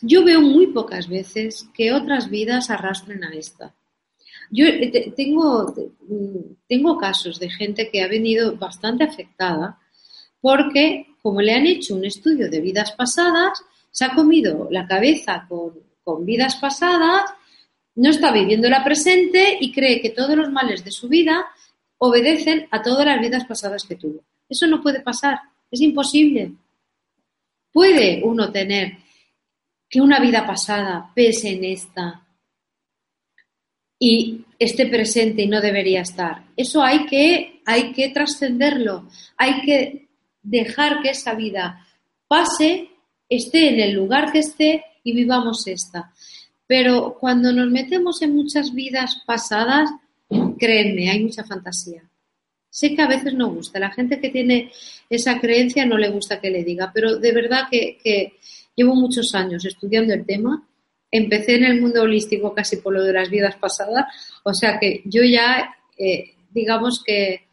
Yo 0.03 0.25
veo 0.25 0.41
muy 0.41 0.69
pocas 0.69 1.09
veces 1.09 1.69
que 1.73 1.93
otras 1.93 2.29
vidas 2.29 2.69
arrastren 2.69 3.23
a 3.23 3.33
esta. 3.33 3.75
Yo 4.51 4.67
eh, 4.67 5.13
tengo, 5.17 5.73
tengo 6.69 6.99
casos 6.99 7.39
de 7.39 7.51
gente 7.51 7.91
que 7.91 8.03
ha 8.03 8.09
venido 8.09 8.57
bastante 8.57 9.05
afectada 9.05 9.79
porque, 10.41 11.07
como 11.23 11.41
le 11.41 11.55
han 11.55 11.67
hecho 11.67 11.95
un 11.95 12.05
estudio 12.05 12.51
de 12.51 12.61
vidas 12.61 12.93
pasadas, 12.93 13.63
se 13.91 14.05
ha 14.05 14.15
comido 14.15 14.69
la 14.71 14.87
cabeza 14.87 15.47
con, 15.49 15.75
con 16.03 16.27
vidas 16.27 16.57
pasadas 16.57 17.31
no 17.97 18.11
está 18.11 18.33
viviendo 18.33 18.69
la 18.69 18.85
presente 18.85 19.57
y 19.61 19.73
cree 19.73 20.01
que 20.01 20.11
todos 20.11 20.37
los 20.37 20.51
males 20.51 20.85
de 20.85 20.91
su 20.91 21.09
vida 21.09 21.47
obedecen 21.99 22.67
a 22.71 22.83
todas 22.83 23.07
las 23.07 23.21
vidas 23.21 23.45
pasadas 23.45 23.85
que 23.85 23.97
tuvo. 23.97 24.25
Eso 24.49 24.67
no 24.67 24.83
puede 24.83 25.01
pasar, 25.01 25.41
es 25.71 25.81
imposible. 25.81 26.53
puede 27.73 28.21
uno 28.23 28.53
tener 28.53 28.99
que 29.89 30.01
una 30.01 30.21
vida 30.21 30.47
pasada 30.47 31.11
pese 31.15 31.51
en 31.51 31.65
esta 31.65 32.25
y 33.99 34.45
esté 34.59 34.87
presente 34.87 35.43
y 35.43 35.47
no 35.49 35.61
debería 35.61 36.03
estar. 36.03 36.45
Eso 36.57 36.83
hay 36.83 37.07
que, 37.07 37.63
hay 37.65 37.93
que 37.93 38.11
trascenderlo, 38.11 39.09
hay 39.37 39.63
que 39.63 40.09
dejar 40.43 41.01
que 41.03 41.11
esa 41.11 41.35
vida 41.35 41.87
pase, 42.29 42.91
esté 43.29 43.71
en 43.71 43.81
el 43.81 43.93
lugar 43.93 44.31
que 44.31 44.41
esté 44.41 44.85
y 45.03 45.15
vivamos 45.15 45.67
esta. 45.67 46.13
Pero 46.67 47.17
cuando 47.21 47.53
nos 47.53 47.71
metemos 47.71 48.23
en 48.23 48.35
muchas 48.35 48.73
vidas 48.73 49.23
pasadas, 49.27 49.91
créanme, 50.59 51.11
hay 51.11 51.23
mucha 51.23 51.45
fantasía. 51.45 52.03
Sé 52.71 52.95
que 52.95 53.03
a 53.03 53.09
veces 53.09 53.35
no 53.35 53.53
gusta, 53.53 53.79
la 53.79 53.93
gente 53.93 54.21
que 54.21 54.31
tiene 54.31 54.73
esa 55.09 55.41
creencia 55.41 55.87
no 55.87 55.97
le 55.97 56.09
gusta 56.09 56.41
que 56.41 56.51
le 56.51 56.65
diga, 56.65 56.91
pero 56.93 57.19
de 57.19 57.33
verdad 57.33 57.69
que, 57.71 58.35
llevo 58.75 58.97
muchos 58.97 59.35
años 59.35 59.65
estudiando 59.65 60.13
el 60.13 60.27
tema. 60.27 60.67
Empecé 61.09 61.55
en 61.55 61.65
el 61.65 61.81
mundo 61.81 62.03
holístico 62.03 62.53
casi 62.53 62.79
por 62.79 62.93
lo 62.93 63.05
de 63.05 63.13
las 63.13 63.31
vidas 63.31 63.55
pasadas, 63.57 64.07
o 64.43 64.53
sea 64.53 64.81
que 64.81 65.03
yo 65.05 65.23
ya, 65.23 65.77
eh, 65.97 66.35
digamos 66.51 67.05
que 67.05 67.47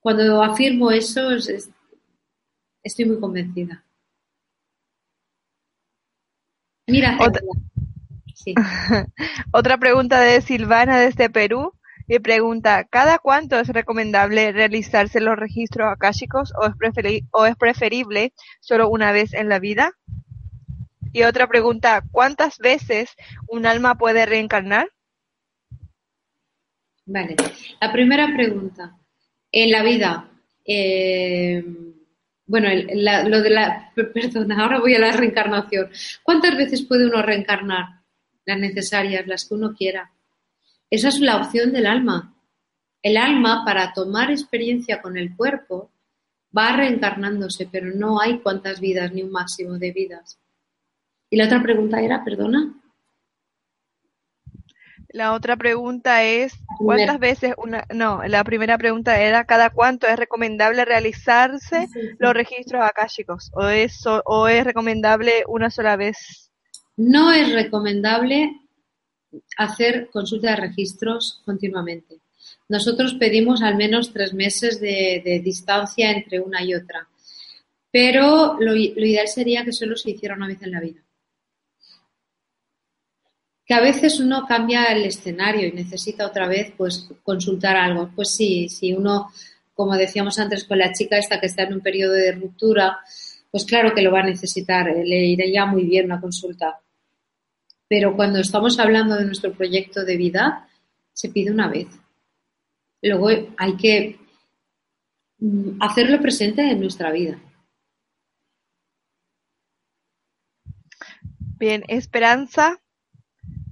cuando 0.00 0.42
afirmo 0.42 0.90
eso, 0.90 1.30
estoy 2.82 3.04
muy 3.04 3.20
convencida. 3.20 3.84
Mira, 6.88 7.16
Otra 7.20 7.42
pregunta 9.78 10.20
de 10.20 10.40
Silvana 10.40 10.98
desde 11.00 11.30
Perú. 11.30 11.72
Y 12.10 12.20
pregunta, 12.20 12.84
¿cada 12.84 13.18
cuánto 13.18 13.58
es 13.58 13.68
recomendable 13.68 14.50
realizarse 14.52 15.20
los 15.20 15.36
registros 15.36 15.92
akáshicos 15.92 16.54
o 16.58 16.66
es, 16.66 17.22
o 17.32 17.44
es 17.44 17.54
preferible 17.56 18.32
solo 18.60 18.88
una 18.88 19.12
vez 19.12 19.34
en 19.34 19.50
la 19.50 19.58
vida? 19.58 19.92
Y 21.12 21.24
otra 21.24 21.46
pregunta, 21.48 22.02
¿cuántas 22.10 22.58
veces 22.58 23.10
un 23.46 23.66
alma 23.66 23.96
puede 23.96 24.24
reencarnar? 24.24 24.88
Vale, 27.04 27.36
la 27.80 27.92
primera 27.92 28.26
pregunta, 28.34 28.96
en 29.50 29.70
la 29.70 29.82
vida, 29.82 30.30
eh, 30.66 31.64
bueno, 32.46 32.68
lo 32.70 33.42
de 33.42 33.50
la, 33.50 33.92
perdona, 34.14 34.62
ahora 34.62 34.80
voy 34.80 34.94
a 34.94 34.98
la 34.98 35.12
reencarnación. 35.12 35.90
¿Cuántas 36.22 36.56
veces 36.56 36.82
puede 36.82 37.06
uno 37.06 37.22
reencarnar? 37.22 37.97
Las 38.48 38.58
necesarias, 38.58 39.26
las 39.26 39.46
que 39.46 39.52
uno 39.52 39.74
quiera. 39.74 40.10
Esa 40.88 41.08
es 41.08 41.20
la 41.20 41.36
opción 41.36 41.70
del 41.70 41.86
alma. 41.86 42.34
El 43.02 43.18
alma, 43.18 43.62
para 43.66 43.92
tomar 43.92 44.30
experiencia 44.30 45.02
con 45.02 45.18
el 45.18 45.36
cuerpo, 45.36 45.90
va 46.56 46.74
reencarnándose, 46.74 47.68
pero 47.70 47.94
no 47.94 48.18
hay 48.18 48.38
cuántas 48.38 48.80
vidas 48.80 49.12
ni 49.12 49.22
un 49.22 49.32
máximo 49.32 49.76
de 49.78 49.92
vidas. 49.92 50.38
Y 51.28 51.36
la 51.36 51.44
otra 51.44 51.62
pregunta 51.62 52.00
era, 52.00 52.24
perdona. 52.24 52.74
La 55.10 55.34
otra 55.34 55.54
pregunta 55.58 56.22
es, 56.22 56.54
¿cuántas 56.78 57.18
veces 57.18 57.54
una, 57.58 57.84
no, 57.92 58.22
la 58.26 58.44
primera 58.44 58.78
pregunta 58.78 59.20
era, 59.20 59.44
¿cada 59.44 59.68
cuánto 59.68 60.06
es 60.06 60.16
recomendable 60.16 60.86
realizarse 60.86 61.86
los 62.18 62.32
registros 62.32 62.82
akáshicos? 62.82 63.50
¿O 63.52 63.66
es, 63.66 64.02
¿O 64.06 64.48
es 64.48 64.64
recomendable 64.64 65.44
una 65.48 65.68
sola 65.68 65.96
vez? 65.96 66.47
No 66.98 67.32
es 67.32 67.52
recomendable 67.52 68.60
hacer 69.56 70.10
consulta 70.10 70.50
de 70.50 70.56
registros 70.56 71.40
continuamente. 71.44 72.18
Nosotros 72.68 73.14
pedimos 73.14 73.62
al 73.62 73.76
menos 73.76 74.12
tres 74.12 74.34
meses 74.34 74.80
de, 74.80 75.40
distancia 75.44 76.10
entre 76.10 76.40
una 76.40 76.64
y 76.64 76.74
otra, 76.74 77.08
pero 77.92 78.58
lo, 78.58 78.74
ideal 78.74 79.28
sería 79.28 79.64
que 79.64 79.72
solo 79.72 79.94
se 79.94 80.10
hiciera 80.10 80.34
una 80.34 80.48
vez 80.48 80.60
en 80.62 80.72
la 80.72 80.80
vida. 80.80 81.00
Que 83.64 83.74
a 83.74 83.80
veces 83.80 84.18
uno 84.18 84.44
cambia 84.48 84.86
el 84.86 85.04
escenario 85.04 85.68
y 85.68 85.72
necesita 85.72 86.26
otra 86.26 86.48
vez 86.48 86.72
pues 86.76 87.08
consultar 87.22 87.76
algo. 87.76 88.10
Pues 88.12 88.32
sí, 88.32 88.68
si 88.68 88.92
uno, 88.92 89.30
como 89.72 89.94
decíamos 89.94 90.36
antes 90.40 90.64
con 90.64 90.78
la 90.78 90.92
chica 90.92 91.16
esta 91.16 91.38
que 91.38 91.46
está 91.46 91.62
en 91.62 91.74
un 91.74 91.80
periodo 91.80 92.14
de 92.14 92.32
ruptura, 92.32 92.98
pues 93.52 93.64
claro 93.64 93.94
que 93.94 94.02
lo 94.02 94.10
va 94.10 94.20
a 94.20 94.26
necesitar, 94.26 94.86
le 94.86 95.26
iría 95.26 95.64
muy 95.64 95.84
bien 95.84 96.06
una 96.06 96.20
consulta 96.20 96.80
pero 97.88 98.14
cuando 98.14 98.38
estamos 98.38 98.78
hablando 98.78 99.16
de 99.16 99.24
nuestro 99.24 99.52
proyecto 99.52 100.04
de 100.04 100.16
vida, 100.16 100.68
se 101.12 101.30
pide 101.30 101.50
una 101.50 101.68
vez. 101.68 101.88
Luego 103.02 103.28
hay 103.56 103.76
que 103.76 104.18
mm, 105.38 105.80
hacerlo 105.80 106.20
presente 106.20 106.70
en 106.70 106.80
nuestra 106.80 107.10
vida. 107.10 107.38
Bien, 111.58 111.82
Esperanza 111.88 112.78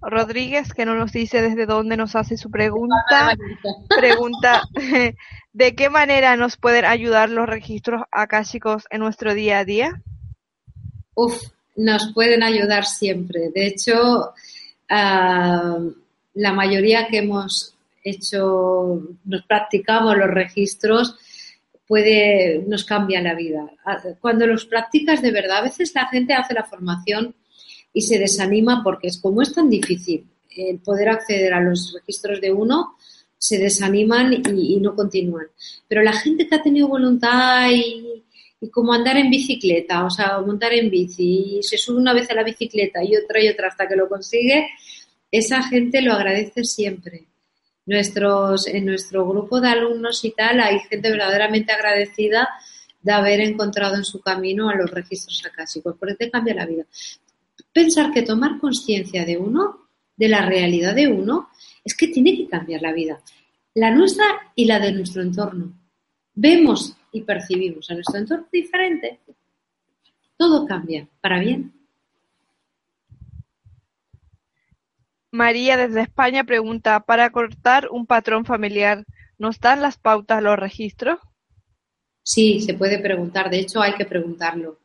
Rodríguez, 0.01 0.73
que 0.73 0.85
no 0.85 0.97
nos 0.97 1.13
dice 1.13 1.43
desde 1.43 1.67
dónde 1.67 1.97
nos 1.97 2.17
hace 2.17 2.37
su 2.37 2.51
pregunta, 2.51 3.37
pregunta 3.97 4.63
¿de 5.53 5.75
qué 5.75 5.91
manera 5.91 6.37
nos 6.37 6.57
pueden 6.57 6.85
ayudar 6.85 7.31
los 7.31 7.47
registros 7.47 8.03
akáshicos 8.11 8.85
en 8.91 9.01
nuestro 9.01 9.35
día 9.35 9.61
a 9.61 9.65
día? 9.65 10.03
Uf, 11.15 11.35
nos 11.77 12.13
pueden 12.13 12.43
ayudar 12.43 12.85
siempre. 12.85 13.51
De 13.55 13.67
hecho, 13.67 14.33
ah, 14.89 15.79
la 16.35 16.53
mayoría 16.53 17.07
que 17.09 17.19
hemos 17.19 17.75
hecho, 18.03 19.03
nos 19.25 19.43
practicamos 19.47 20.17
los 20.17 20.31
registros, 20.31 21.17
nos 22.67 22.85
cambia 22.85 23.23
la 23.23 23.35
vida. 23.35 23.71
Ah, 23.85 23.99
cuando 24.21 24.47
los 24.47 24.67
practicas 24.67 25.23
de 25.23 25.31
verdad, 25.31 25.59
a 25.59 25.63
veces 25.63 25.95
la 25.95 26.09
gente 26.09 26.35
hace 26.35 26.55
la 26.55 26.65
formación 26.65 27.35
y 27.93 28.03
se 28.03 28.19
desanima 28.19 28.83
porque 28.83 29.09
es 29.09 29.19
como 29.19 29.43
es 29.43 29.55
tan 29.55 29.71
difícil 29.71 30.27
el 30.57 30.79
poder 30.79 31.11
acceder 31.11 31.53
a 31.53 31.61
los 31.61 31.93
registros 31.93 32.41
de 32.41 32.51
uno, 32.51 32.97
se 33.39 33.59
desaniman 33.59 34.33
y, 34.33 34.75
y 34.75 34.81
no 34.81 34.95
continúan. 34.95 35.47
Pero 35.87 36.03
la 36.03 36.15
gente 36.15 36.49
que 36.49 36.55
ha 36.55 36.63
tenido 36.63 36.89
voluntad 36.89 37.71
y, 37.71 38.25
y 38.61 38.71
como 38.71 38.93
andar 38.93 39.17
en 39.17 39.31
bicicleta, 39.31 40.05
o 40.05 40.11
sea, 40.11 40.41
montar 40.41 40.73
en 40.73 40.91
bici, 40.91 41.59
y 41.59 41.63
se 41.63 41.77
sube 41.77 41.99
una 41.99 42.15
vez 42.15 42.31
a 42.31 42.35
la 42.35 42.43
bicicleta 42.43 43.05
y 43.05 43.17
otra 43.17 43.43
y 43.43 43.49
otra 43.49 43.69
hasta 43.69 43.87
que 43.87 43.97
lo 43.97 44.09
consigue, 44.09 44.69
esa 45.31 45.63
gente 45.63 46.01
lo 46.01 46.13
agradece 46.15 46.65
siempre. 46.65 47.27
Nuestros, 47.85 48.67
en 48.67 48.87
nuestro 48.87 49.29
grupo 49.29 49.61
de 49.61 49.69
alumnos 49.69 50.25
y 50.25 50.33
tal 50.33 50.61
hay 50.61 50.81
gente 50.81 51.11
verdaderamente 51.11 51.73
agradecida 51.73 52.49
de 53.01 53.13
haber 53.13 53.41
encontrado 53.41 53.95
en 53.95 54.05
su 54.05 54.21
camino 54.21 54.69
a 54.69 54.75
los 54.75 54.91
registros 54.91 55.45
acásicos, 55.47 55.95
porque 55.99 56.15
te 56.15 56.31
cambia 56.31 56.55
la 56.55 56.67
vida. 56.67 56.85
Pensar 57.73 58.13
que 58.13 58.23
tomar 58.23 58.59
conciencia 58.59 59.25
de 59.25 59.37
uno, 59.37 59.89
de 60.17 60.29
la 60.29 60.45
realidad 60.45 60.95
de 60.95 61.07
uno, 61.07 61.51
es 61.85 61.95
que 61.95 62.09
tiene 62.09 62.37
que 62.37 62.49
cambiar 62.49 62.83
la 62.83 62.93
vida, 62.93 63.21
la 63.75 63.93
nuestra 63.93 64.25
y 64.57 64.65
la 64.65 64.81
de 64.81 64.91
nuestro 64.91 65.23
entorno. 65.23 65.73
Vemos 66.35 66.97
y 67.17 67.23
percibimos 67.23 67.91
a 67.91 67.95
nuestro 67.95 68.19
entorno 68.19 68.47
diferente, 68.53 69.21
todo 70.37 70.67
cambia 70.67 71.09
para 71.21 71.41
bien. 71.41 71.73
María 75.31 75.77
desde 75.77 76.03
España 76.03 76.45
pregunta, 76.45 77.01
para 77.01 77.31
cortar 77.31 77.89
un 77.91 78.07
patrón 78.07 78.45
familiar, 78.45 79.05
¿nos 79.39 79.61
dan 79.61 79.83
las 79.83 79.99
pautas 79.99 80.43
los 80.43 80.59
registros? 80.59 81.19
Sí, 82.23 82.61
se 82.61 82.75
puede 82.75 82.99
preguntar, 82.99 83.51
de 83.51 83.61
hecho 83.61 83.81
hay 83.81 83.95
que 83.95 84.05
preguntarlo. 84.05 84.81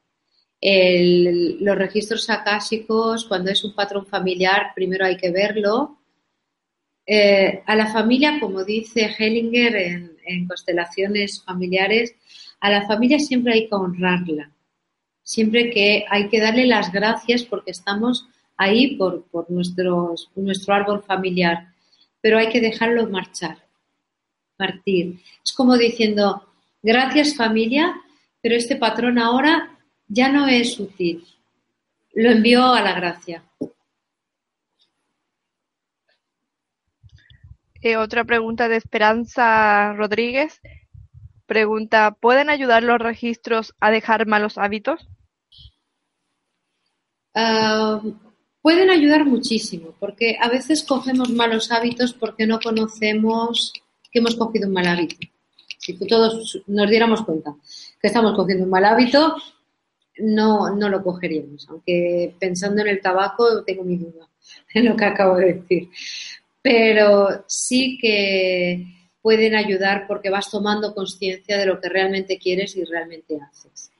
los 0.61 1.77
registros 1.77 2.29
akáshicos, 2.29 3.25
cuando 3.25 3.51
es 3.51 3.63
un 3.63 3.73
patrón 3.73 4.05
familiar, 4.05 4.71
primero 4.75 5.05
hay 5.05 5.17
que 5.17 5.31
verlo. 5.31 5.97
Eh, 7.05 7.63
a 7.65 7.75
la 7.75 7.87
familia, 7.87 8.39
como 8.39 8.63
dice 8.63 9.09
Hellinger 9.17 9.75
en, 9.75 10.11
en 10.25 10.47
constelaciones 10.47 11.43
familiares, 11.43 12.15
a 12.61 12.69
la 12.69 12.87
familia 12.87 13.19
siempre 13.19 13.53
hay 13.53 13.67
que 13.67 13.75
honrarla, 13.75 14.51
siempre 15.23 15.71
que 15.71 16.05
hay 16.09 16.29
que 16.29 16.39
darle 16.39 16.67
las 16.67 16.91
gracias 16.91 17.43
porque 17.43 17.71
estamos 17.71 18.27
ahí 18.55 18.95
por, 18.95 19.23
por 19.23 19.49
nuestro 19.49 20.15
árbol 20.73 21.03
familiar, 21.03 21.73
pero 22.21 22.37
hay 22.37 22.49
que 22.49 22.61
dejarlo 22.61 23.09
marchar, 23.09 23.57
partir. 24.55 25.19
Es 25.43 25.51
como 25.53 25.75
diciendo, 25.75 26.47
gracias 26.83 27.35
familia, 27.35 27.95
pero 28.41 28.55
este 28.55 28.75
patrón 28.75 29.17
ahora 29.17 29.77
ya 30.07 30.29
no 30.29 30.47
es 30.47 30.79
útil. 30.79 31.25
Lo 32.13 32.29
envió 32.29 32.73
a 32.73 32.81
la 32.81 32.93
gracia. 32.93 33.43
Eh, 37.81 37.97
otra 37.97 38.23
pregunta 38.23 38.67
de 38.67 38.75
Esperanza 38.75 39.93
Rodríguez. 39.93 40.61
Pregunta, 41.51 42.15
¿pueden 42.17 42.49
ayudar 42.49 42.81
los 42.81 42.97
registros 42.97 43.75
a 43.81 43.91
dejar 43.91 44.25
malos 44.25 44.57
hábitos? 44.57 45.05
Ah, 47.35 48.01
pueden 48.61 48.89
ayudar 48.89 49.25
muchísimo, 49.25 49.93
porque 49.99 50.37
a 50.39 50.47
veces 50.47 50.81
cogemos 50.81 51.29
malos 51.29 51.69
hábitos 51.73 52.13
porque 52.13 52.47
no 52.47 52.61
conocemos 52.61 53.73
que 54.09 54.19
hemos 54.19 54.37
cogido 54.37 54.69
un 54.69 54.75
mal 54.75 54.87
hábito. 54.87 55.17
Si 55.77 55.93
todos 56.07 56.61
nos 56.67 56.89
diéramos 56.89 57.21
cuenta 57.23 57.53
que 58.01 58.07
estamos 58.07 58.33
cogiendo 58.33 58.63
un 58.63 58.69
mal 58.69 58.85
hábito, 58.85 59.35
no, 60.19 60.73
no 60.73 60.87
lo 60.87 61.03
cogeríamos, 61.03 61.67
aunque 61.67 62.33
pensando 62.39 62.81
en 62.81 62.87
el 62.87 63.01
tabaco 63.01 63.65
tengo 63.65 63.83
mi 63.83 63.97
duda 63.97 64.25
en 64.73 64.85
lo 64.85 64.95
que 64.95 65.03
acabo 65.03 65.35
de 65.35 65.55
decir. 65.55 65.89
Pero 66.61 67.43
sí 67.45 67.97
que 67.99 69.00
pueden 69.21 69.55
ayudar 69.55 70.07
porque 70.07 70.29
vas 70.29 70.49
tomando 70.49 70.93
conciencia 70.93 71.57
de 71.57 71.65
lo 71.65 71.79
que 71.79 71.89
realmente 71.89 72.37
quieres 72.37 72.75
y 72.75 72.83
realmente 72.83 73.37
haces. 73.41 73.91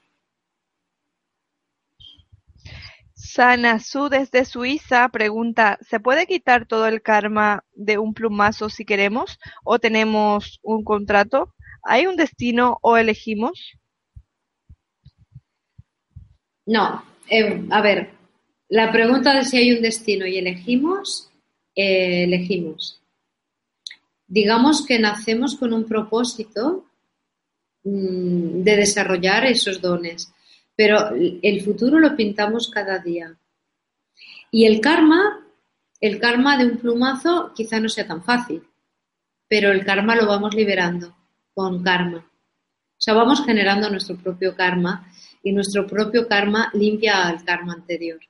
Sana 3.14 3.78
Su 3.78 4.08
desde 4.08 4.44
Suiza 4.44 5.08
pregunta, 5.08 5.78
¿se 5.88 6.00
puede 6.00 6.26
quitar 6.26 6.66
todo 6.66 6.86
el 6.86 7.02
karma 7.02 7.64
de 7.72 7.96
un 7.96 8.14
plumazo 8.14 8.68
si 8.68 8.84
queremos 8.84 9.38
o 9.64 9.78
tenemos 9.78 10.58
un 10.62 10.82
contrato? 10.84 11.54
¿Hay 11.84 12.06
un 12.06 12.16
destino 12.16 12.78
o 12.82 12.96
elegimos? 12.96 13.78
No, 16.66 17.04
eh, 17.28 17.64
a 17.70 17.80
ver, 17.80 18.10
la 18.68 18.90
pregunta 18.90 19.34
de 19.34 19.44
si 19.44 19.56
hay 19.56 19.72
un 19.72 19.82
destino 19.82 20.26
y 20.26 20.38
elegimos, 20.38 21.30
eh, 21.74 22.24
elegimos. 22.24 23.01
Digamos 24.32 24.86
que 24.86 24.98
nacemos 24.98 25.56
con 25.56 25.74
un 25.74 25.84
propósito 25.84 26.86
mm, 27.84 28.62
de 28.62 28.76
desarrollar 28.76 29.44
esos 29.44 29.82
dones, 29.82 30.32
pero 30.74 31.10
el 31.42 31.60
futuro 31.60 31.98
lo 31.98 32.16
pintamos 32.16 32.70
cada 32.70 32.98
día. 32.98 33.36
Y 34.50 34.64
el 34.64 34.80
karma, 34.80 35.46
el 36.00 36.18
karma 36.18 36.56
de 36.56 36.64
un 36.64 36.78
plumazo 36.78 37.52
quizá 37.54 37.78
no 37.78 37.90
sea 37.90 38.06
tan 38.06 38.24
fácil, 38.24 38.62
pero 39.48 39.70
el 39.70 39.84
karma 39.84 40.16
lo 40.16 40.26
vamos 40.26 40.54
liberando 40.54 41.14
con 41.52 41.82
karma. 41.82 42.20
O 42.20 43.00
sea, 43.04 43.12
vamos 43.12 43.44
generando 43.44 43.90
nuestro 43.90 44.16
propio 44.16 44.56
karma 44.56 45.12
y 45.42 45.52
nuestro 45.52 45.86
propio 45.86 46.26
karma 46.26 46.70
limpia 46.72 47.28
al 47.28 47.44
karma 47.44 47.74
anterior, 47.74 48.20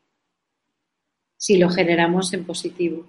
si 1.36 1.58
lo 1.58 1.70
generamos 1.70 2.32
en 2.32 2.44
positivo. 2.44 3.06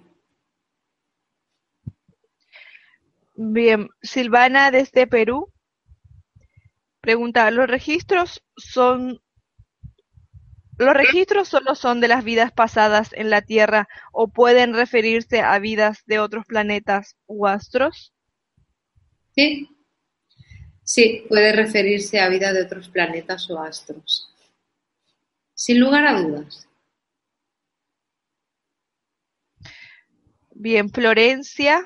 Bien, 3.34 3.88
Silvana 4.02 4.70
desde 4.70 5.06
Perú 5.06 5.52
pregunta, 7.00 7.50
¿los 7.50 7.68
registros 7.68 8.42
son 8.56 9.20
los 10.78 10.94
registros 10.94 11.48
solo 11.48 11.74
son 11.74 12.00
de 12.00 12.08
las 12.08 12.24
vidas 12.24 12.50
pasadas 12.50 13.10
en 13.12 13.30
la 13.30 13.42
Tierra 13.42 13.88
o 14.12 14.28
pueden 14.28 14.74
referirse 14.74 15.40
a 15.40 15.58
vidas 15.58 16.02
de 16.06 16.18
otros 16.18 16.46
planetas 16.46 17.16
u 17.26 17.46
astros? 17.46 18.12
Sí, 19.36 19.68
Sí, 20.84 21.24
puede 21.30 21.52
referirse 21.52 22.20
a 22.20 22.28
vida 22.28 22.52
de 22.52 22.62
otros 22.62 22.90
planetas 22.90 23.50
o 23.50 23.58
astros. 23.58 24.30
Sin 25.54 25.80
lugar 25.80 26.06
a 26.06 26.20
dudas. 26.20 26.68
Bien, 30.52 30.90
Florencia, 30.90 31.84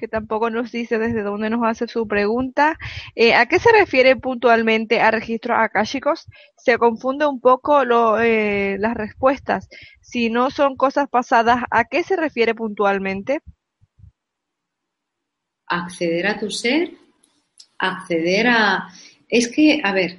que 0.00 0.08
tampoco 0.08 0.50
nos 0.50 0.72
dice 0.72 0.98
desde 0.98 1.22
dónde 1.22 1.50
nos 1.50 1.60
hace 1.64 1.86
su 1.86 2.08
pregunta. 2.08 2.78
Eh, 3.14 3.34
¿A 3.34 3.46
qué 3.46 3.58
se 3.58 3.70
refiere 3.70 4.16
puntualmente 4.16 5.00
a 5.00 5.10
registros 5.10 5.58
akáshicos? 5.60 6.26
Se 6.56 6.78
confunde 6.78 7.26
un 7.26 7.40
poco 7.40 7.82
eh, 8.18 8.76
las 8.80 8.94
respuestas. 8.94 9.68
Si 10.00 10.30
no 10.30 10.50
son 10.50 10.76
cosas 10.76 11.08
pasadas, 11.08 11.62
¿a 11.70 11.84
qué 11.84 12.02
se 12.02 12.16
refiere 12.16 12.54
puntualmente? 12.54 13.40
Acceder 15.66 16.26
a 16.26 16.38
tu 16.38 16.50
ser 16.50 16.90
acceder 17.80 18.46
a... 18.46 18.88
Es 19.28 19.48
que, 19.48 19.80
a 19.82 19.92
ver, 19.92 20.18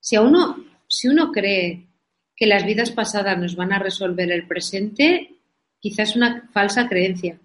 si, 0.00 0.16
uno, 0.16 0.64
si 0.88 1.08
uno 1.08 1.32
cree 1.32 1.86
que 2.34 2.46
las 2.46 2.64
vidas 2.64 2.90
pasadas 2.90 3.38
nos 3.38 3.56
van 3.56 3.72
a 3.72 3.78
resolver 3.78 4.30
el 4.30 4.46
presente, 4.46 5.36
quizás 5.80 6.10
es 6.10 6.16
una 6.16 6.48
falsa 6.52 6.88
creencia. 6.88 7.38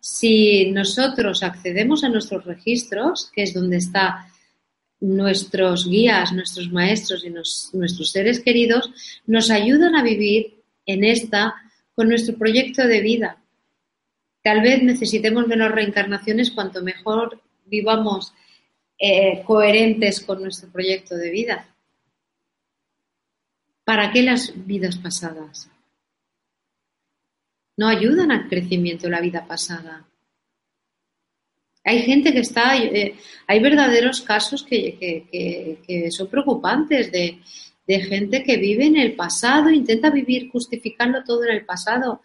Si 0.00 0.70
nosotros 0.70 1.42
accedemos 1.42 2.02
a 2.04 2.08
nuestros 2.08 2.44
registros, 2.44 3.30
que 3.34 3.42
es 3.42 3.54
donde 3.54 3.76
están 3.76 4.14
nuestros 5.00 5.88
guías, 5.88 6.32
nuestros 6.32 6.70
maestros 6.70 7.24
y 7.24 7.30
nuestros 7.30 8.10
seres 8.10 8.40
queridos, 8.40 8.90
nos 9.26 9.50
ayudan 9.50 9.94
a 9.94 10.02
vivir 10.02 10.62
en 10.86 11.04
esta 11.04 11.54
con 11.94 12.08
nuestro 12.08 12.36
proyecto 12.36 12.86
de 12.86 13.00
vida. 13.00 13.38
Tal 14.42 14.62
vez 14.62 14.82
necesitemos 14.82 15.46
menos 15.46 15.70
reencarnaciones 15.70 16.50
cuanto 16.50 16.82
mejor 16.82 17.40
vivamos 17.66 18.32
eh, 18.98 19.42
coherentes 19.46 20.20
con 20.20 20.42
nuestro 20.42 20.70
proyecto 20.70 21.16
de 21.16 21.30
vida. 21.30 21.68
¿Para 23.84 24.12
qué 24.12 24.22
las 24.22 24.52
vidas 24.66 24.96
pasadas? 24.96 25.69
No 27.80 27.88
ayudan 27.88 28.30
al 28.30 28.46
crecimiento 28.46 29.04
de 29.06 29.10
la 29.12 29.22
vida 29.22 29.46
pasada. 29.46 30.04
Hay 31.82 32.02
gente 32.02 32.30
que 32.30 32.40
está, 32.40 32.76
eh, 32.76 33.14
hay 33.46 33.58
verdaderos 33.58 34.20
casos 34.20 34.62
que, 34.62 36.10
son 36.10 36.28
preocupantes 36.28 37.10
de, 37.10 37.38
gente 37.88 38.44
que 38.44 38.58
vive 38.58 38.84
en 38.84 38.98
el 38.98 39.14
pasado, 39.16 39.70
intenta 39.70 40.10
vivir 40.10 40.50
justificando 40.50 41.24
todo 41.24 41.44
en 41.44 41.52
el 41.52 41.64
pasado. 41.64 42.20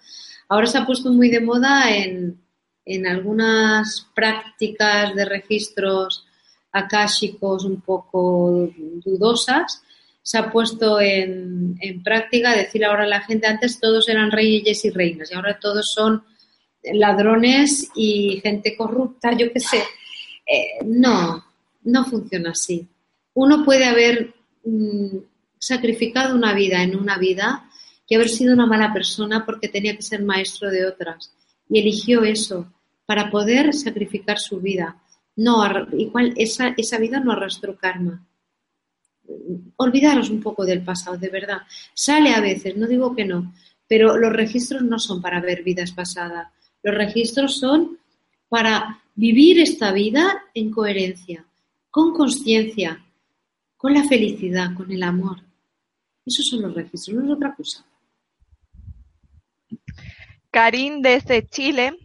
Ahora 0.49 0.67
se 0.67 0.77
ha 0.77 0.85
puesto 0.85 1.09
muy 1.13 1.29
de 1.29 1.39
moda 1.39 1.89
en, 1.89 2.37
algunas 3.07 4.07
prácticas 4.13 5.15
de 5.15 5.23
registros 5.23 6.25
akáshicos 6.73 7.63
un 7.63 7.79
poco 7.79 8.69
dudosas, 9.05 9.81
se 10.25 10.39
ha 10.39 10.51
puesto 10.51 10.99
en, 10.99 11.77
práctica 12.03 12.55
decir 12.55 12.83
ahora 12.83 13.03
a 13.03 13.07
la 13.07 13.21
gente, 13.21 13.45
antes 13.45 13.79
todos 13.79 14.09
eran 14.09 14.31
reyes 14.31 14.83
y 14.83 14.89
reinas 14.89 15.31
y 15.31 15.35
ahora 15.35 15.59
todos 15.59 15.91
son 15.93 16.23
ladrones 16.81 17.89
y 17.95 18.39
gente 18.41 18.75
corrupta, 18.75 19.37
yo 19.37 19.51
qué 19.51 19.59
sé. 19.59 19.83
Eh, 20.47 20.83
no, 20.83 21.45
no 21.83 22.05
funciona 22.05 22.51
así. 22.51 22.87
Uno 23.35 23.63
puede 23.63 23.85
haber 23.85 24.33
mm, 24.63 25.17
sacrificado 25.59 26.35
una 26.35 26.55
vida 26.55 26.81
en 26.81 26.95
una 26.95 27.19
vida 27.19 27.69
y 28.07 28.15
haber 28.15 28.29
sido 28.29 28.53
una 28.53 28.65
mala 28.65 28.91
persona 28.93 29.45
porque 29.45 29.67
tenía 29.67 29.95
que 29.95 30.01
ser 30.01 30.23
maestro 30.23 30.71
de 30.71 30.87
otras 30.87 31.31
y 31.69 31.79
eligió 31.79 32.23
eso 32.23 32.71
para 33.05 33.29
poder 33.29 33.73
sacrificar 33.73 34.39
su 34.39 34.59
vida 34.59 34.97
no, 35.35 35.65
igual 35.97 36.33
esa, 36.37 36.69
esa 36.77 36.97
vida 36.97 37.19
no 37.19 37.33
arrastró 37.33 37.77
karma. 37.77 38.25
Olvidaros 39.77 40.29
un 40.29 40.41
poco 40.41 40.65
del 40.65 40.83
pasado, 40.83 41.17
de 41.17 41.29
verdad. 41.29 41.59
Sale 41.93 42.31
a 42.31 42.41
veces, 42.41 42.75
no 42.77 42.87
digo 42.87 43.15
que 43.15 43.25
no, 43.25 43.53
pero 43.87 44.17
los 44.17 44.31
registros 44.33 44.81
no 44.81 44.99
son 44.99 45.21
para 45.21 45.41
ver 45.41 45.63
vidas 45.63 45.91
pasadas. 45.91 46.49
Los 46.83 46.95
registros 46.95 47.57
son 47.57 47.97
para 48.49 49.01
vivir 49.15 49.59
esta 49.59 49.91
vida 49.91 50.43
en 50.53 50.71
coherencia, 50.71 51.45
con 51.89 52.13
conciencia, 52.13 53.03
con 53.77 53.93
la 53.93 54.07
felicidad, 54.07 54.73
con 54.75 54.91
el 54.91 55.03
amor. 55.03 55.37
Esos 56.25 56.47
son 56.47 56.61
los 56.61 56.73
registros, 56.73 57.17
no 57.17 57.25
es 57.25 57.31
otra 57.31 57.55
cosa. 57.55 57.85
Karim 60.51 61.01
desde 61.01 61.45
Chile 61.47 61.97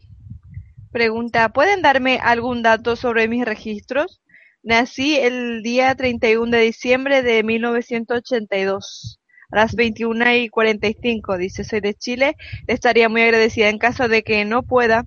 Pregunta, 0.91 1.51
¿pueden 1.51 1.83
darme 1.83 2.19
algún 2.21 2.63
dato 2.63 2.97
sobre 2.97 3.29
mis 3.29 3.45
registros? 3.45 4.21
Nací 4.63 5.17
el 5.17 5.63
día 5.63 5.95
31 5.95 6.51
de 6.51 6.63
diciembre 6.63 7.23
de 7.23 7.43
1982 7.43 9.19
a 9.51 9.57
las 9.57 9.75
21 9.75 10.35
y 10.35 10.49
45. 10.51 11.39
Dice, 11.39 11.65
soy 11.65 11.81
de 11.81 11.95
Chile. 11.95 12.37
Estaría 12.67 13.09
muy 13.09 13.23
agradecida 13.23 13.71
en 13.71 13.79
caso 13.79 14.07
de 14.09 14.23
que 14.23 14.45
no 14.45 14.63
pueda. 14.63 15.07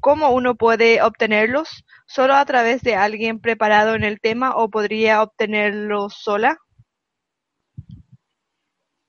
¿Cómo 0.00 0.30
uno 0.30 0.56
puede 0.56 1.02
obtenerlos? 1.02 1.84
¿Solo 2.06 2.34
a 2.34 2.44
través 2.44 2.82
de 2.82 2.96
alguien 2.96 3.40
preparado 3.40 3.94
en 3.94 4.02
el 4.02 4.20
tema 4.20 4.56
o 4.56 4.68
podría 4.68 5.22
obtenerlos 5.22 6.14
sola? 6.20 6.58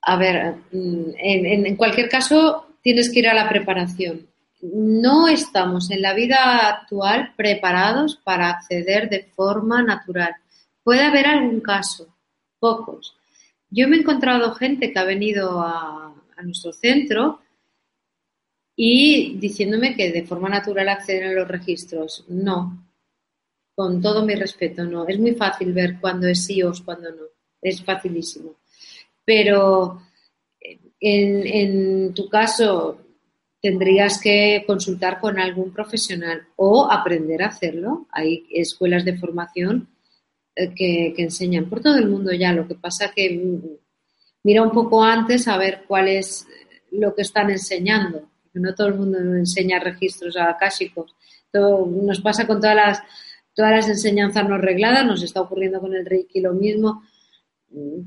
A 0.04 0.16
ver, 0.18 0.58
mm, 0.72 1.10
en 1.18 1.76
cualquier 1.76 2.08
caso 2.08 2.68
tienes 2.84 3.12
que 3.12 3.20
ir 3.20 3.28
a 3.28 3.34
la 3.34 3.50
preparación 3.50 4.28
no 4.74 5.28
estamos 5.28 5.92
en 5.92 6.02
la 6.02 6.14
vida 6.14 6.68
actual 6.68 7.34
preparados 7.36 8.16
para 8.18 8.50
acceder 8.50 9.10
de 9.10 9.24
forma 9.24 9.82
natural. 9.84 10.36
Puede 10.84 11.04
haber 11.04 11.28
algún 11.28 11.62
caso, 11.62 12.16
pocos. 12.60 13.16
Yo 13.70 13.88
me 13.88 13.98
he 13.98 14.00
encontrado 14.00 14.54
gente 14.54 14.92
que 14.92 15.00
ha 15.00 15.04
venido 15.04 15.62
a, 15.62 16.14
nuestro 16.44 16.74
centro 16.74 17.40
y 18.76 19.38
diciéndome 19.38 19.96
que 19.96 20.12
de 20.12 20.26
forma 20.26 20.50
natural 20.50 20.90
acceden 20.90 21.30
a 21.30 21.34
los 21.34 21.48
registros. 21.48 22.26
No, 22.28 22.86
con 23.74 24.02
todo 24.02 24.26
mi 24.26 24.36
respeto, 24.36 24.84
no. 24.84 25.08
Es 25.08 25.18
muy 25.18 25.34
fácil 25.34 25.74
ver 25.74 25.98
cuándo 26.00 26.28
es 26.28 26.46
sí 26.46 26.62
o 26.62 26.74
cuándo 26.84 27.10
no. 27.10 27.24
Es 27.62 27.84
facilísimo. 27.84 28.58
Pero 29.24 30.02
en, 31.00 31.48
en 31.48 32.14
tu 32.14 32.28
caso, 32.30 33.05
tendrías 33.66 34.20
que 34.22 34.64
consultar 34.68 35.20
con 35.20 35.40
algún 35.40 35.74
profesional 35.74 36.44
o 36.56 36.88
aprender 36.88 37.42
a 37.42 37.48
hacerlo. 37.48 38.06
Hay 38.12 38.46
escuelas 38.52 39.04
de 39.04 39.18
formación 39.18 39.90
eh, 40.56 40.72
que, 40.76 41.16
enseñan 41.18 41.68
por 41.68 41.82
todo 41.82 41.98
el 41.98 42.08
mundo 42.08 42.32
ya. 42.32 42.54
Lo 42.54 42.68
que 42.68 42.76
pasa 42.76 43.12
que 43.12 43.28
mm, 43.44 43.60
mira 44.44 44.62
un 44.62 44.70
poco 44.70 45.04
antes 45.04 45.48
a 45.48 45.58
ver 45.58 45.82
cuál 45.88 46.10
es 46.10 46.46
lo 46.92 47.16
que 47.16 47.24
están 47.24 47.50
enseñando. 47.50 48.30
No 48.54 48.76
todo 48.76 48.90
el 48.90 49.00
mundo 49.00 49.18
enseña 49.18 49.80
registros 49.80 50.38
akáshicos. 50.38 51.16
Todo, 51.52 51.88
nos 51.88 52.22
pasa 52.22 52.46
con 52.46 52.62
todas 52.62 52.76
las, 52.76 53.04
todas 53.56 53.72
las 53.72 53.90
enseñanzas 53.90 54.48
no 54.48 54.60
regladas, 54.60 55.08
nos 55.08 55.24
está 55.24 55.42
ocurriendo 55.42 55.82
con 55.82 55.96
el 55.96 56.06
Reiki 56.06 56.40
lo 56.40 56.54
mismo. 56.54 57.02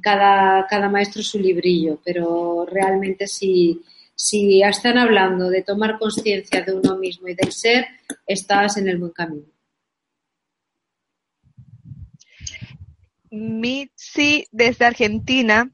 Cada, 0.00 0.68
cada 0.68 0.88
maestro 0.88 1.20
su 1.20 1.40
librillo, 1.40 1.98
pero 2.04 2.64
realmente 2.64 3.26
si, 3.26 3.82
si 4.18 4.62
están 4.62 4.98
hablando 4.98 5.48
de 5.48 5.62
tomar 5.62 5.96
conciencia 5.96 6.62
de 6.62 6.74
uno 6.74 6.96
mismo 6.96 7.28
y 7.28 7.34
del 7.34 7.52
ser, 7.52 7.86
estás 8.26 8.76
en 8.76 8.88
el 8.88 8.98
buen 8.98 9.12
camino. 9.12 9.46
Mitzi 13.30 14.48
desde 14.50 14.86
Argentina 14.86 15.70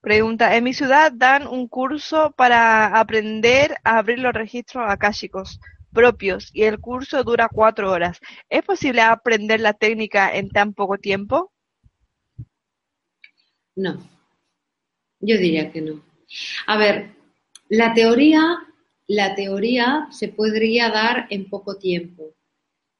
pregunta, 0.00 0.56
en 0.56 0.64
mi 0.64 0.72
ciudad 0.72 1.10
dan 1.12 1.48
un 1.48 1.66
curso 1.66 2.32
para 2.36 2.98
aprender 2.98 3.76
a 3.82 3.98
abrir 3.98 4.20
los 4.20 4.34
registros 4.34 4.84
akáshicos 4.88 5.58
propios 5.92 6.50
y 6.54 6.62
el 6.62 6.78
curso 6.78 7.24
dura 7.24 7.48
cuatro 7.52 7.90
horas. 7.90 8.20
¿Es 8.48 8.62
posible 8.62 9.00
aprender 9.00 9.58
la 9.58 9.72
técnica 9.72 10.32
en 10.36 10.48
tan 10.48 10.74
poco 10.74 10.96
tiempo? 10.98 11.52
No, 13.74 13.98
yo 15.18 15.36
diría 15.38 15.72
que 15.72 15.80
no. 15.80 16.00
A 16.68 16.76
ver, 16.76 17.19
la 17.70 17.94
teoría, 17.94 18.58
la 19.06 19.34
teoría 19.34 20.08
se 20.10 20.28
podría 20.28 20.90
dar 20.90 21.26
en 21.30 21.48
poco 21.48 21.76
tiempo, 21.76 22.34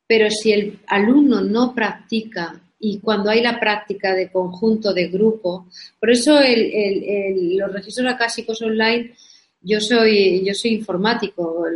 pero 0.06 0.30
si 0.30 0.52
el 0.52 0.78
alumno 0.86 1.40
no 1.40 1.74
practica 1.74 2.60
y 2.82 2.98
cuando 2.98 3.30
hay 3.30 3.42
la 3.42 3.60
práctica 3.60 4.14
de 4.14 4.32
conjunto, 4.32 4.94
de 4.94 5.08
grupo. 5.08 5.66
Por 6.00 6.10
eso 6.10 6.40
los 6.40 7.72
registros 7.72 8.10
acásicos 8.10 8.62
online, 8.62 9.14
yo 9.60 9.80
soy, 9.80 10.42
yo 10.44 10.54
soy 10.54 10.72
informático, 10.72 11.66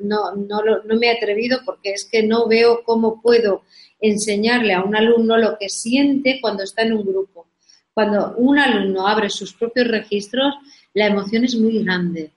no, 0.00 0.34
no, 0.34 0.98
me 0.98 1.06
he 1.06 1.16
atrevido 1.16 1.60
porque 1.64 1.92
es 1.92 2.04
que 2.04 2.22
no 2.22 2.46
veo 2.46 2.82
cómo 2.84 3.22
puedo 3.22 3.62
enseñarle 3.98 4.74
a 4.74 4.82
un 4.82 4.94
alumno 4.94 5.38
lo 5.38 5.56
que 5.58 5.70
siente 5.70 6.38
cuando 6.40 6.64
está 6.64 6.82
en 6.82 6.92
un 6.92 7.06
grupo. 7.06 7.46
Cuando 7.94 8.34
un 8.36 8.58
alumno 8.58 9.06
abre 9.06 9.30
sus 9.30 9.54
propios 9.54 9.88
registros, 9.88 10.54
la 10.94 11.06
emoción 11.06 11.44
es 11.44 11.54
muy 11.54 11.82
grande. 11.82 12.30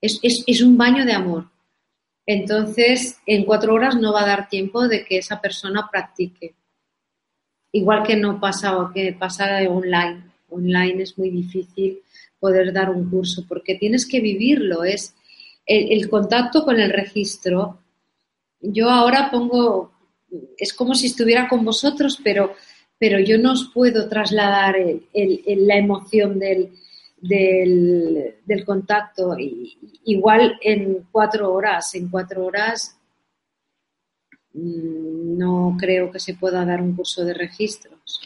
Es, 0.00 0.20
es 0.22 0.62
un 0.62 0.76
baño 0.76 1.04
de 1.04 1.12
amor. 1.12 1.50
Entonces, 2.26 3.18
en 3.26 3.44
cuatro 3.44 3.74
horas 3.74 3.96
no 3.96 4.12
va 4.12 4.22
a 4.22 4.26
dar 4.26 4.48
tiempo 4.48 4.86
de 4.86 5.04
que 5.04 5.18
esa 5.18 5.40
persona 5.40 5.88
practique 5.90 6.54
igual 7.72 8.02
que 8.02 8.16
no 8.16 8.40
pasaba, 8.40 8.92
que 8.92 9.12
pasara 9.12 9.68
online. 9.68 10.24
Online 10.50 11.02
es 11.02 11.18
muy 11.18 11.30
difícil 11.30 12.00
poder 12.40 12.72
dar 12.72 12.90
un 12.90 13.08
curso 13.10 13.44
porque 13.46 13.74
tienes 13.74 14.06
que 14.06 14.20
vivirlo, 14.20 14.84
es 14.84 15.14
el, 15.66 16.08
contacto 16.08 16.64
con 16.64 16.80
el 16.80 16.90
registro. 16.90 17.78
Yo 18.60 18.88
ahora 18.88 19.30
pongo, 19.30 19.92
es 20.56 20.72
como 20.72 20.94
si 20.94 21.06
estuviera 21.06 21.48
con 21.48 21.64
vosotros, 21.64 22.18
pero, 22.22 22.54
pero 22.98 23.20
yo 23.20 23.38
no 23.38 23.52
os 23.52 23.70
puedo 23.74 24.08
trasladar 24.08 24.76
la 25.12 25.76
emoción 25.76 26.38
del, 26.38 26.70
del, 27.20 28.64
contacto. 28.64 29.36
igual 30.04 30.58
en 30.62 31.06
cuatro 31.10 31.52
horas, 31.52 31.94
en 31.94 32.08
cuatro 32.08 32.46
horas 32.46 32.98
Mm, 34.58 35.38
no 35.38 35.76
creo 35.78 36.10
que 36.10 36.18
se 36.18 36.34
pueda 36.34 36.64
dar 36.64 36.80
un 36.80 36.94
curso 36.96 37.24
de 37.24 37.34
registros 37.34 38.20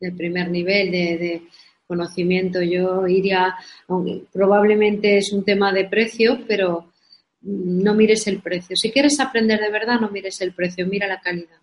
de 0.00 0.12
primer 0.12 0.50
nivel 0.50 0.90
de, 0.90 1.42
conocimiento. 1.86 2.62
Yo 2.62 3.06
iría, 3.06 3.54
probablemente 4.32 5.18
es 5.18 5.32
un 5.32 5.44
tema 5.44 5.72
de 5.72 5.84
precio, 5.84 6.40
pero 6.48 6.90
no 7.42 7.94
mires 7.94 8.26
el 8.28 8.40
precio. 8.40 8.76
Si 8.76 8.90
quieres 8.90 9.20
aprender 9.20 9.60
de 9.60 9.70
verdad, 9.70 10.00
no 10.00 10.08
mires 10.10 10.40
el 10.40 10.54
precio, 10.54 10.86
mira 10.86 11.06
la 11.06 11.20
calidad. 11.20 11.60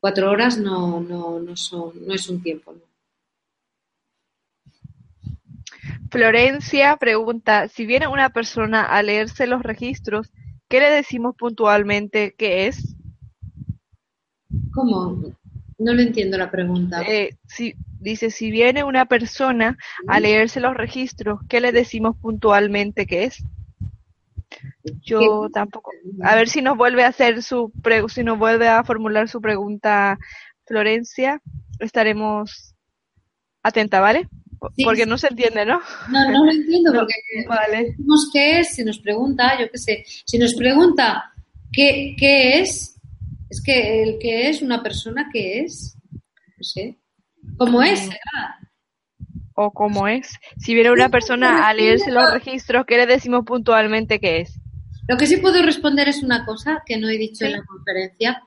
Cuatro 0.00 0.30
horas 0.30 0.58
no, 0.58 1.00
no, 1.00 1.38
no, 1.38 1.56
son, 1.56 2.06
no 2.06 2.14
es 2.14 2.28
un 2.30 2.42
tiempo. 2.42 2.74
Florencia 6.10 6.96
pregunta, 6.96 7.68
si 7.68 7.86
viene 7.86 8.06
una 8.06 8.30
persona 8.30 8.82
a 8.82 9.02
leerse 9.02 9.46
los 9.46 9.62
registros, 9.62 10.30
¿Qué 10.68 10.80
le 10.80 10.90
decimos 10.90 11.34
puntualmente 11.34 12.34
que 12.36 12.66
es? 12.66 12.94
¿Cómo? 14.72 15.34
No 15.78 15.94
lo 15.94 16.02
entiendo 16.02 16.36
la 16.36 16.50
pregunta. 16.50 17.02
Eh, 17.02 17.36
si, 17.46 17.74
dice, 18.00 18.30
si 18.30 18.50
viene 18.50 18.84
una 18.84 19.06
persona 19.06 19.78
a 20.06 20.20
leerse 20.20 20.60
los 20.60 20.74
registros, 20.74 21.40
¿qué 21.48 21.62
le 21.62 21.72
decimos 21.72 22.16
puntualmente 22.18 23.06
que 23.06 23.24
es? 23.24 23.42
Yo 25.02 25.48
tampoco. 25.52 25.90
A 26.22 26.34
ver 26.34 26.48
si 26.48 26.60
nos 26.60 26.76
vuelve 26.76 27.04
a 27.04 27.08
hacer 27.08 27.42
su 27.42 27.72
si 28.08 28.22
nos 28.22 28.38
vuelve 28.38 28.68
a 28.68 28.84
formular 28.84 29.28
su 29.28 29.40
pregunta 29.40 30.18
Florencia, 30.66 31.40
estaremos 31.78 32.74
atenta, 33.62 34.00
¿vale? 34.00 34.28
Porque 34.84 35.06
no 35.06 35.18
se 35.18 35.28
entiende, 35.28 35.64
¿no? 35.64 35.80
No, 36.10 36.30
no 36.30 36.44
lo 36.44 36.52
entiendo 36.52 36.92
porque 36.94 37.14
vale. 37.48 37.96
qué 38.32 38.60
es, 38.60 38.74
si 38.74 38.84
nos 38.84 38.98
pregunta, 38.98 39.58
yo 39.58 39.70
qué 39.70 39.78
sé, 39.78 40.04
si 40.26 40.38
nos 40.38 40.54
pregunta 40.54 41.32
qué, 41.72 42.14
qué 42.18 42.60
es, 42.60 42.98
es 43.50 43.62
que 43.62 44.02
el 44.02 44.18
que 44.18 44.48
es 44.48 44.62
una 44.62 44.82
persona 44.82 45.28
que 45.32 45.60
es, 45.60 45.96
no 46.12 46.62
sé, 46.62 46.98
¿cómo 47.56 47.82
es? 47.82 48.08
O 49.54 49.72
cómo 49.72 50.06
es. 50.06 50.28
Si 50.58 50.74
viene 50.74 50.90
una 50.92 51.08
persona 51.08 51.68
a 51.68 51.74
leerse 51.74 52.10
los 52.10 52.32
registros, 52.32 52.84
¿qué 52.86 52.96
le 52.96 53.06
decimos 53.06 53.44
puntualmente 53.44 54.20
que 54.20 54.40
es? 54.40 54.60
Lo 55.08 55.16
que 55.16 55.26
sí 55.26 55.38
puedo 55.38 55.62
responder 55.62 56.08
es 56.08 56.22
una 56.22 56.44
cosa 56.44 56.82
que 56.84 56.98
no 56.98 57.08
he 57.08 57.16
dicho 57.16 57.46
en 57.46 57.52
la 57.52 57.64
conferencia, 57.64 58.42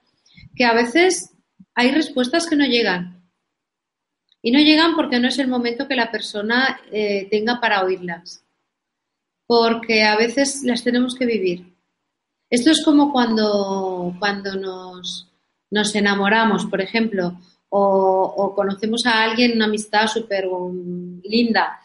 que 0.55 0.63
a 0.63 0.73
veces 0.73 1.33
hay 1.73 1.91
respuestas 1.91 2.47
que 2.47 2.55
no 2.55 2.65
llegan. 2.65 3.20
Y 4.41 4.51
no 4.51 4.59
llegan 4.59 4.95
porque 4.95 5.19
no 5.19 5.27
es 5.27 5.37
el 5.39 5.47
momento 5.47 5.87
que 5.87 5.95
la 5.95 6.11
persona 6.11 6.81
eh, 6.91 7.27
tenga 7.29 7.59
para 7.59 7.83
oírlas. 7.83 8.43
Porque 9.45 10.03
a 10.03 10.15
veces 10.15 10.63
las 10.63 10.83
tenemos 10.83 11.15
que 11.15 11.25
vivir. 11.25 11.73
Esto 12.49 12.71
es 12.71 12.83
como 12.83 13.11
cuando, 13.11 14.15
cuando 14.19 14.55
nos, 14.55 15.29
nos 15.69 15.95
enamoramos, 15.95 16.65
por 16.65 16.81
ejemplo, 16.81 17.37
o, 17.73 18.53
conocemos 18.53 19.05
a 19.05 19.23
alguien, 19.23 19.53
una 19.53 19.65
amistad 19.65 20.07
súper 20.07 20.45
linda. 21.23 21.79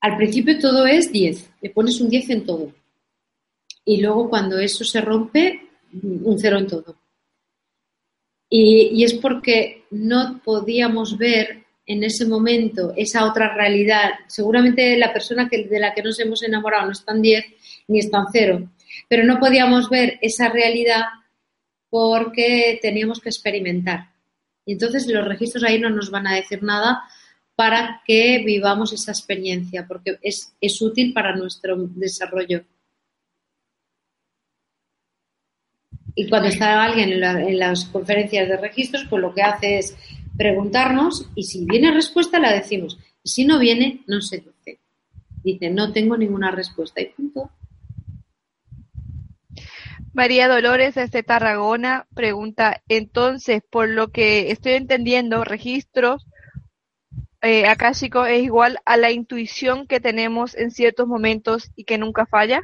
Al 0.00 0.16
principio 0.16 0.58
todo 0.58 0.86
es 0.86 1.10
10, 1.10 1.50
le 1.62 1.70
pones 1.70 2.00
un 2.00 2.10
10 2.10 2.30
en 2.30 2.44
todo. 2.44 2.72
Y 3.84 4.00
luego 4.02 4.28
cuando 4.28 4.58
eso 4.58 4.84
se 4.84 5.00
rompe, 5.00 5.68
un 6.02 6.38
cero 6.38 6.58
en 6.58 6.66
todo. 6.66 6.99
Y, 8.52 9.04
es 9.04 9.14
porque 9.14 9.84
no 9.90 10.40
podíamos 10.44 11.16
ver 11.16 11.64
en 11.86 12.04
ese 12.04 12.26
momento 12.26 12.92
esa 12.96 13.24
otra 13.24 13.54
realidad. 13.54 14.10
Seguramente 14.26 14.96
la 14.98 15.12
persona 15.12 15.48
que, 15.48 15.64
de 15.64 15.78
la 15.78 15.94
que 15.94 16.02
nos 16.02 16.18
hemos 16.18 16.42
enamorado 16.42 16.86
no 16.86 16.92
está 16.92 17.12
en 17.12 17.22
10 17.22 17.44
ni 17.88 18.00
está 18.00 18.18
en 18.18 18.26
0, 18.32 18.70
pero 19.08 19.24
no 19.24 19.38
podíamos 19.38 19.88
ver 19.88 20.18
esa 20.20 20.48
realidad 20.48 21.04
porque 21.88 22.78
teníamos 22.82 23.20
que 23.20 23.28
experimentar. 23.28 24.10
Y 24.66 24.72
entonces 24.72 25.06
los 25.06 25.26
registros 25.26 25.64
ahí 25.64 25.80
no 25.80 25.90
nos 25.90 26.10
van 26.10 26.26
a 26.26 26.34
decir 26.34 26.62
nada 26.62 27.02
para 27.56 28.02
que 28.06 28.42
vivamos 28.44 28.92
esa 28.92 29.12
experiencia, 29.12 29.86
porque 29.86 30.18
es, 30.22 30.54
es 30.60 30.80
útil 30.80 31.12
para 31.12 31.36
nuestro 31.36 31.76
desarrollo. 31.76 32.64
Y 36.14 36.28
cuando 36.28 36.48
está 36.48 36.82
alguien 36.82 37.22
en, 37.22 37.58
las 37.58 37.84
conferencias 37.86 38.48
de 38.48 38.56
registros, 38.56 39.06
pues 39.08 39.22
lo 39.22 39.34
que 39.34 39.42
hace 39.42 39.78
es 39.78 39.96
preguntarnos 40.36 41.28
y 41.34 41.44
si 41.44 41.64
viene 41.64 41.92
respuesta 41.92 42.38
la 42.38 42.52
decimos. 42.52 42.98
Y 43.22 43.30
si 43.30 43.44
no 43.44 43.58
viene, 43.58 44.02
no 44.06 44.20
se 44.20 44.38
dice. 44.38 44.80
Dice, 45.42 45.70
no 45.70 45.92
tengo 45.92 46.16
ninguna 46.16 46.50
respuesta 46.50 47.00
y 47.00 47.06
punto. 47.06 47.50
María 50.12 50.48
Dolores 50.48 50.96
desde 50.96 51.22
Tarragona 51.22 52.06
pregunta, 52.14 52.82
entonces, 52.88 53.62
por 53.70 53.88
lo 53.88 54.08
que 54.08 54.50
estoy 54.50 54.72
entendiendo, 54.72 55.44
registros 55.44 56.26
eh, 57.42 57.64
es 57.64 58.42
igual 58.42 58.80
a 58.84 58.96
la 58.96 59.10
intuición 59.10 59.86
que 59.86 60.00
tenemos 60.00 60.54
en 60.56 60.70
ciertos 60.70 61.06
momentos 61.06 61.70
y 61.74 61.84
que 61.84 61.96
nunca 61.96 62.26
falla. 62.26 62.60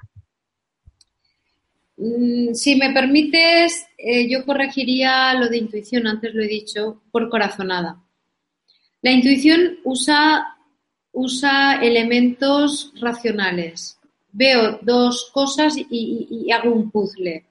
Mm, 1.97 2.53
si 2.55 2.77
me 2.77 2.93
permites, 2.93 3.87
eh, 3.97 4.29
yo 4.29 4.45
corregiría 4.45 5.35
lo 5.35 5.49
de 5.49 5.59
intuición, 5.59 6.07
antes 6.07 6.35
lo 6.35 6.43
he 6.43 6.49
dicho, 6.49 7.03
por 7.11 7.29
corazonada. 7.29 8.03
La 9.03 9.13
intuición 9.13 9.79
usa, 9.85 10.57
usa 11.13 11.81
elementos 11.83 12.93
racionales. 13.01 13.99
Veo 14.33 14.79
dos 14.83 15.31
cosas 15.33 15.77
y, 15.79 16.51
hago 16.53 16.73
un 16.73 16.91
puzzle. 16.91 17.47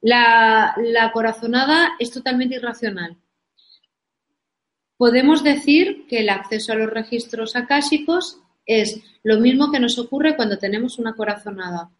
La, 0.00 0.74
la 0.78 1.12
corazonada 1.12 1.90
es 1.98 2.10
totalmente 2.10 2.56
irracional. 2.56 3.16
Podemos 4.96 5.42
decir 5.42 6.06
que 6.08 6.20
el 6.20 6.30
acceso 6.30 6.72
a 6.72 6.76
los 6.76 6.90
registros 6.90 7.56
akáshicos 7.56 8.38
es 8.64 9.00
lo 9.22 9.40
mismo 9.40 9.70
que 9.70 9.80
nos 9.80 9.98
ocurre 9.98 10.36
cuando 10.36 10.58
tenemos 10.58 10.98
una 10.98 11.14
corazonada, 11.14 11.90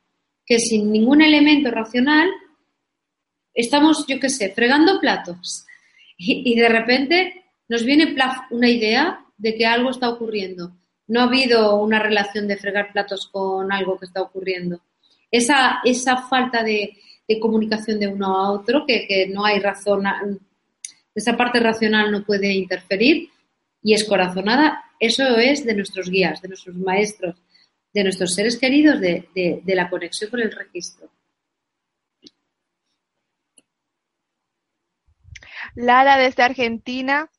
que 0.52 0.58
sin 0.58 0.92
ningún 0.92 1.22
elemento 1.22 1.70
racional 1.70 2.28
estamos, 3.54 4.06
yo 4.06 4.20
qué 4.20 4.28
sé, 4.28 4.50
fregando 4.50 5.00
platos 5.00 5.64
y, 6.18 6.54
de 6.54 6.68
repente 6.68 7.44
nos 7.70 7.84
viene 7.84 8.14
una 8.50 8.68
idea 8.68 9.24
de 9.38 9.54
que 9.54 9.64
algo 9.64 9.88
está 9.88 10.10
ocurriendo. 10.10 10.76
No 11.06 11.20
ha 11.20 11.24
habido 11.24 11.76
una 11.76 11.98
relación 11.98 12.46
de 12.46 12.58
fregar 12.58 12.92
platos 12.92 13.28
con 13.32 13.72
algo 13.72 13.98
que 13.98 14.04
está 14.04 14.20
ocurriendo. 14.20 14.82
Esa, 15.30 15.80
esa 15.84 16.18
falta 16.28 16.62
de, 16.62 16.98
comunicación 17.40 17.98
de 17.98 18.08
uno 18.08 18.26
a 18.36 18.52
otro, 18.52 18.84
que, 18.86 19.26
no 19.32 19.46
hay 19.46 19.58
razón, 19.58 20.04
esa 21.14 21.34
parte 21.34 21.60
racional 21.60 22.12
no 22.12 22.26
puede 22.26 22.52
interferir 22.52 23.30
y 23.82 23.94
es 23.94 24.04
corazonada, 24.04 24.84
eso 25.00 25.38
es 25.38 25.64
de 25.64 25.74
nuestros 25.74 26.10
guías, 26.10 26.42
de 26.42 26.48
nuestros 26.48 26.76
maestros, 26.76 27.36
de 27.92 28.04
nuestros 28.04 28.34
seres 28.34 28.58
queridos, 28.58 29.00
de, 29.00 29.28
de 29.34 29.74
la 29.74 29.90
conexión 29.90 30.30
con 30.30 30.40
el 30.40 30.50
registro. 30.50 31.10
Lara 35.74 36.16
desde 36.18 36.42
Argentina 36.42 37.30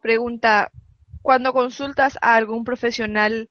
pregunta, 0.00 0.70
cuando 1.22 1.52
consultas 1.52 2.18
a 2.22 2.36
algún 2.36 2.64
profesional, 2.64 3.50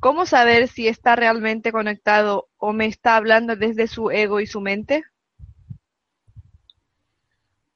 ¿cómo 0.00 0.26
saber 0.26 0.68
si 0.68 0.88
está 0.88 1.16
realmente 1.16 1.72
conectado 1.72 2.48
o 2.56 2.72
me 2.72 2.86
está 2.86 3.16
hablando 3.16 3.56
desde 3.56 3.86
su 3.86 4.10
ego 4.10 4.40
y 4.40 4.46
su 4.46 4.60
mente? 4.60 5.04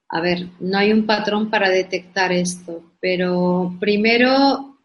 A 0.09 0.21
ver, 0.21 0.49
no 0.61 0.79
hay 0.79 0.93
un 0.93 1.05
patrón 1.05 1.51
para 1.51 1.69
detectar 1.69 2.33
esto, 2.33 2.93
pero 3.01 3.75
primero, 3.81 4.76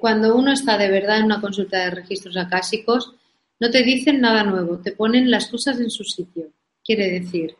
cuando 0.00 0.36
uno 0.36 0.52
está 0.52 0.76
de 0.78 0.90
verdad 0.90 1.18
en 1.18 1.26
una 1.26 1.40
consulta 1.40 1.78
de 1.78 1.90
registros 1.90 2.36
acásicos, 2.36 3.14
no 3.60 3.70
te 3.70 3.82
dicen 3.82 4.20
nada 4.20 4.42
nuevo, 4.42 4.78
te 4.78 4.92
ponen 4.92 5.30
las 5.30 5.48
cosas 5.48 5.80
en 5.80 5.90
su 5.90 6.04
sitio. 6.04 6.50
Quiere 6.84 7.10
decir, 7.10 7.56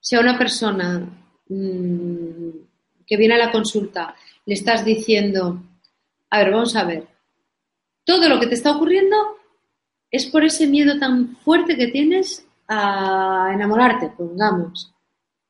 si 0.00 0.14
a 0.16 0.20
una 0.20 0.38
persona 0.38 1.00
mm, 1.48 2.48
que 3.06 3.16
viene 3.16 3.34
a 3.34 3.38
la 3.38 3.52
consulta 3.52 4.14
le 4.44 4.54
estás 4.54 4.84
diciendo, 4.84 5.62
a 6.30 6.38
ver, 6.38 6.50
vamos 6.52 6.76
a 6.76 6.84
ver, 6.84 7.08
todo 8.04 8.28
lo 8.28 8.38
que 8.38 8.46
te 8.46 8.54
está 8.54 8.76
ocurriendo 8.76 9.16
es 10.10 10.26
por 10.26 10.44
ese 10.44 10.66
miedo 10.66 10.98
tan 10.98 11.36
fuerte 11.38 11.76
que 11.76 11.88
tienes 11.88 12.46
a 12.68 13.50
enamorarte, 13.52 14.10
pongamos. 14.16 14.92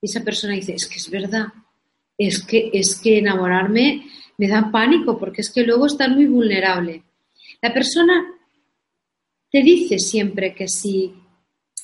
Y 0.01 0.07
esa 0.07 0.25
persona 0.25 0.55
dice, 0.55 0.75
es 0.75 0.87
que 0.87 0.97
es 0.97 1.11
verdad, 1.11 1.49
es 2.17 2.43
que, 2.45 2.71
es 2.73 2.99
que 3.01 3.19
enamorarme 3.19 4.07
me 4.39 4.49
da 4.49 4.70
pánico 4.70 5.18
porque 5.18 5.41
es 5.41 5.51
que 5.51 5.64
luego 5.64 5.87
estás 5.87 6.11
muy 6.11 6.26
vulnerable. 6.26 7.03
La 7.62 7.72
persona 7.72 8.26
te 9.51 9.62
dice 9.62 9.99
siempre 9.99 10.55
que 10.55 10.68
sí, 10.68 11.14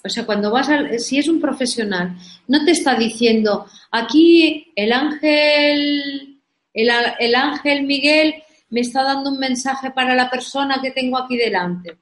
o 0.05 0.09
sea, 0.09 0.27
cuando 0.27 0.51
vas 0.51 0.69
a, 0.69 0.99
si 0.99 1.19
es 1.19 1.29
un 1.29 1.41
profesional, 1.41 2.17
no 2.49 2.65
te 2.65 2.73
está 2.73 2.97
diciendo, 2.97 3.67
aquí 3.91 4.73
el 4.75 4.93
ángel, 4.93 6.41
el, 6.75 7.35
ángel 7.35 7.85
Miguel 7.85 8.35
me 8.71 8.81
está 8.81 9.05
dando 9.05 9.31
un 9.31 9.39
mensaje 9.39 9.91
para 9.93 10.15
la 10.15 10.29
persona 10.29 10.81
que 10.83 10.91
tengo 10.91 11.19
aquí 11.19 11.37
delante. 11.37 11.99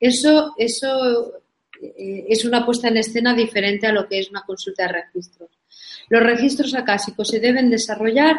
Eso, 0.00 0.54
eso 0.56 1.34
eh, 1.82 2.26
es 2.28 2.44
una 2.44 2.64
puesta 2.64 2.88
en 2.88 2.96
escena 2.96 3.34
diferente 3.34 3.86
a 3.86 3.92
lo 3.92 4.08
que 4.08 4.20
es 4.20 4.30
una 4.30 4.42
consulta 4.42 4.86
de 4.86 4.92
registros. 4.94 5.50
Los 6.08 6.22
registros 6.22 6.74
acásicos 6.74 7.28
se 7.28 7.40
deben 7.40 7.70
desarrollar 7.70 8.36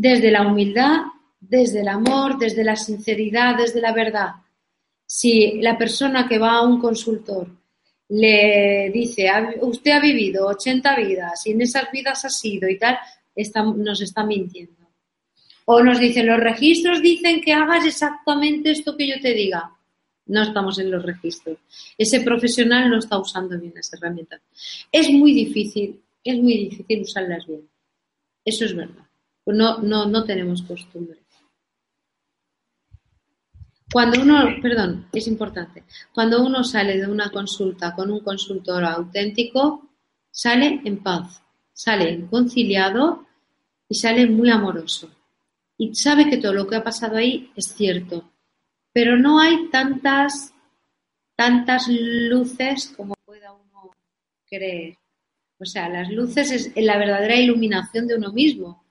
desde 0.00 0.30
la 0.30 0.46
humildad, 0.46 1.02
desde 1.38 1.82
el 1.82 1.88
amor, 1.88 2.38
desde 2.38 2.64
la 2.64 2.74
sinceridad, 2.74 3.54
desde 3.58 3.82
la 3.82 3.92
verdad. 3.92 4.30
Si 5.04 5.60
la 5.60 5.76
persona 5.76 6.26
que 6.26 6.38
va 6.38 6.52
a 6.52 6.62
un 6.62 6.80
consultor 6.80 7.46
le 8.08 8.90
dice, 8.94 9.28
usted 9.60 9.90
ha 9.90 10.00
vivido 10.00 10.46
80 10.46 10.96
vidas 10.96 11.46
y 11.46 11.50
en 11.50 11.60
esas 11.60 11.92
vidas 11.92 12.24
ha 12.24 12.30
sido 12.30 12.66
y 12.66 12.78
tal, 12.78 12.98
nos 13.76 14.00
está 14.00 14.24
mintiendo. 14.24 14.88
O 15.66 15.82
nos 15.82 16.00
dicen, 16.00 16.26
los 16.26 16.40
registros 16.40 17.02
dicen 17.02 17.42
que 17.42 17.52
hagas 17.52 17.84
exactamente 17.84 18.70
esto 18.70 18.96
que 18.96 19.06
yo 19.06 19.20
te 19.20 19.34
diga. 19.34 19.70
No 20.26 20.42
estamos 20.44 20.78
en 20.78 20.90
los 20.90 21.02
registros. 21.02 21.58
Ese 21.98 22.22
profesional 22.22 22.88
no 22.88 23.00
está 23.00 23.18
usando 23.18 23.60
bien 23.60 23.74
esa 23.76 23.98
herramienta. 23.98 24.40
Es 24.90 25.10
muy 25.10 25.34
difícil, 25.34 26.00
es 26.24 26.38
muy 26.38 26.56
difícil 26.56 27.02
usarlas 27.02 27.46
bien. 27.46 27.68
Eso 28.46 28.64
es 28.64 28.74
verdad. 28.74 29.09
No, 29.46 29.78
no, 29.78 30.06
no 30.06 30.24
tenemos 30.24 30.62
costumbre. 30.62 31.18
Cuando 33.92 34.22
uno, 34.22 34.44
perdón, 34.62 35.08
es 35.12 35.26
importante, 35.26 35.82
cuando 36.14 36.44
uno 36.44 36.62
sale 36.62 36.96
de 36.96 37.08
una 37.08 37.30
consulta 37.30 37.92
con 37.94 38.10
un 38.10 38.20
consultor 38.20 38.84
auténtico, 38.84 39.90
sale 40.30 40.80
en 40.84 41.02
paz, 41.02 41.42
sale 41.72 42.24
conciliado 42.30 43.26
y 43.88 43.96
sale 43.96 44.28
muy 44.28 44.48
amoroso. 44.50 45.10
Y 45.76 45.94
sabe 45.94 46.30
que 46.30 46.36
todo 46.36 46.52
lo 46.52 46.68
que 46.68 46.76
ha 46.76 46.84
pasado 46.84 47.16
ahí 47.16 47.50
es 47.56 47.74
cierto, 47.74 48.30
pero 48.92 49.16
no 49.16 49.40
hay 49.40 49.68
tantas, 49.70 50.54
tantas 51.34 51.88
luces 51.88 52.92
como 52.96 53.14
pueda 53.24 53.52
uno 53.52 53.90
creer. 54.48 54.98
O 55.58 55.64
sea, 55.64 55.88
las 55.88 56.10
luces 56.10 56.52
es 56.52 56.72
la 56.76 56.96
verdadera 56.96 57.34
iluminación 57.34 58.06
de 58.06 58.16
uno 58.16 58.32
mismo, 58.32 58.84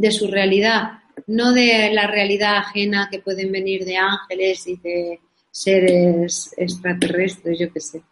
de 0.00 0.10
su 0.10 0.26
realidad 0.28 1.00
no 1.26 1.52
de 1.52 1.90
la 1.92 2.06
realidad 2.06 2.56
ajena 2.56 3.08
que 3.10 3.20
pueden 3.20 3.52
venir 3.52 3.84
de 3.84 3.96
ángeles 3.96 4.66
y 4.66 4.76
de 4.76 5.20
seres 5.50 6.54
extraterrestres, 6.56 7.58
yo 7.58 7.72
qué 7.72 7.80
sé. 7.80 8.02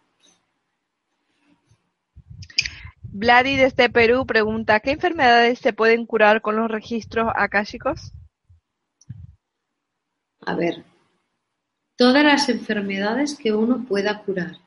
Vladi 3.03 3.57
desde 3.57 3.89
Perú 3.89 4.27
pregunta, 4.27 4.81
¿qué 4.81 4.93
enfermedades 4.93 5.59
se 5.59 5.73
pueden 5.73 6.07
curar 6.07 6.41
con 6.43 6.57
los 6.57 6.71
registros 6.71 7.33
akáshicos? 7.35 8.13
A 10.41 10.55
ver, 10.55 10.85
todas 11.97 12.25
las 12.25 12.49
enfermedades 12.49 13.37
que 13.37 13.53
uno 13.53 13.85
pueda 13.89 14.23
curar. 14.23 14.59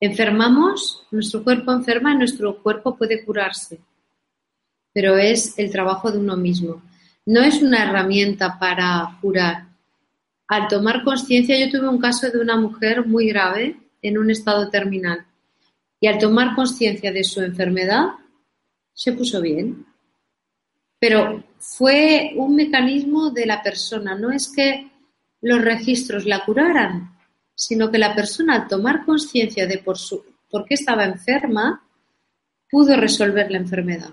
Enfermamos, 0.00 1.06
nuestro 1.12 1.44
cuerpo 1.44 1.72
enferma 1.72 2.12
y 2.12 2.18
nuestro 2.18 2.60
cuerpo 2.62 2.96
puede 2.96 3.24
curarse, 3.24 3.78
pero 4.92 5.16
es 5.16 5.58
el 5.58 5.70
trabajo 5.70 6.10
de 6.10 6.18
uno 6.18 6.36
mismo 6.36 6.82
no 7.26 7.40
es 7.42 7.62
una 7.62 7.84
herramienta 7.84 8.58
para 8.58 9.18
curar. 9.20 9.68
Al 10.48 10.68
tomar 10.68 11.04
conciencia, 11.04 11.58
yo 11.58 11.70
tuve 11.70 11.88
un 11.88 11.98
caso 11.98 12.30
de 12.30 12.38
una 12.38 12.56
mujer 12.56 13.06
muy 13.06 13.28
grave 13.28 13.76
en 14.02 14.18
un 14.18 14.30
estado 14.30 14.68
terminal 14.68 15.24
y 16.00 16.08
al 16.08 16.18
tomar 16.18 16.54
conciencia 16.54 17.12
de 17.12 17.22
su 17.22 17.40
enfermedad, 17.42 18.06
se 18.92 19.12
puso 19.12 19.40
bien. 19.40 19.86
Pero 20.98 21.44
fue 21.58 22.32
un 22.36 22.56
mecanismo 22.56 23.30
de 23.30 23.46
la 23.46 23.62
persona, 23.62 24.16
no 24.16 24.30
es 24.30 24.52
que 24.54 24.90
los 25.40 25.62
registros 25.62 26.26
la 26.26 26.44
curaran, 26.44 27.16
sino 27.54 27.90
que 27.90 27.98
la 27.98 28.14
persona 28.14 28.54
al 28.54 28.68
tomar 28.68 29.04
conciencia 29.04 29.66
de 29.66 29.78
por, 29.78 29.96
su, 29.96 30.24
por 30.50 30.64
qué 30.64 30.74
estaba 30.74 31.04
enferma, 31.04 31.84
pudo 32.68 32.96
resolver 32.96 33.50
la 33.50 33.58
enfermedad. 33.58 34.10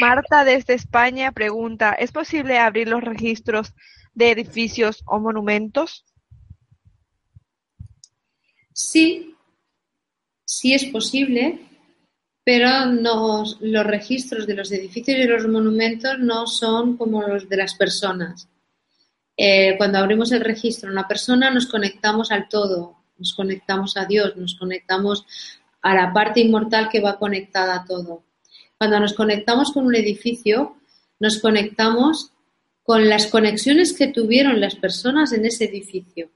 Marta 0.00 0.44
desde 0.44 0.74
España 0.74 1.32
pregunta, 1.32 1.92
¿es 1.92 2.12
posible 2.12 2.58
abrir 2.58 2.88
los 2.88 3.02
registros 3.02 3.74
de 4.14 4.30
edificios 4.30 5.02
o 5.06 5.18
monumentos? 5.18 6.04
Sí, 8.72 9.34
sí 10.44 10.74
es 10.74 10.84
posible, 10.86 11.60
pero 12.44 12.86
los 12.86 13.86
registros 13.86 14.46
de 14.46 14.54
los 14.54 14.72
edificios 14.72 15.18
y 15.18 15.24
los 15.24 15.46
monumentos 15.46 16.18
no 16.18 16.46
son 16.46 16.96
como 16.96 17.22
los 17.22 17.48
de 17.48 17.56
las 17.56 17.74
personas. 17.74 18.48
Eh, 19.36 19.74
cuando 19.78 19.98
abrimos 19.98 20.32
el 20.32 20.40
registro 20.40 20.88
de 20.88 20.94
una 20.94 21.08
persona 21.08 21.50
nos 21.50 21.66
conectamos 21.66 22.30
al 22.30 22.48
todo, 22.48 22.96
nos 23.16 23.34
conectamos 23.34 23.96
a 23.96 24.04
Dios, 24.04 24.36
nos 24.36 24.54
conectamos 24.54 25.26
a 25.82 25.94
la 25.94 26.12
parte 26.12 26.40
inmortal 26.40 26.88
que 26.88 27.00
va 27.00 27.18
conectada 27.18 27.76
a 27.76 27.84
todo. 27.84 28.22
Cuando 28.80 28.98
nos 28.98 29.12
conectamos 29.12 29.72
con 29.72 29.84
un 29.84 29.94
edificio, 29.94 30.78
nos 31.18 31.38
conectamos 31.42 32.32
con 32.82 33.10
las 33.10 33.26
conexiones 33.26 33.92
que 33.92 34.08
tuvieron 34.08 34.58
las 34.58 34.74
personas 34.74 35.34
en 35.34 35.44
ese 35.44 35.66
edificio. 35.66 36.30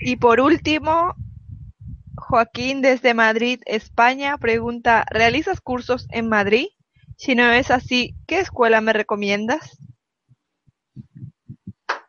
Y 0.00 0.18
por 0.18 0.40
último, 0.40 1.16
Joaquín 2.14 2.80
desde 2.80 3.12
Madrid, 3.12 3.58
España, 3.66 4.38
pregunta, 4.38 5.04
¿realizas 5.10 5.60
cursos 5.60 6.06
en 6.12 6.28
Madrid? 6.28 6.68
Si 7.16 7.34
no 7.34 7.50
es 7.50 7.72
así, 7.72 8.14
¿qué 8.28 8.38
escuela 8.38 8.80
me 8.80 8.92
recomiendas? 8.92 9.80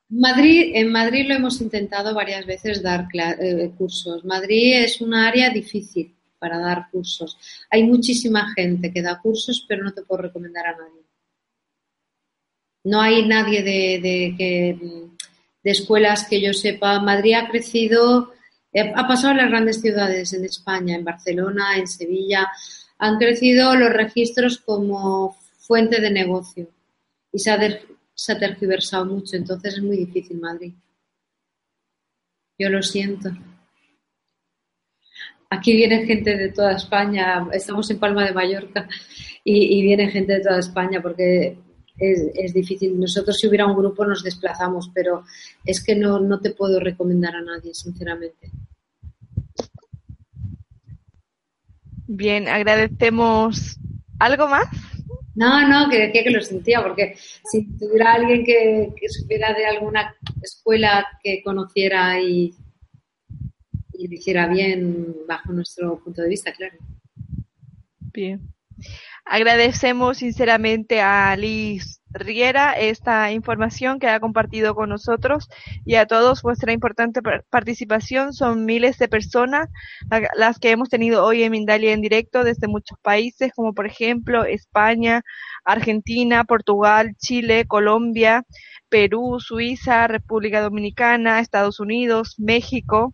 Madrid, 0.10 0.72
en 0.74 0.91
Madrid 0.91 1.28
lo 1.28 1.36
hemos 1.36 1.62
intentado 1.62 2.16
varias 2.16 2.45
veces 2.45 2.82
dar 2.82 3.07
eh, 3.14 3.72
cursos. 3.78 4.26
Madrid 4.26 4.84
es 4.84 5.01
una 5.01 5.28
área 5.28 5.49
difícil 5.49 6.16
para 6.39 6.57
dar 6.57 6.89
cursos. 6.91 7.38
Hay 7.70 7.84
muchísima 7.84 8.51
gente 8.55 8.91
que 8.91 9.01
da 9.01 9.20
cursos, 9.20 9.66
pero 9.68 9.84
no 9.84 9.93
te 9.93 10.01
puedo 10.01 10.24
recomendar 10.24 10.66
a 10.66 10.72
nadie. 10.72 11.03
No 12.84 13.01
hay 13.01 13.28
nadie 13.28 13.62
de, 13.62 15.10
de 15.64 15.72
escuelas 15.72 16.28
que 16.28 16.41
yo 16.41 16.53
sepa. 16.53 16.99
Madrid 16.99 17.34
ha 17.34 17.49
crecido, 17.49 18.34
eh, 18.74 18.91
ha 18.95 19.07
pasado 19.07 19.34
las 19.34 19.49
grandes 19.49 19.82
ciudades 19.82 20.34
en 20.34 20.45
España, 20.45 20.95
en 20.95 21.03
Barcelona, 21.03 21.78
en 21.78 21.88
Sevilla. 21.88 22.47
Han 22.97 23.18
crecido 23.18 23.76
los 23.76 23.91
registros 23.91 24.57
como 24.60 25.38
fuente 25.60 26.01
de 26.01 26.12
negocio 26.12 26.68
y 27.32 27.39
se 27.39 27.51
ha, 27.51 27.60
se 28.20 28.34
ha 28.34 28.38
tergiversado 28.38 29.05
mucho, 29.05 29.38
entonces 29.38 29.76
es 29.76 29.82
muy 29.82 29.95
difícil 29.95 30.41
Madrid. 30.41 30.74
Yo 32.57 32.70
lo 32.70 32.82
siento. 32.82 33.30
Aquí 35.49 35.74
viene 35.74 36.05
gente 36.05 36.36
de 36.36 36.49
toda 36.49 36.74
España, 36.74 37.47
estamos 37.53 37.89
en 37.89 37.97
Palma 37.97 38.26
de 38.26 38.34
Mallorca 38.34 38.89
y, 39.41 39.82
viene 39.84 40.11
gente 40.11 40.34
de 40.34 40.41
toda 40.41 40.59
España 40.59 41.01
porque 41.01 41.57
es, 41.97 42.53
difícil. 42.53 42.99
Nosotros 42.99 43.38
si 43.38 43.47
hubiera 43.47 43.65
un 43.65 43.78
grupo 43.78 44.05
nos 44.05 44.22
desplazamos, 44.22 44.91
pero 44.93 45.24
es 45.63 45.82
que 45.82 45.95
no, 45.95 46.20
no 46.20 46.41
te 46.41 46.51
puedo 46.51 46.82
recomendar 46.82 47.38
a 47.38 47.41
nadie, 47.41 47.74
sinceramente. 47.74 48.51
Bien, 52.05 52.49
agradecemos. 52.49 53.78
¿Algo 54.20 54.49
más? 54.49 54.67
No, 55.39 55.65
no, 55.65 55.89
que 55.89 56.07
decía 56.07 56.21
que 56.25 56.31
lo 56.31 56.41
sentía, 56.41 56.83
porque 56.83 57.15
si 57.15 57.65
tuviera 57.77 58.11
alguien 58.15 58.43
que, 58.43 58.89
que 58.93 59.07
supiera 59.07 59.53
de 59.53 59.65
alguna 59.65 60.13
escuela 60.41 61.07
que 61.23 61.41
conociera 61.41 62.19
y, 62.19 62.53
y 63.93 64.07
lo 64.09 64.13
hiciera 64.15 64.47
bien 64.47 65.15
bajo 65.25 65.53
nuestro 65.53 65.97
punto 66.03 66.23
de 66.23 66.27
vista, 66.27 66.51
claro. 66.51 66.77
Bien. 68.11 68.41
Agradecemos 69.32 70.17
sinceramente 70.17 71.01
a 71.01 71.36
Liz 71.38 72.01
Riera 72.09 72.73
esta 72.73 73.32
información 73.32 73.99
que 73.99 74.07
ha 74.07 74.19
compartido 74.19 74.73
con 74.73 74.89
nosotros 74.89 75.47
y 75.86 75.95
a 75.95 76.07
todos 76.07 76.41
vuestra 76.41 76.73
importante 76.73 77.21
participación. 77.51 78.34
Son 78.34 78.65
miles 78.65 78.97
de 78.97 79.07
personas 79.07 79.69
las 80.36 80.57
que 80.57 80.71
hemos 80.71 80.89
tenido 80.89 81.23
hoy 81.23 81.43
en 81.43 81.51
Mindalia 81.51 81.93
en 81.93 82.01
directo 82.01 82.43
desde 82.43 82.67
muchos 82.67 82.97
países, 83.03 83.51
como 83.55 83.75
por 83.75 83.86
ejemplo 83.86 84.45
España, 84.45 85.21
Argentina, 85.63 86.43
Portugal, 86.43 87.15
Chile, 87.19 87.65
Colombia, 87.67 88.45
Perú, 88.89 89.39
Suiza, 89.39 90.07
República 90.07 90.59
Dominicana, 90.59 91.39
Estados 91.39 91.80
Unidos, 91.80 92.34
México, 92.39 93.13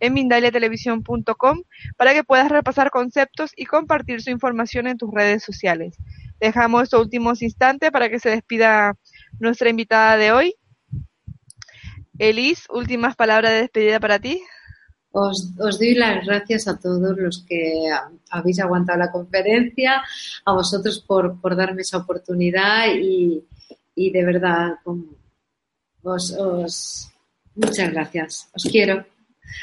en 0.00 0.12
mindaliatelevisión.com 0.12 1.62
para 1.96 2.14
que 2.14 2.24
puedas 2.24 2.48
repasar 2.48 2.90
conceptos 2.90 3.52
y 3.56 3.66
compartir 3.66 4.22
su 4.22 4.30
información 4.30 4.86
en 4.86 4.98
tus 4.98 5.10
redes 5.12 5.42
sociales. 5.42 5.96
Dejamos 6.40 6.84
estos 6.84 7.00
últimos 7.00 7.42
instantes 7.42 7.90
para 7.90 8.08
que 8.08 8.18
se 8.18 8.30
despida 8.30 8.96
nuestra 9.38 9.70
invitada 9.70 10.16
de 10.16 10.32
hoy. 10.32 10.54
Elis, 12.18 12.66
últimas 12.70 13.16
palabras 13.16 13.52
de 13.52 13.60
despedida 13.62 14.00
para 14.00 14.18
ti. 14.18 14.40
Os, 15.12 15.54
doy 15.56 15.94
las 15.94 16.26
gracias 16.26 16.68
a 16.68 16.78
todos 16.78 17.16
los 17.16 17.42
que 17.48 17.88
habéis 18.30 18.60
aguantado 18.60 18.98
la 18.98 19.10
conferencia, 19.10 20.02
a 20.44 20.52
vosotros 20.52 21.00
por, 21.00 21.56
darme 21.56 21.80
esa 21.82 21.98
oportunidad 21.98 22.88
y, 22.94 23.42
de 23.96 24.24
verdad, 24.24 24.72
os, 26.02 27.10
muchas 27.54 27.92
gracias. 27.92 28.50
Os 28.52 28.64
quiero. 28.64 29.06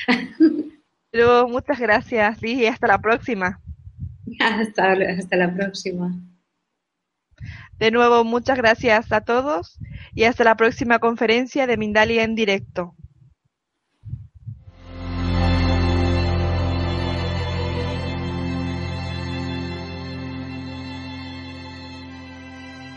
Luego, 1.12 1.48
muchas 1.48 1.80
gracias, 1.80 2.42
y 2.44 2.66
hasta 2.66 2.88
la 2.88 3.00
próxima. 3.00 3.60
Hasta, 4.40 4.94
hasta 4.94 5.36
la 5.38 5.54
próxima. 5.54 6.14
De 7.78 7.92
nuevo, 7.92 8.24
muchas 8.24 8.58
gracias 8.58 9.12
a 9.12 9.22
todos 9.22 9.78
y 10.14 10.24
hasta 10.24 10.44
la 10.44 10.56
próxima 10.56 11.00
conferencia 11.00 11.68
de 11.68 11.78
Mindalia 11.78 12.24
en 12.24 12.36
directo. 12.36 12.96